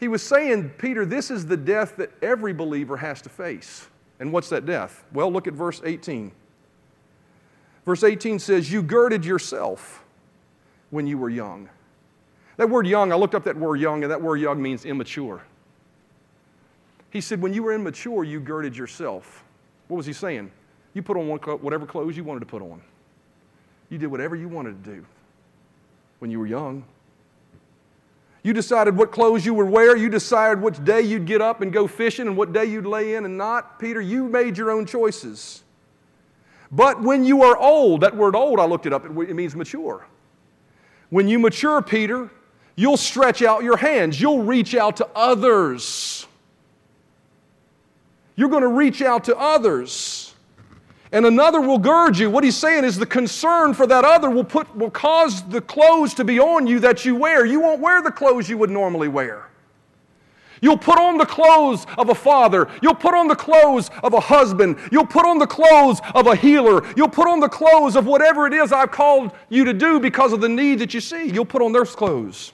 He 0.00 0.08
was 0.08 0.22
saying, 0.22 0.70
Peter, 0.70 1.06
this 1.06 1.30
is 1.30 1.46
the 1.46 1.56
death 1.56 1.96
that 1.96 2.10
every 2.22 2.52
believer 2.52 2.96
has 2.96 3.22
to 3.22 3.28
face. 3.28 3.86
And 4.20 4.32
what's 4.32 4.48
that 4.50 4.66
death? 4.66 5.04
Well, 5.12 5.32
look 5.32 5.46
at 5.46 5.54
verse 5.54 5.80
18. 5.84 6.32
Verse 7.84 8.02
18 8.02 8.38
says, 8.38 8.70
You 8.72 8.82
girded 8.82 9.24
yourself 9.24 10.02
when 10.90 11.06
you 11.06 11.18
were 11.18 11.30
young. 11.30 11.68
That 12.56 12.70
word 12.70 12.86
young, 12.86 13.12
I 13.12 13.16
looked 13.16 13.34
up 13.34 13.44
that 13.44 13.56
word 13.56 13.80
young, 13.80 14.04
and 14.04 14.10
that 14.10 14.22
word 14.22 14.36
young 14.36 14.62
means 14.62 14.84
immature. 14.84 15.42
He 17.10 17.20
said, 17.20 17.40
When 17.40 17.52
you 17.52 17.62
were 17.62 17.72
immature, 17.72 18.24
you 18.24 18.40
girded 18.40 18.76
yourself. 18.76 19.44
What 19.88 19.98
was 19.98 20.06
he 20.06 20.12
saying? 20.12 20.50
You 20.94 21.02
put 21.02 21.16
on 21.16 21.28
whatever 21.28 21.86
clothes 21.86 22.16
you 22.16 22.24
wanted 22.24 22.40
to 22.40 22.46
put 22.46 22.62
on. 22.62 22.80
You 23.94 23.98
did 23.98 24.08
whatever 24.08 24.34
you 24.34 24.48
wanted 24.48 24.82
to 24.82 24.90
do 24.90 25.06
when 26.18 26.28
you 26.28 26.40
were 26.40 26.48
young. 26.48 26.82
You 28.42 28.52
decided 28.52 28.96
what 28.96 29.12
clothes 29.12 29.46
you 29.46 29.54
would 29.54 29.68
wear. 29.68 29.96
You 29.96 30.08
decided 30.08 30.60
which 30.60 30.84
day 30.84 31.02
you'd 31.02 31.26
get 31.26 31.40
up 31.40 31.60
and 31.60 31.72
go 31.72 31.86
fishing 31.86 32.26
and 32.26 32.36
what 32.36 32.52
day 32.52 32.64
you'd 32.64 32.86
lay 32.86 33.14
in 33.14 33.24
and 33.24 33.38
not. 33.38 33.78
Peter, 33.78 34.00
you 34.00 34.24
made 34.24 34.58
your 34.58 34.72
own 34.72 34.84
choices. 34.84 35.62
But 36.72 37.02
when 37.02 37.24
you 37.24 37.44
are 37.44 37.56
old, 37.56 38.00
that 38.00 38.16
word 38.16 38.34
old, 38.34 38.58
I 38.58 38.64
looked 38.64 38.86
it 38.86 38.92
up, 38.92 39.04
it 39.04 39.12
means 39.12 39.54
mature. 39.54 40.04
When 41.10 41.28
you 41.28 41.38
mature, 41.38 41.80
Peter, 41.80 42.28
you'll 42.74 42.96
stretch 42.96 43.42
out 43.42 43.62
your 43.62 43.76
hands, 43.76 44.20
you'll 44.20 44.42
reach 44.42 44.74
out 44.74 44.96
to 44.96 45.08
others. 45.14 46.26
You're 48.34 48.48
going 48.48 48.62
to 48.62 48.68
reach 48.68 49.02
out 49.02 49.22
to 49.26 49.36
others. 49.36 50.33
And 51.14 51.26
another 51.26 51.60
will 51.60 51.78
gird 51.78 52.18
you. 52.18 52.28
What 52.28 52.42
he's 52.42 52.56
saying 52.56 52.82
is 52.82 52.98
the 52.98 53.06
concern 53.06 53.72
for 53.72 53.86
that 53.86 54.04
other 54.04 54.28
will, 54.28 54.42
put, 54.42 54.76
will 54.76 54.90
cause 54.90 55.48
the 55.48 55.60
clothes 55.60 56.12
to 56.14 56.24
be 56.24 56.40
on 56.40 56.66
you 56.66 56.80
that 56.80 57.04
you 57.04 57.14
wear. 57.14 57.46
You 57.46 57.60
won't 57.60 57.80
wear 57.80 58.02
the 58.02 58.10
clothes 58.10 58.48
you 58.48 58.58
would 58.58 58.68
normally 58.68 59.06
wear. 59.06 59.48
You'll 60.60 60.76
put 60.76 60.98
on 60.98 61.16
the 61.16 61.24
clothes 61.24 61.86
of 61.98 62.08
a 62.08 62.16
father. 62.16 62.68
You'll 62.82 62.96
put 62.96 63.14
on 63.14 63.28
the 63.28 63.36
clothes 63.36 63.90
of 64.02 64.12
a 64.12 64.18
husband. 64.18 64.76
You'll 64.90 65.06
put 65.06 65.24
on 65.24 65.38
the 65.38 65.46
clothes 65.46 66.00
of 66.16 66.26
a 66.26 66.34
healer. 66.34 66.82
You'll 66.96 67.08
put 67.08 67.28
on 67.28 67.38
the 67.38 67.48
clothes 67.48 67.94
of 67.94 68.06
whatever 68.06 68.48
it 68.48 68.52
is 68.52 68.72
I've 68.72 68.90
called 68.90 69.30
you 69.50 69.64
to 69.66 69.72
do 69.72 70.00
because 70.00 70.32
of 70.32 70.40
the 70.40 70.48
need 70.48 70.80
that 70.80 70.94
you 70.94 71.00
see. 71.00 71.30
You'll 71.30 71.44
put 71.44 71.62
on 71.62 71.70
those 71.70 71.94
clothes. 71.94 72.52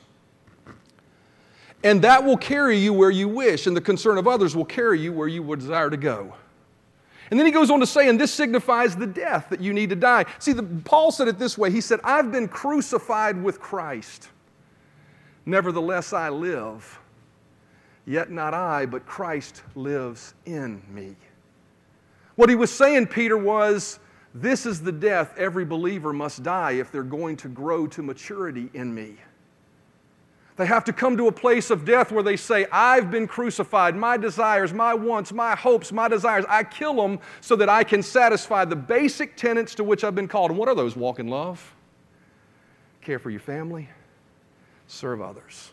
And 1.82 2.02
that 2.02 2.22
will 2.22 2.36
carry 2.36 2.76
you 2.76 2.92
where 2.92 3.11
you 3.11 3.26
wish, 3.26 3.66
and 3.66 3.74
the 3.74 3.80
concern 3.80 4.18
of 4.18 4.28
others 4.28 4.54
will 4.54 4.66
carry 4.66 5.00
you 5.00 5.14
where 5.14 5.28
you 5.28 5.42
would 5.42 5.61
desire 5.61 5.88
to 5.88 5.96
go. 5.96 6.34
And 7.31 7.39
then 7.39 7.47
he 7.47 7.53
goes 7.53 7.70
on 7.70 7.78
to 7.81 7.87
say, 7.87 8.09
and 8.09 8.20
this 8.20 8.35
signifies 8.35 8.97
the 8.97 9.07
death 9.07 9.47
that 9.51 9.61
you 9.61 9.72
need 9.72 9.91
to 9.91 9.97
die. 9.97 10.24
See, 10.41 10.53
the, 10.53 10.64
Paul 10.85 11.12
said 11.12 11.28
it 11.28 11.39
this 11.39 11.57
way 11.57 11.70
He 11.70 11.81
said, 11.81 12.01
I've 12.03 12.33
been 12.33 12.49
crucified 12.49 13.41
with 13.41 13.61
Christ. 13.61 14.28
Nevertheless, 15.47 16.12
I 16.12 16.28
live. 16.28 16.99
Yet 18.07 18.31
not 18.31 18.55
I, 18.55 18.87
but 18.87 19.07
Christ 19.07 19.62
lives 19.74 20.35
in 20.45 20.83
me. 20.91 21.14
What 22.35 22.49
he 22.49 22.57
was 22.57 22.72
saying, 22.72 23.09
Peter, 23.09 23.37
was 23.37 24.01
this 24.35 24.66
is 24.66 24.81
the 24.81 24.93
death 24.93 25.35
every 25.37 25.64
believer 25.64 26.12
must 26.12 26.43
die 26.43 26.72
if 26.72 26.91
they're 26.91 27.03
going 27.03 27.37
to 27.39 27.49
grow 27.49 27.87
to 27.89 28.03
maturity 28.03 28.70
in 28.74 28.95
me. 28.95 29.16
They 30.61 30.66
have 30.66 30.84
to 30.84 30.92
come 30.92 31.16
to 31.16 31.26
a 31.26 31.32
place 31.32 31.70
of 31.70 31.86
death 31.86 32.12
where 32.12 32.22
they 32.22 32.36
say, 32.36 32.66
I've 32.70 33.11
been 33.11 33.26
crucified. 33.26 33.96
My 33.96 34.18
desires, 34.18 34.74
my 34.74 34.92
wants, 34.92 35.32
my 35.32 35.56
hopes, 35.56 35.90
my 35.90 36.06
desires, 36.06 36.44
I 36.50 36.64
kill 36.64 36.96
them 36.96 37.18
so 37.40 37.56
that 37.56 37.70
I 37.70 37.82
can 37.82 38.02
satisfy 38.02 38.66
the 38.66 38.76
basic 38.76 39.38
tenets 39.38 39.74
to 39.76 39.84
which 39.84 40.04
I've 40.04 40.14
been 40.14 40.28
called. 40.28 40.50
And 40.50 40.58
what 40.58 40.68
are 40.68 40.74
those? 40.74 40.96
Walk 40.96 41.18
in 41.18 41.28
love, 41.28 41.74
care 43.00 43.18
for 43.18 43.30
your 43.30 43.40
family, 43.40 43.88
serve 44.86 45.22
others. 45.22 45.70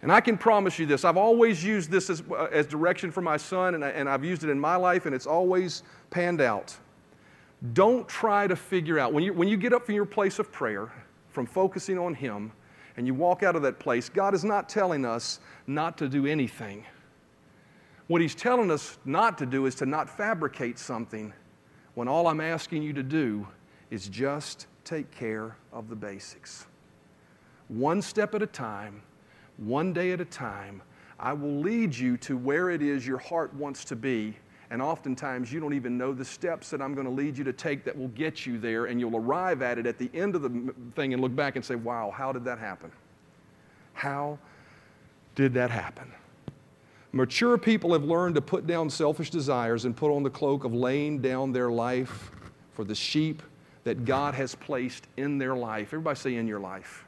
And 0.00 0.10
I 0.10 0.22
can 0.22 0.38
promise 0.38 0.78
you 0.78 0.86
this 0.86 1.04
I've 1.04 1.18
always 1.18 1.62
used 1.62 1.90
this 1.90 2.08
as, 2.08 2.22
uh, 2.30 2.44
as 2.44 2.66
direction 2.66 3.10
for 3.10 3.20
my 3.20 3.36
son, 3.36 3.74
and, 3.74 3.84
I, 3.84 3.90
and 3.90 4.08
I've 4.08 4.24
used 4.24 4.44
it 4.44 4.48
in 4.48 4.58
my 4.58 4.76
life, 4.76 5.04
and 5.04 5.14
it's 5.14 5.26
always 5.26 5.82
panned 6.08 6.40
out. 6.40 6.74
Don't 7.74 8.08
try 8.08 8.46
to 8.46 8.56
figure 8.56 8.98
out, 8.98 9.12
when 9.12 9.24
you, 9.24 9.34
when 9.34 9.46
you 9.46 9.58
get 9.58 9.74
up 9.74 9.84
from 9.84 9.94
your 9.94 10.06
place 10.06 10.38
of 10.38 10.50
prayer, 10.50 10.90
from 11.28 11.44
focusing 11.44 11.98
on 11.98 12.14
Him, 12.14 12.50
and 12.96 13.06
you 13.06 13.14
walk 13.14 13.42
out 13.42 13.56
of 13.56 13.62
that 13.62 13.78
place, 13.78 14.08
God 14.08 14.34
is 14.34 14.44
not 14.44 14.68
telling 14.68 15.04
us 15.04 15.40
not 15.66 15.98
to 15.98 16.08
do 16.08 16.26
anything. 16.26 16.84
What 18.06 18.20
He's 18.20 18.34
telling 18.34 18.70
us 18.70 18.98
not 19.04 19.38
to 19.38 19.46
do 19.46 19.66
is 19.66 19.74
to 19.76 19.86
not 19.86 20.08
fabricate 20.08 20.78
something 20.78 21.32
when 21.94 22.08
all 22.08 22.26
I'm 22.26 22.40
asking 22.40 22.82
you 22.82 22.92
to 22.92 23.02
do 23.02 23.46
is 23.90 24.08
just 24.08 24.66
take 24.84 25.10
care 25.10 25.56
of 25.72 25.88
the 25.88 25.96
basics. 25.96 26.66
One 27.68 28.02
step 28.02 28.34
at 28.34 28.42
a 28.42 28.46
time 28.46 29.02
one 29.56 29.92
day 29.92 30.12
at 30.12 30.20
a 30.20 30.24
time, 30.24 30.82
I 31.18 31.32
will 31.32 31.60
lead 31.60 31.94
you 31.94 32.16
to 32.18 32.36
where 32.36 32.70
it 32.70 32.82
is 32.82 33.06
your 33.06 33.18
heart 33.18 33.54
wants 33.54 33.84
to 33.86 33.96
be. 33.96 34.36
And 34.74 34.82
oftentimes, 34.82 35.52
you 35.52 35.60
don't 35.60 35.74
even 35.74 35.96
know 35.96 36.12
the 36.12 36.24
steps 36.24 36.68
that 36.70 36.82
I'm 36.82 36.94
going 36.94 37.06
to 37.06 37.12
lead 37.12 37.38
you 37.38 37.44
to 37.44 37.52
take 37.52 37.84
that 37.84 37.96
will 37.96 38.08
get 38.08 38.44
you 38.44 38.58
there, 38.58 38.86
and 38.86 38.98
you'll 38.98 39.16
arrive 39.16 39.62
at 39.62 39.78
it 39.78 39.86
at 39.86 39.98
the 39.98 40.10
end 40.12 40.34
of 40.34 40.42
the 40.42 40.74
thing 40.96 41.12
and 41.12 41.22
look 41.22 41.32
back 41.32 41.54
and 41.54 41.64
say, 41.64 41.76
Wow, 41.76 42.10
how 42.12 42.32
did 42.32 42.44
that 42.46 42.58
happen? 42.58 42.90
How 43.92 44.36
did 45.36 45.54
that 45.54 45.70
happen? 45.70 46.10
Mature 47.12 47.56
people 47.56 47.92
have 47.92 48.02
learned 48.02 48.34
to 48.34 48.40
put 48.40 48.66
down 48.66 48.90
selfish 48.90 49.30
desires 49.30 49.84
and 49.84 49.96
put 49.96 50.12
on 50.12 50.24
the 50.24 50.30
cloak 50.30 50.64
of 50.64 50.74
laying 50.74 51.20
down 51.20 51.52
their 51.52 51.70
life 51.70 52.32
for 52.72 52.82
the 52.82 52.96
sheep 52.96 53.44
that 53.84 54.04
God 54.04 54.34
has 54.34 54.56
placed 54.56 55.06
in 55.16 55.38
their 55.38 55.54
life. 55.54 55.90
Everybody 55.90 56.18
say, 56.18 56.34
in 56.34 56.48
your 56.48 56.58
life. 56.58 57.03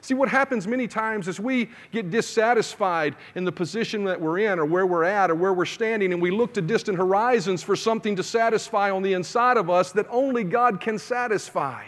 See, 0.00 0.14
what 0.14 0.28
happens 0.28 0.66
many 0.66 0.86
times 0.86 1.26
is 1.28 1.40
we 1.40 1.70
get 1.90 2.10
dissatisfied 2.10 3.16
in 3.34 3.44
the 3.44 3.52
position 3.52 4.04
that 4.04 4.20
we're 4.20 4.38
in, 4.38 4.58
or 4.58 4.64
where 4.64 4.86
we're 4.86 5.04
at, 5.04 5.30
or 5.30 5.34
where 5.34 5.52
we're 5.52 5.64
standing, 5.64 6.12
and 6.12 6.22
we 6.22 6.30
look 6.30 6.54
to 6.54 6.62
distant 6.62 6.96
horizons 6.96 7.62
for 7.62 7.74
something 7.74 8.14
to 8.16 8.22
satisfy 8.22 8.90
on 8.90 9.02
the 9.02 9.12
inside 9.12 9.56
of 9.56 9.68
us 9.68 9.92
that 9.92 10.06
only 10.08 10.44
God 10.44 10.80
can 10.80 10.98
satisfy. 10.98 11.84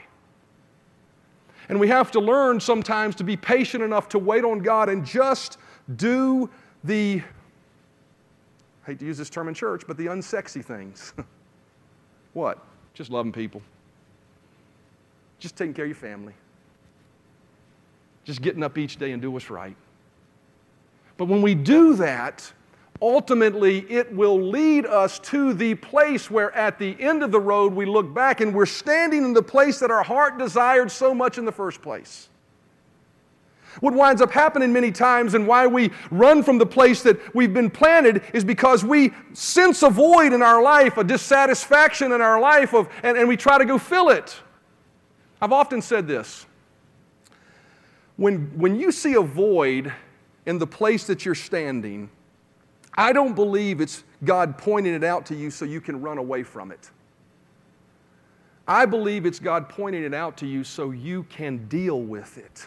And 1.68 1.78
we 1.78 1.86
have 1.88 2.10
to 2.12 2.20
learn 2.20 2.58
sometimes 2.58 3.14
to 3.16 3.24
be 3.24 3.36
patient 3.36 3.84
enough 3.84 4.08
to 4.10 4.18
wait 4.18 4.44
on 4.44 4.58
God 4.58 4.88
and 4.88 5.04
just 5.04 5.58
do 5.94 6.50
the, 6.82 7.22
I 8.82 8.86
hate 8.86 8.98
to 8.98 9.06
use 9.06 9.18
this 9.18 9.30
term 9.30 9.46
in 9.46 9.54
church, 9.54 9.84
but 9.86 9.96
the 9.96 10.06
unsexy 10.06 10.64
things. 10.64 11.12
what? 12.32 12.58
Just 12.92 13.10
loving 13.10 13.30
people, 13.30 13.62
just 15.38 15.56
taking 15.56 15.74
care 15.74 15.84
of 15.84 15.90
your 15.90 15.94
family 15.94 16.34
just 18.24 18.42
getting 18.42 18.62
up 18.62 18.78
each 18.78 18.96
day 18.96 19.12
and 19.12 19.22
do 19.22 19.30
what's 19.30 19.50
right. 19.50 19.76
But 21.16 21.26
when 21.26 21.42
we 21.42 21.54
do 21.54 21.94
that, 21.96 22.52
ultimately 23.02 23.80
it 23.90 24.12
will 24.14 24.40
lead 24.40 24.86
us 24.86 25.18
to 25.18 25.52
the 25.54 25.74
place 25.76 26.30
where 26.30 26.54
at 26.54 26.78
the 26.78 27.00
end 27.00 27.22
of 27.22 27.30
the 27.30 27.40
road 27.40 27.72
we 27.72 27.86
look 27.86 28.12
back 28.12 28.40
and 28.40 28.54
we're 28.54 28.66
standing 28.66 29.24
in 29.24 29.32
the 29.32 29.42
place 29.42 29.78
that 29.80 29.90
our 29.90 30.02
heart 30.02 30.38
desired 30.38 30.90
so 30.90 31.14
much 31.14 31.38
in 31.38 31.44
the 31.44 31.52
first 31.52 31.82
place. 31.82 32.28
What 33.78 33.94
winds 33.94 34.20
up 34.20 34.32
happening 34.32 34.72
many 34.72 34.90
times 34.90 35.34
and 35.34 35.46
why 35.46 35.66
we 35.66 35.92
run 36.10 36.42
from 36.42 36.58
the 36.58 36.66
place 36.66 37.02
that 37.02 37.34
we've 37.34 37.54
been 37.54 37.70
planted 37.70 38.22
is 38.34 38.44
because 38.44 38.84
we 38.84 39.12
sense 39.32 39.82
a 39.82 39.90
void 39.90 40.32
in 40.32 40.42
our 40.42 40.60
life, 40.60 40.96
a 40.96 41.04
dissatisfaction 41.04 42.10
in 42.10 42.20
our 42.20 42.40
life, 42.40 42.74
of, 42.74 42.88
and, 43.04 43.16
and 43.16 43.28
we 43.28 43.36
try 43.36 43.58
to 43.58 43.64
go 43.64 43.78
fill 43.78 44.08
it. 44.08 44.40
I've 45.40 45.52
often 45.52 45.80
said 45.80 46.08
this 46.08 46.46
when, 48.20 48.52
when 48.58 48.78
you 48.78 48.92
see 48.92 49.14
a 49.14 49.22
void 49.22 49.90
in 50.44 50.58
the 50.58 50.66
place 50.66 51.04
that 51.04 51.24
you're 51.24 51.34
standing, 51.34 52.10
I 52.94 53.14
don't 53.14 53.34
believe 53.34 53.80
it's 53.80 54.04
God 54.24 54.58
pointing 54.58 54.92
it 54.92 55.02
out 55.02 55.24
to 55.26 55.34
you 55.34 55.50
so 55.50 55.64
you 55.64 55.80
can 55.80 56.02
run 56.02 56.18
away 56.18 56.42
from 56.42 56.70
it. 56.70 56.90
I 58.68 58.84
believe 58.84 59.24
it's 59.24 59.38
God 59.38 59.70
pointing 59.70 60.04
it 60.04 60.12
out 60.12 60.36
to 60.36 60.46
you 60.46 60.64
so 60.64 60.90
you 60.90 61.22
can 61.30 61.66
deal 61.68 62.02
with 62.02 62.36
it 62.36 62.66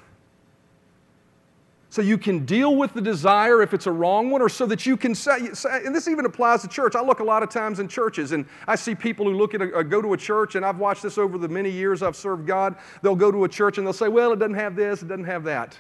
so 1.94 2.02
you 2.02 2.18
can 2.18 2.44
deal 2.44 2.76
with 2.76 2.92
the 2.96 3.02
desire 3.02 3.62
if 3.62 3.72
it's 3.72 3.86
a 3.86 3.92
wrong 3.92 4.32
one, 4.32 4.42
or 4.42 4.50
so 4.50 4.66
that 4.66 4.84
you 4.84 4.98
can 4.98 5.14
say, 5.14 5.38
and 5.38 5.94
this 5.94 6.08
even 6.08 6.26
applies 6.26 6.64
to 6.64 6.68
church. 6.68 6.96
I 6.96 7.04
look 7.04 7.20
a 7.20 7.24
lot 7.24 7.44
of 7.44 7.50
times 7.50 7.80
in 7.80 7.88
churches, 7.88 8.32
and 8.32 8.48
I 8.68 8.74
see 8.74 8.96
people 8.96 9.28
who 9.28 9.36
look 9.36 9.54
at 9.54 9.62
a, 9.62 9.84
go 9.84 10.02
to 10.02 10.14
a 10.14 10.18
church, 10.18 10.56
and 10.56 10.66
I've 10.66 10.80
watched 10.80 11.04
this 11.04 11.20
over 11.20 11.38
the 11.38 11.48
many 11.48 11.70
years 11.70 12.02
I've 12.02 12.16
served 12.16 12.48
God. 12.48 12.78
They'll 13.04 13.16
go 13.16 13.32
to 13.32 13.44
a 13.44 13.48
church 13.48 13.78
and 13.78 13.86
they'll 13.86 13.94
say, 13.94 14.08
well, 14.08 14.34
it 14.34 14.40
doesn't 14.40 14.56
have 14.56 14.76
this, 14.76 15.04
it 15.04 15.08
doesn't 15.08 15.26
have 15.26 15.44
that. 15.44 15.78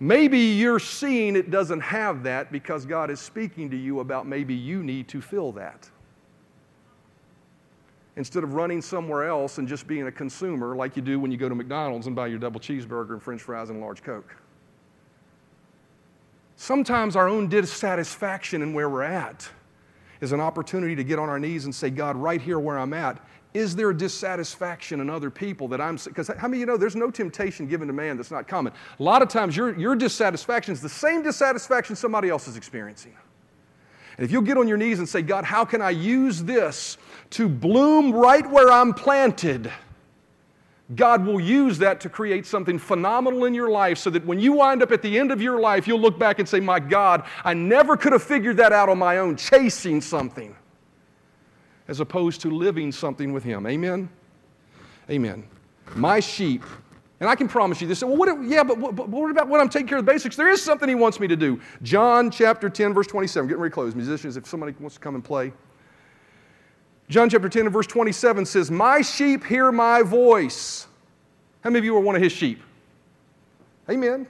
Maybe 0.00 0.40
you're 0.40 0.80
seeing 0.80 1.36
it 1.36 1.52
doesn't 1.52 1.78
have 1.78 2.24
that 2.24 2.50
because 2.50 2.84
God 2.84 3.12
is 3.12 3.20
speaking 3.20 3.70
to 3.70 3.76
you 3.76 4.00
about 4.00 4.26
maybe 4.26 4.54
you 4.56 4.82
need 4.82 5.06
to 5.06 5.20
fill 5.20 5.52
that. 5.52 5.88
Instead 8.16 8.42
of 8.42 8.54
running 8.54 8.82
somewhere 8.82 9.28
else 9.28 9.58
and 9.58 9.68
just 9.68 9.86
being 9.86 10.08
a 10.08 10.12
consumer 10.12 10.74
like 10.74 10.96
you 10.96 11.02
do 11.02 11.20
when 11.20 11.30
you 11.30 11.36
go 11.36 11.48
to 11.48 11.54
McDonald's 11.54 12.08
and 12.08 12.16
buy 12.16 12.26
your 12.26 12.40
double 12.40 12.58
cheeseburger 12.58 13.10
and 13.10 13.22
french 13.22 13.40
fries 13.40 13.70
and 13.70 13.80
large 13.80 14.02
Coke. 14.02 14.34
Sometimes 16.64 17.14
our 17.14 17.28
own 17.28 17.48
dissatisfaction 17.48 18.62
in 18.62 18.72
where 18.72 18.88
we're 18.88 19.02
at 19.02 19.46
is 20.22 20.32
an 20.32 20.40
opportunity 20.40 20.96
to 20.96 21.04
get 21.04 21.18
on 21.18 21.28
our 21.28 21.38
knees 21.38 21.66
and 21.66 21.74
say, 21.74 21.90
God, 21.90 22.16
right 22.16 22.40
here 22.40 22.58
where 22.58 22.78
I'm 22.78 22.94
at, 22.94 23.22
is 23.52 23.76
there 23.76 23.90
a 23.90 23.94
dissatisfaction 23.94 25.02
in 25.02 25.10
other 25.10 25.28
people 25.28 25.68
that 25.68 25.80
I'm, 25.82 25.96
because 25.96 26.28
how 26.38 26.48
many 26.48 26.60
you 26.60 26.64
know 26.64 26.78
there's 26.78 26.96
no 26.96 27.10
temptation 27.10 27.66
given 27.66 27.86
to 27.88 27.92
man 27.92 28.16
that's 28.16 28.30
not 28.30 28.48
common? 28.48 28.72
A 28.98 29.02
lot 29.02 29.20
of 29.20 29.28
times 29.28 29.54
your, 29.54 29.78
your 29.78 29.94
dissatisfaction 29.94 30.72
is 30.72 30.80
the 30.80 30.88
same 30.88 31.22
dissatisfaction 31.22 31.96
somebody 31.96 32.30
else 32.30 32.48
is 32.48 32.56
experiencing. 32.56 33.14
And 34.16 34.24
if 34.24 34.32
you'll 34.32 34.40
get 34.40 34.56
on 34.56 34.66
your 34.66 34.78
knees 34.78 35.00
and 35.00 35.06
say, 35.06 35.20
God, 35.20 35.44
how 35.44 35.66
can 35.66 35.82
I 35.82 35.90
use 35.90 36.42
this 36.42 36.96
to 37.32 37.46
bloom 37.46 38.10
right 38.10 38.48
where 38.50 38.72
I'm 38.72 38.94
planted? 38.94 39.70
God 40.94 41.24
will 41.24 41.40
use 41.40 41.78
that 41.78 42.00
to 42.02 42.10
create 42.10 42.44
something 42.44 42.78
phenomenal 42.78 43.46
in 43.46 43.54
your 43.54 43.70
life 43.70 43.96
so 43.96 44.10
that 44.10 44.24
when 44.26 44.38
you 44.38 44.52
wind 44.52 44.82
up 44.82 44.92
at 44.92 45.00
the 45.00 45.18
end 45.18 45.32
of 45.32 45.40
your 45.40 45.58
life, 45.58 45.88
you'll 45.88 46.00
look 46.00 46.18
back 46.18 46.38
and 46.38 46.48
say, 46.48 46.60
My 46.60 46.78
God, 46.78 47.24
I 47.42 47.54
never 47.54 47.96
could 47.96 48.12
have 48.12 48.22
figured 48.22 48.58
that 48.58 48.72
out 48.72 48.90
on 48.90 48.98
my 48.98 49.18
own, 49.18 49.36
chasing 49.36 50.02
something, 50.02 50.54
as 51.88 52.00
opposed 52.00 52.42
to 52.42 52.50
living 52.50 52.92
something 52.92 53.32
with 53.32 53.44
Him. 53.44 53.66
Amen? 53.66 54.10
Amen. 55.08 55.44
My 55.94 56.20
sheep, 56.20 56.62
and 57.18 57.30
I 57.30 57.34
can 57.34 57.48
promise 57.48 57.80
you 57.80 57.88
this. 57.88 58.02
Well, 58.02 58.16
what, 58.16 58.44
yeah, 58.44 58.62
but 58.62 58.76
what, 58.76 58.94
but 58.94 59.08
what 59.08 59.30
about 59.30 59.48
when 59.48 59.62
I'm 59.62 59.70
taking 59.70 59.88
care 59.88 59.96
of 59.96 60.04
the 60.04 60.12
basics? 60.12 60.36
There 60.36 60.50
is 60.50 60.62
something 60.62 60.86
He 60.86 60.94
wants 60.94 61.18
me 61.18 61.26
to 61.28 61.36
do. 61.36 61.58
John 61.82 62.30
chapter 62.30 62.68
10, 62.68 62.92
verse 62.92 63.06
27. 63.06 63.48
Getting 63.48 63.62
ready 63.62 63.70
to 63.70 63.74
close. 63.74 63.94
Musicians, 63.94 64.36
if 64.36 64.46
somebody 64.46 64.74
wants 64.78 64.96
to 64.96 65.00
come 65.00 65.14
and 65.14 65.24
play. 65.24 65.50
John 67.14 67.30
chapter 67.30 67.48
10 67.48 67.66
and 67.66 67.72
verse 67.72 67.86
27 67.86 68.44
says, 68.44 68.72
My 68.72 69.00
sheep 69.00 69.44
hear 69.44 69.70
my 69.70 70.02
voice. 70.02 70.88
How 71.60 71.70
many 71.70 71.78
of 71.78 71.84
you 71.84 71.96
are 71.96 72.00
one 72.00 72.16
of 72.16 72.22
his 72.22 72.32
sheep? 72.32 72.60
Amen. 73.88 74.26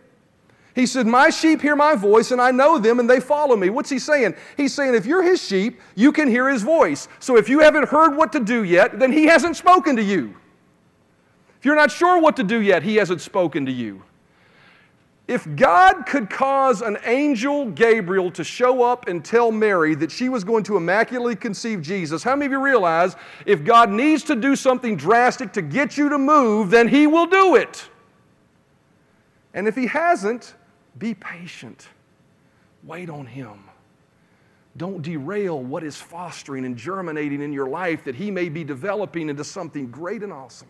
He 0.74 0.84
said, 0.84 1.06
My 1.06 1.30
sheep 1.30 1.62
hear 1.62 1.76
my 1.76 1.94
voice, 1.94 2.30
and 2.30 2.42
I 2.42 2.50
know 2.50 2.78
them, 2.78 3.00
and 3.00 3.08
they 3.08 3.20
follow 3.20 3.56
me. 3.56 3.70
What's 3.70 3.88
he 3.88 3.98
saying? 3.98 4.34
He's 4.58 4.74
saying, 4.74 4.94
If 4.94 5.06
you're 5.06 5.22
his 5.22 5.42
sheep, 5.42 5.80
you 5.94 6.12
can 6.12 6.28
hear 6.28 6.46
his 6.50 6.62
voice. 6.62 7.08
So 7.20 7.38
if 7.38 7.48
you 7.48 7.60
haven't 7.60 7.88
heard 7.88 8.18
what 8.18 8.32
to 8.32 8.40
do 8.40 8.64
yet, 8.64 8.98
then 8.98 9.10
he 9.10 9.24
hasn't 9.24 9.56
spoken 9.56 9.96
to 9.96 10.02
you. 10.02 10.36
If 11.58 11.64
you're 11.64 11.76
not 11.76 11.90
sure 11.90 12.20
what 12.20 12.36
to 12.36 12.44
do 12.44 12.60
yet, 12.60 12.82
he 12.82 12.96
hasn't 12.96 13.22
spoken 13.22 13.64
to 13.64 13.72
you. 13.72 14.02
If 15.26 15.56
God 15.56 16.04
could 16.04 16.28
cause 16.28 16.82
an 16.82 16.98
angel, 17.04 17.70
Gabriel, 17.70 18.30
to 18.32 18.44
show 18.44 18.82
up 18.82 19.08
and 19.08 19.24
tell 19.24 19.50
Mary 19.50 19.94
that 19.94 20.10
she 20.10 20.28
was 20.28 20.44
going 20.44 20.64
to 20.64 20.76
immaculately 20.76 21.34
conceive 21.34 21.80
Jesus, 21.80 22.22
how 22.22 22.36
many 22.36 22.46
of 22.46 22.52
you 22.52 22.62
realize 22.62 23.16
if 23.46 23.64
God 23.64 23.90
needs 23.90 24.22
to 24.24 24.36
do 24.36 24.54
something 24.54 24.96
drastic 24.96 25.50
to 25.54 25.62
get 25.62 25.96
you 25.96 26.10
to 26.10 26.18
move, 26.18 26.70
then 26.70 26.88
He 26.88 27.06
will 27.06 27.26
do 27.26 27.56
it? 27.56 27.88
And 29.54 29.66
if 29.66 29.74
He 29.74 29.86
hasn't, 29.86 30.54
be 30.98 31.14
patient. 31.14 31.88
Wait 32.82 33.08
on 33.08 33.24
Him. 33.24 33.64
Don't 34.76 35.00
derail 35.00 35.62
what 35.62 35.84
is 35.84 35.96
fostering 35.96 36.66
and 36.66 36.76
germinating 36.76 37.40
in 37.40 37.50
your 37.50 37.68
life 37.68 38.04
that 38.04 38.14
He 38.14 38.30
may 38.30 38.50
be 38.50 38.62
developing 38.62 39.30
into 39.30 39.44
something 39.44 39.90
great 39.90 40.22
and 40.22 40.34
awesome. 40.34 40.68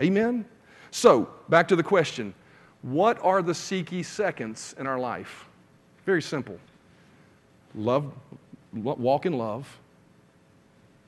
Amen? 0.00 0.44
So, 0.90 1.28
back 1.48 1.68
to 1.68 1.76
the 1.76 1.82
question 1.84 2.34
what 2.82 3.18
are 3.22 3.42
the 3.42 3.54
seek 3.54 3.92
ye 3.92 4.02
seconds 4.02 4.74
in 4.78 4.86
our 4.86 4.98
life? 4.98 5.46
Very 6.06 6.22
simple. 6.22 6.58
Love, 7.74 8.12
walk 8.72 9.26
in 9.26 9.34
love. 9.34 9.78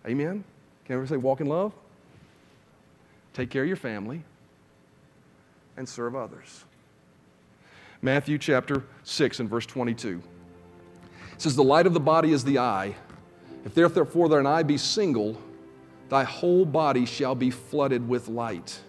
Amen? 0.06 0.44
Can 0.84 0.94
everybody 0.94 1.16
say 1.16 1.22
walk 1.22 1.40
in 1.40 1.46
love? 1.46 1.72
Take 3.32 3.50
care 3.50 3.62
of 3.62 3.68
your 3.68 3.76
family 3.76 4.22
and 5.76 5.88
serve 5.88 6.14
others. 6.14 6.64
Matthew 8.02 8.36
chapter 8.36 8.84
6 9.04 9.40
and 9.40 9.48
verse 9.48 9.64
22. 9.64 10.20
It 11.32 11.40
says, 11.40 11.56
The 11.56 11.64
light 11.64 11.86
of 11.86 11.94
the 11.94 12.00
body 12.00 12.32
is 12.32 12.44
the 12.44 12.58
eye. 12.58 12.94
If 13.64 13.74
therefore 13.74 14.28
thine 14.28 14.44
eye 14.44 14.64
be 14.64 14.76
single, 14.76 15.40
thy 16.08 16.24
whole 16.24 16.66
body 16.66 17.06
shall 17.06 17.34
be 17.34 17.50
flooded 17.50 18.06
with 18.06 18.28
light. 18.28 18.80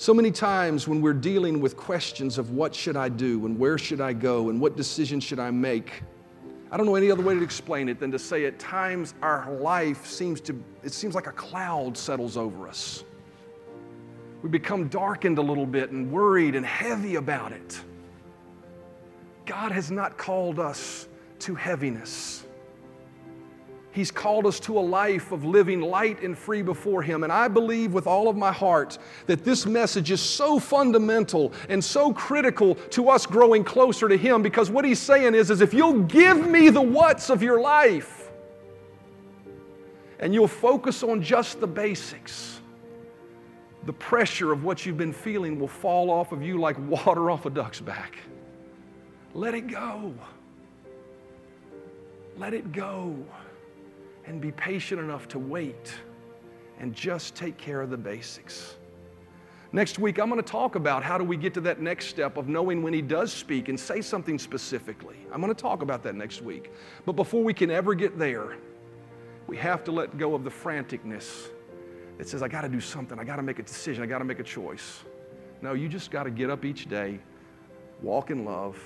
So 0.00 0.14
many 0.14 0.30
times 0.30 0.88
when 0.88 1.02
we're 1.02 1.12
dealing 1.12 1.60
with 1.60 1.76
questions 1.76 2.38
of 2.38 2.52
what 2.52 2.74
should 2.74 2.96
I 2.96 3.10
do 3.10 3.44
and 3.44 3.58
where 3.58 3.76
should 3.76 4.00
I 4.00 4.14
go 4.14 4.48
and 4.48 4.58
what 4.58 4.74
decision 4.74 5.20
should 5.20 5.38
I 5.38 5.50
make, 5.50 6.02
I 6.70 6.78
don't 6.78 6.86
know 6.86 6.94
any 6.94 7.10
other 7.10 7.22
way 7.22 7.34
to 7.34 7.42
explain 7.42 7.86
it 7.86 8.00
than 8.00 8.10
to 8.12 8.18
say 8.18 8.46
at 8.46 8.58
times 8.58 9.12
our 9.20 9.52
life 9.52 10.06
seems 10.06 10.40
to, 10.40 10.58
it 10.82 10.94
seems 10.94 11.14
like 11.14 11.26
a 11.26 11.32
cloud 11.32 11.98
settles 11.98 12.38
over 12.38 12.66
us. 12.66 13.04
We 14.42 14.48
become 14.48 14.88
darkened 14.88 15.36
a 15.36 15.42
little 15.42 15.66
bit 15.66 15.90
and 15.90 16.10
worried 16.10 16.54
and 16.54 16.64
heavy 16.64 17.16
about 17.16 17.52
it. 17.52 17.78
God 19.44 19.70
has 19.70 19.90
not 19.90 20.16
called 20.16 20.58
us 20.58 21.08
to 21.40 21.54
heaviness. 21.54 22.39
He's 23.92 24.12
called 24.12 24.46
us 24.46 24.60
to 24.60 24.78
a 24.78 24.80
life 24.80 25.32
of 25.32 25.44
living 25.44 25.80
light 25.80 26.22
and 26.22 26.38
free 26.38 26.62
before 26.62 27.02
Him. 27.02 27.24
And 27.24 27.32
I 27.32 27.48
believe 27.48 27.92
with 27.92 28.06
all 28.06 28.28
of 28.28 28.36
my 28.36 28.52
heart 28.52 28.98
that 29.26 29.44
this 29.44 29.66
message 29.66 30.12
is 30.12 30.20
so 30.20 30.60
fundamental 30.60 31.52
and 31.68 31.82
so 31.82 32.12
critical 32.12 32.76
to 32.90 33.08
us 33.10 33.26
growing 33.26 33.64
closer 33.64 34.08
to 34.08 34.16
Him 34.16 34.42
because 34.42 34.70
what 34.70 34.84
He's 34.84 35.00
saying 35.00 35.34
is, 35.34 35.50
is 35.50 35.60
if 35.60 35.74
you'll 35.74 36.02
give 36.04 36.48
me 36.48 36.68
the 36.70 36.80
what's 36.80 37.30
of 37.30 37.42
your 37.42 37.60
life 37.60 38.30
and 40.20 40.32
you'll 40.32 40.46
focus 40.46 41.02
on 41.02 41.20
just 41.20 41.58
the 41.58 41.66
basics, 41.66 42.60
the 43.86 43.92
pressure 43.92 44.52
of 44.52 44.62
what 44.62 44.86
you've 44.86 44.98
been 44.98 45.12
feeling 45.12 45.58
will 45.58 45.66
fall 45.66 46.10
off 46.10 46.30
of 46.30 46.42
you 46.44 46.60
like 46.60 46.76
water 46.88 47.28
off 47.28 47.44
a 47.46 47.50
duck's 47.50 47.80
back. 47.80 48.18
Let 49.34 49.54
it 49.54 49.66
go. 49.66 50.14
Let 52.36 52.54
it 52.54 52.70
go 52.70 53.16
and 54.26 54.40
be 54.40 54.52
patient 54.52 55.00
enough 55.00 55.28
to 55.28 55.38
wait 55.38 55.94
and 56.78 56.94
just 56.94 57.34
take 57.34 57.56
care 57.56 57.80
of 57.82 57.90
the 57.90 57.96
basics. 57.96 58.76
Next 59.72 60.00
week, 60.00 60.18
I'm 60.18 60.28
going 60.28 60.42
to 60.42 60.50
talk 60.50 60.74
about 60.74 61.04
how 61.04 61.16
do 61.16 61.22
we 61.22 61.36
get 61.36 61.54
to 61.54 61.60
that 61.60 61.80
next 61.80 62.06
step 62.06 62.36
of 62.36 62.48
knowing 62.48 62.82
when 62.82 62.92
He 62.92 63.02
does 63.02 63.32
speak 63.32 63.68
and 63.68 63.78
say 63.78 64.00
something 64.00 64.38
specifically. 64.38 65.16
I'm 65.32 65.40
going 65.40 65.54
to 65.54 65.60
talk 65.60 65.82
about 65.82 66.02
that 66.02 66.16
next 66.16 66.42
week. 66.42 66.72
But 67.06 67.12
before 67.12 67.44
we 67.44 67.54
can 67.54 67.70
ever 67.70 67.94
get 67.94 68.18
there, 68.18 68.56
we 69.46 69.56
have 69.58 69.84
to 69.84 69.92
let 69.92 70.18
go 70.18 70.34
of 70.34 70.42
the 70.42 70.50
franticness 70.50 71.50
that 72.18 72.28
says, 72.28 72.42
I 72.42 72.48
got 72.48 72.62
to 72.62 72.68
do 72.68 72.80
something, 72.80 73.18
I 73.18 73.24
got 73.24 73.36
to 73.36 73.42
make 73.42 73.60
a 73.60 73.62
decision, 73.62 74.02
I 74.02 74.06
got 74.06 74.18
to 74.18 74.24
make 74.24 74.40
a 74.40 74.44
choice. 74.44 75.04
No, 75.62 75.74
you 75.74 75.88
just 75.88 76.10
got 76.10 76.24
to 76.24 76.30
get 76.30 76.50
up 76.50 76.64
each 76.64 76.88
day, 76.88 77.20
walk 78.02 78.30
in 78.30 78.44
love, 78.44 78.76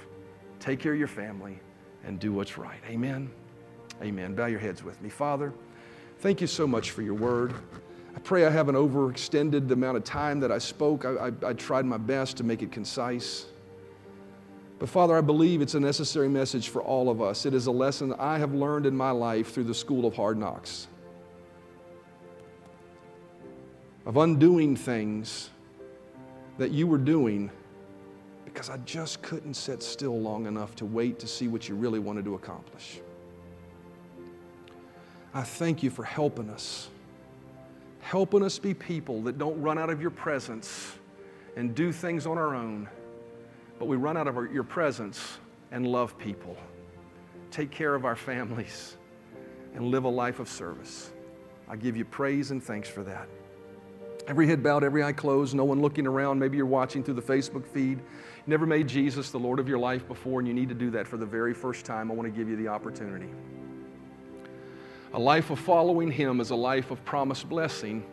take 0.61 0.81
care 0.81 0.93
of 0.93 0.99
your 0.99 1.09
family, 1.09 1.61
and 2.05 2.21
do 2.21 2.33
what's 2.33 2.59
right. 2.59 2.81
Amen. 2.89 3.31
Amen. 4.03 4.35
Bow 4.35 4.47
your 4.47 4.61
heads 4.61 4.83
with 4.83 5.01
me. 5.03 5.09
Father, 5.09 5.53
thank 6.19 6.41
you 6.41 6.47
so 6.47 6.67
much 6.67 6.91
for 6.91 7.03
your 7.03 7.15
word. 7.15 7.55
I 8.15 8.21
pray 8.21 8.47
I 8.47 8.51
haven't 8.51 8.77
overextended 8.77 9.69
the 9.69 9.75
amount 9.75 9.97
of 9.97 10.05
time 10.05 10.41
that 10.41 10.53
I 10.53 10.59
spoke. 10.59 11.05
I, 11.05 11.29
I, 11.29 11.33
I, 11.49 11.53
tried 11.53 11.85
my 11.85 11.97
best 11.97 12.37
to 12.37 12.45
make 12.45 12.63
it 12.63 12.71
concise. 12.71 13.47
But 14.79 14.89
Father, 14.89 15.17
I 15.17 15.21
believe 15.21 15.63
it's 15.63 15.75
a 15.75 15.81
necessary 15.81 16.29
message 16.29 16.69
for 16.69 16.83
all 16.83 17.11
of 17.11 17.21
us. 17.23 17.47
It 17.47 17.55
is 17.55 17.67
a 17.67 17.73
lesson 17.73 18.13
I 18.19 18.39
have 18.39 18.55
learned 18.55 18.87
in 18.87 18.97
my 18.97 19.11
life 19.11 19.53
through 19.53 19.65
the 19.65 19.75
school 19.75 20.07
of 20.07 20.15
hard 20.15 20.39
knocks 20.39 20.89
of 24.07 24.19
undoing 24.19 24.77
things 24.77 25.51
that 26.59 26.71
you 26.71 26.87
were 26.87 26.99
doing 26.99 27.51
because 28.45 28.71
I 28.71 28.77
just 28.79 29.23
couldn't 29.23 29.55
sit 29.55 29.83
still 29.83 30.21
long 30.21 30.47
enough 30.47 30.77
to 30.77 30.85
wait 30.85 31.19
to 31.21 31.27
see 31.27 31.49
what 31.49 31.69
you 31.69 31.75
really 31.75 31.99
wanted 31.99 32.25
to 32.27 32.35
accomplish. 32.35 33.01
I 35.35 35.43
thank 35.43 35.83
you 35.83 35.91
for 35.91 36.05
helping 36.05 36.49
us. 36.49 36.89
Helping 38.01 38.45
us 38.45 38.59
be 38.59 38.73
people 38.73 39.21
that 39.23 39.37
don't 39.37 39.61
run 39.61 39.79
out 39.79 39.91
of 39.91 40.01
your 40.01 40.13
presence 40.13 40.97
and 41.57 41.75
do 41.75 41.91
things 41.91 42.25
on 42.27 42.39
our 42.39 42.55
own, 42.55 42.89
but 43.79 43.87
we 43.87 43.97
run 43.97 44.17
out 44.17 44.29
of 44.29 44.37
our, 44.37 44.47
your 44.47 44.63
presence 44.63 45.39
and 45.73 45.87
love 45.87 46.17
people, 46.19 46.57
take 47.51 47.73
care 47.73 47.97
of 47.97 48.05
our 48.05 48.15
families, 48.15 48.97
and 49.75 49.87
live 49.87 50.05
a 50.05 50.09
life 50.09 50.39
of 50.39 50.49
service. 50.49 51.11
I 51.69 51.75
give 51.77 51.97
you 51.97 52.05
praise 52.05 52.53
and 52.53 52.63
thanks 52.63 52.89
for 52.89 53.03
that. 53.03 53.29
Every 54.29 54.47
head 54.47 54.63
bowed, 54.63 54.85
every 54.85 55.03
eye 55.03 55.13
closed, 55.13 55.55
no 55.55 55.65
one 55.65 55.83
looking 55.83 56.07
around. 56.07 56.39
Maybe 56.39 56.57
you're 56.57 56.67
watching 56.67 57.03
through 57.03 57.15
the 57.15 57.23
Facebook 57.23 57.67
feed. 57.67 58.01
Never 58.47 58.67
made 58.67 58.87
Jesus 58.87 59.31
the 59.31 59.39
Lord 59.39 59.59
of 59.59 59.69
your 59.69 59.79
life 59.79 60.07
before, 60.07 60.39
and 60.39 60.47
you 60.47 60.55
need 60.55 60.69
to 60.69 60.75
do 60.75 60.91
that 60.91 61.09
for 61.09 61.17
the 61.17 61.27
very 61.27 61.53
first 61.53 61.85
time. 61.85 62.11
I 62.11 62.15
want 62.15 62.33
to 62.33 62.39
give 62.39 62.49
you 62.49 62.57
the 62.57 62.69
opportunity. 62.69 63.29
A 65.15 65.19
life 65.19 65.51
of 65.51 65.61
following 65.61 66.11
Him 66.11 66.41
is 66.41 66.51
a 66.51 66.57
life 66.57 66.91
of 66.91 67.05
promised 67.05 67.49
blessing. 67.49 68.05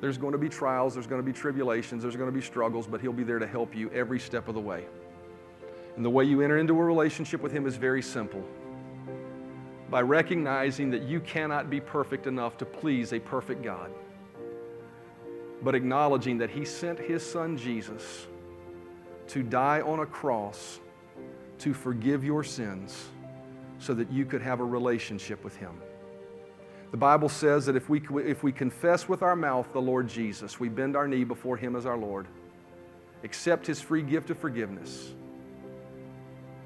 There's 0.00 0.16
going 0.16 0.30
to 0.30 0.38
be 0.38 0.48
trials, 0.48 0.94
there's 0.94 1.08
going 1.08 1.20
to 1.20 1.26
be 1.26 1.32
tribulations, 1.32 2.02
there's 2.02 2.14
going 2.14 2.28
to 2.28 2.34
be 2.34 2.40
struggles, 2.40 2.86
but 2.86 3.00
He'll 3.00 3.12
be 3.12 3.24
there 3.24 3.40
to 3.40 3.48
help 3.48 3.74
you 3.74 3.90
every 3.90 4.20
step 4.20 4.46
of 4.46 4.54
the 4.54 4.60
way. 4.60 4.84
And 5.96 6.04
the 6.04 6.10
way 6.10 6.22
you 6.22 6.40
enter 6.40 6.58
into 6.58 6.78
a 6.78 6.84
relationship 6.84 7.42
with 7.42 7.50
Him 7.50 7.66
is 7.66 7.74
very 7.74 8.00
simple 8.00 8.44
by 9.90 10.02
recognizing 10.02 10.88
that 10.90 11.02
you 11.02 11.18
cannot 11.18 11.68
be 11.68 11.80
perfect 11.80 12.28
enough 12.28 12.56
to 12.58 12.64
please 12.64 13.12
a 13.12 13.18
perfect 13.18 13.64
God, 13.64 13.90
but 15.62 15.74
acknowledging 15.74 16.38
that 16.38 16.48
He 16.48 16.64
sent 16.64 17.00
His 17.00 17.28
Son 17.28 17.56
Jesus 17.56 18.28
to 19.26 19.42
die 19.42 19.80
on 19.80 19.98
a 19.98 20.06
cross 20.06 20.78
to 21.58 21.74
forgive 21.74 22.22
your 22.22 22.44
sins 22.44 23.08
so 23.80 23.94
that 23.94 24.12
you 24.12 24.24
could 24.24 24.42
have 24.42 24.60
a 24.60 24.64
relationship 24.64 25.42
with 25.42 25.56
Him. 25.56 25.72
The 26.90 26.96
Bible 26.96 27.28
says 27.28 27.66
that 27.66 27.76
if 27.76 27.88
we, 27.88 28.02
if 28.24 28.42
we 28.42 28.50
confess 28.50 29.08
with 29.08 29.22
our 29.22 29.36
mouth 29.36 29.72
the 29.72 29.80
Lord 29.80 30.08
Jesus, 30.08 30.58
we 30.58 30.68
bend 30.68 30.96
our 30.96 31.06
knee 31.06 31.24
before 31.24 31.56
Him 31.56 31.76
as 31.76 31.86
our 31.86 31.96
Lord, 31.96 32.26
accept 33.22 33.66
His 33.66 33.80
free 33.80 34.02
gift 34.02 34.30
of 34.30 34.38
forgiveness. 34.38 35.12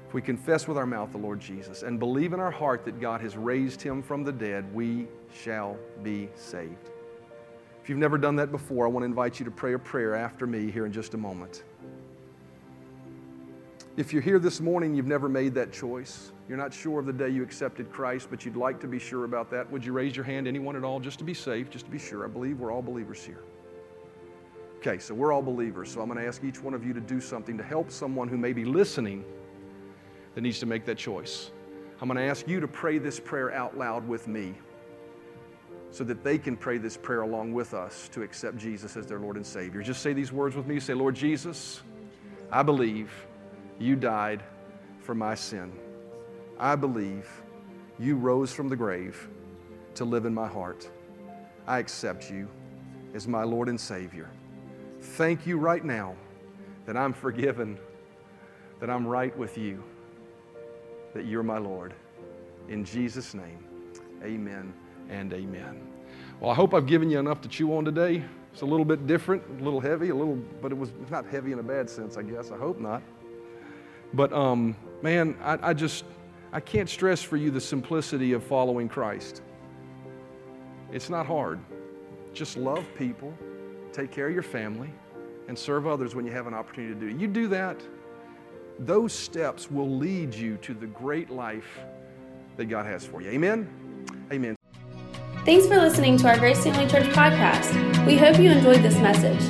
If 0.07 0.13
we 0.13 0.21
confess 0.21 0.67
with 0.67 0.77
our 0.77 0.85
mouth 0.85 1.11
the 1.11 1.17
Lord 1.17 1.39
Jesus 1.39 1.83
and 1.83 1.99
believe 1.99 2.33
in 2.33 2.39
our 2.39 2.51
heart 2.51 2.85
that 2.85 2.99
God 2.99 3.21
has 3.21 3.35
raised 3.35 3.81
him 3.81 4.01
from 4.01 4.23
the 4.23 4.31
dead, 4.31 4.71
we 4.73 5.07
shall 5.33 5.77
be 6.03 6.29
saved. 6.35 6.91
If 7.83 7.89
you've 7.89 7.97
never 7.99 8.17
done 8.17 8.35
that 8.37 8.51
before, 8.51 8.85
I 8.85 8.89
want 8.89 9.01
to 9.01 9.07
invite 9.07 9.39
you 9.39 9.45
to 9.45 9.51
pray 9.51 9.73
a 9.73 9.79
prayer 9.79 10.15
after 10.15 10.47
me 10.47 10.71
here 10.71 10.85
in 10.85 10.91
just 10.91 11.15
a 11.15 11.17
moment. 11.17 11.63
If 13.97 14.11
you're 14.11 14.21
here 14.21 14.39
this 14.39 14.59
morning, 14.59 14.93
you've 14.93 15.07
never 15.07 15.29
made 15.29 15.53
that 15.53 15.71
choice, 15.71 16.33
you're 16.49 16.57
not 16.57 16.73
sure 16.73 16.99
of 16.99 17.05
the 17.05 17.13
day 17.13 17.29
you 17.29 17.41
accepted 17.41 17.93
Christ, 17.93 18.27
but 18.29 18.43
you'd 18.43 18.57
like 18.57 18.81
to 18.81 18.87
be 18.87 18.99
sure 18.99 19.23
about 19.23 19.49
that, 19.51 19.71
would 19.71 19.85
you 19.85 19.93
raise 19.93 20.17
your 20.17 20.25
hand, 20.25 20.49
anyone 20.49 20.75
at 20.75 20.83
all, 20.83 20.99
just 20.99 21.17
to 21.19 21.23
be 21.23 21.33
safe, 21.33 21.69
just 21.69 21.85
to 21.85 21.91
be 21.91 21.97
sure? 21.97 22.25
I 22.25 22.27
believe 22.27 22.59
we're 22.59 22.73
all 22.73 22.81
believers 22.81 23.23
here. 23.23 23.39
Okay, 24.79 24.99
so 24.99 25.13
we're 25.13 25.31
all 25.31 25.41
believers, 25.41 25.93
so 25.93 26.01
I'm 26.01 26.07
going 26.07 26.19
to 26.19 26.27
ask 26.27 26.43
each 26.43 26.61
one 26.61 26.73
of 26.73 26.85
you 26.85 26.91
to 26.91 26.99
do 26.99 27.21
something 27.21 27.57
to 27.57 27.63
help 27.63 27.89
someone 27.89 28.27
who 28.27 28.37
may 28.37 28.51
be 28.51 28.65
listening 28.65 29.23
that 30.33 30.41
needs 30.41 30.59
to 30.59 30.65
make 30.65 30.83
that 30.85 30.97
choice. 30.97 31.51
I'm 32.01 32.09
going 32.09 32.17
to 32.17 32.29
ask 32.29 32.49
you 32.49 32.59
to 32.59 32.67
pray 32.67 32.97
this 32.97 33.17
prayer 33.17 33.53
out 33.53 33.77
loud 33.77 34.05
with 34.05 34.27
me 34.27 34.55
so 35.91 36.03
that 36.03 36.21
they 36.21 36.37
can 36.37 36.57
pray 36.57 36.77
this 36.77 36.97
prayer 36.97 37.21
along 37.21 37.53
with 37.53 37.73
us 37.73 38.09
to 38.09 38.23
accept 38.23 38.57
Jesus 38.57 38.97
as 38.97 39.07
their 39.07 39.19
Lord 39.19 39.37
and 39.37 39.45
Savior. 39.45 39.81
Just 39.81 40.01
say 40.01 40.11
these 40.11 40.33
words 40.33 40.53
with 40.53 40.67
me. 40.67 40.81
Say, 40.81 40.93
Lord 40.93 41.15
Jesus, 41.15 41.81
I 42.51 42.61
believe 42.61 43.09
you 43.79 43.95
died 43.95 44.43
for 44.99 45.15
my 45.15 45.35
sin. 45.35 45.71
I 46.59 46.75
believe 46.75 47.29
you 47.99 48.15
rose 48.15 48.51
from 48.51 48.69
the 48.69 48.75
grave 48.75 49.27
to 49.95 50.05
live 50.05 50.25
in 50.25 50.33
my 50.33 50.47
heart. 50.47 50.89
I 51.67 51.79
accept 51.79 52.29
you 52.29 52.47
as 53.13 53.27
my 53.27 53.43
Lord 53.43 53.69
and 53.69 53.79
Savior. 53.79 54.29
Thank 55.01 55.45
you 55.45 55.57
right 55.57 55.83
now 55.83 56.15
that 56.85 56.97
I'm 56.97 57.13
forgiven, 57.13 57.77
that 58.79 58.89
I'm 58.89 59.05
right 59.05 59.35
with 59.37 59.57
you, 59.57 59.83
that 61.13 61.25
you're 61.25 61.43
my 61.43 61.57
Lord. 61.57 61.93
In 62.69 62.83
Jesus' 62.83 63.33
name, 63.33 63.63
amen 64.23 64.73
and 65.09 65.33
amen. 65.33 65.81
Well, 66.39 66.51
I 66.51 66.55
hope 66.55 66.73
I've 66.73 66.87
given 66.87 67.09
you 67.09 67.19
enough 67.19 67.41
to 67.41 67.47
chew 67.47 67.75
on 67.75 67.85
today. 67.85 68.23
It's 68.51 68.61
a 68.61 68.65
little 68.65 68.85
bit 68.85 69.07
different, 69.07 69.43
a 69.59 69.63
little 69.63 69.79
heavy, 69.79 70.09
a 70.09 70.15
little, 70.15 70.37
but 70.61 70.71
it 70.71 70.77
was 70.77 70.91
not 71.09 71.25
heavy 71.25 71.51
in 71.51 71.59
a 71.59 71.63
bad 71.63 71.89
sense, 71.89 72.17
I 72.17 72.23
guess. 72.23 72.51
I 72.51 72.57
hope 72.57 72.79
not. 72.79 73.01
But 74.13 74.31
um, 74.33 74.75
man, 75.01 75.37
I, 75.41 75.69
I 75.69 75.73
just 75.73 76.05
I 76.53 76.59
can't 76.59 76.89
stress 76.89 77.21
for 77.21 77.37
you 77.37 77.51
the 77.51 77.61
simplicity 77.61 78.33
of 78.33 78.43
following 78.43 78.87
Christ. 78.87 79.41
It's 80.91 81.09
not 81.09 81.25
hard. 81.25 81.59
Just 82.33 82.57
love 82.57 82.85
people, 82.97 83.33
take 83.91 84.11
care 84.11 84.27
of 84.27 84.33
your 84.33 84.43
family, 84.43 84.89
and 85.47 85.57
serve 85.57 85.87
others 85.87 86.15
when 86.15 86.25
you 86.25 86.31
have 86.31 86.47
an 86.47 86.53
opportunity 86.53 86.93
to 86.93 86.99
do 86.99 87.07
it. 87.07 87.19
You 87.19 87.27
do 87.27 87.47
that, 87.49 87.81
those 88.79 89.13
steps 89.13 89.71
will 89.71 89.89
lead 89.89 90.33
you 90.33 90.57
to 90.57 90.73
the 90.73 90.87
great 90.87 91.29
life 91.29 91.79
that 92.57 92.65
God 92.65 92.85
has 92.85 93.05
for 93.05 93.21
you. 93.21 93.29
Amen. 93.29 93.69
Amen. 94.31 94.55
Thanks 95.45 95.67
for 95.67 95.77
listening 95.77 96.17
to 96.17 96.27
our 96.27 96.37
Grace 96.37 96.63
Family 96.63 96.87
Church 96.87 97.05
podcast. 97.13 98.05
We 98.05 98.17
hope 98.17 98.39
you 98.39 98.49
enjoyed 98.49 98.81
this 98.81 98.97
message. 98.97 99.41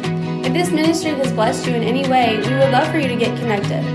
If 0.45 0.53
this 0.53 0.69
ministry 0.69 1.11
has 1.11 1.31
blessed 1.31 1.65
you 1.65 1.73
in 1.73 1.83
any 1.83 2.07
way, 2.09 2.37
we 2.37 2.53
would 2.53 2.71
love 2.71 2.91
for 2.91 2.97
you 2.97 3.07
to 3.07 3.15
get 3.15 3.37
connected. 3.39 3.94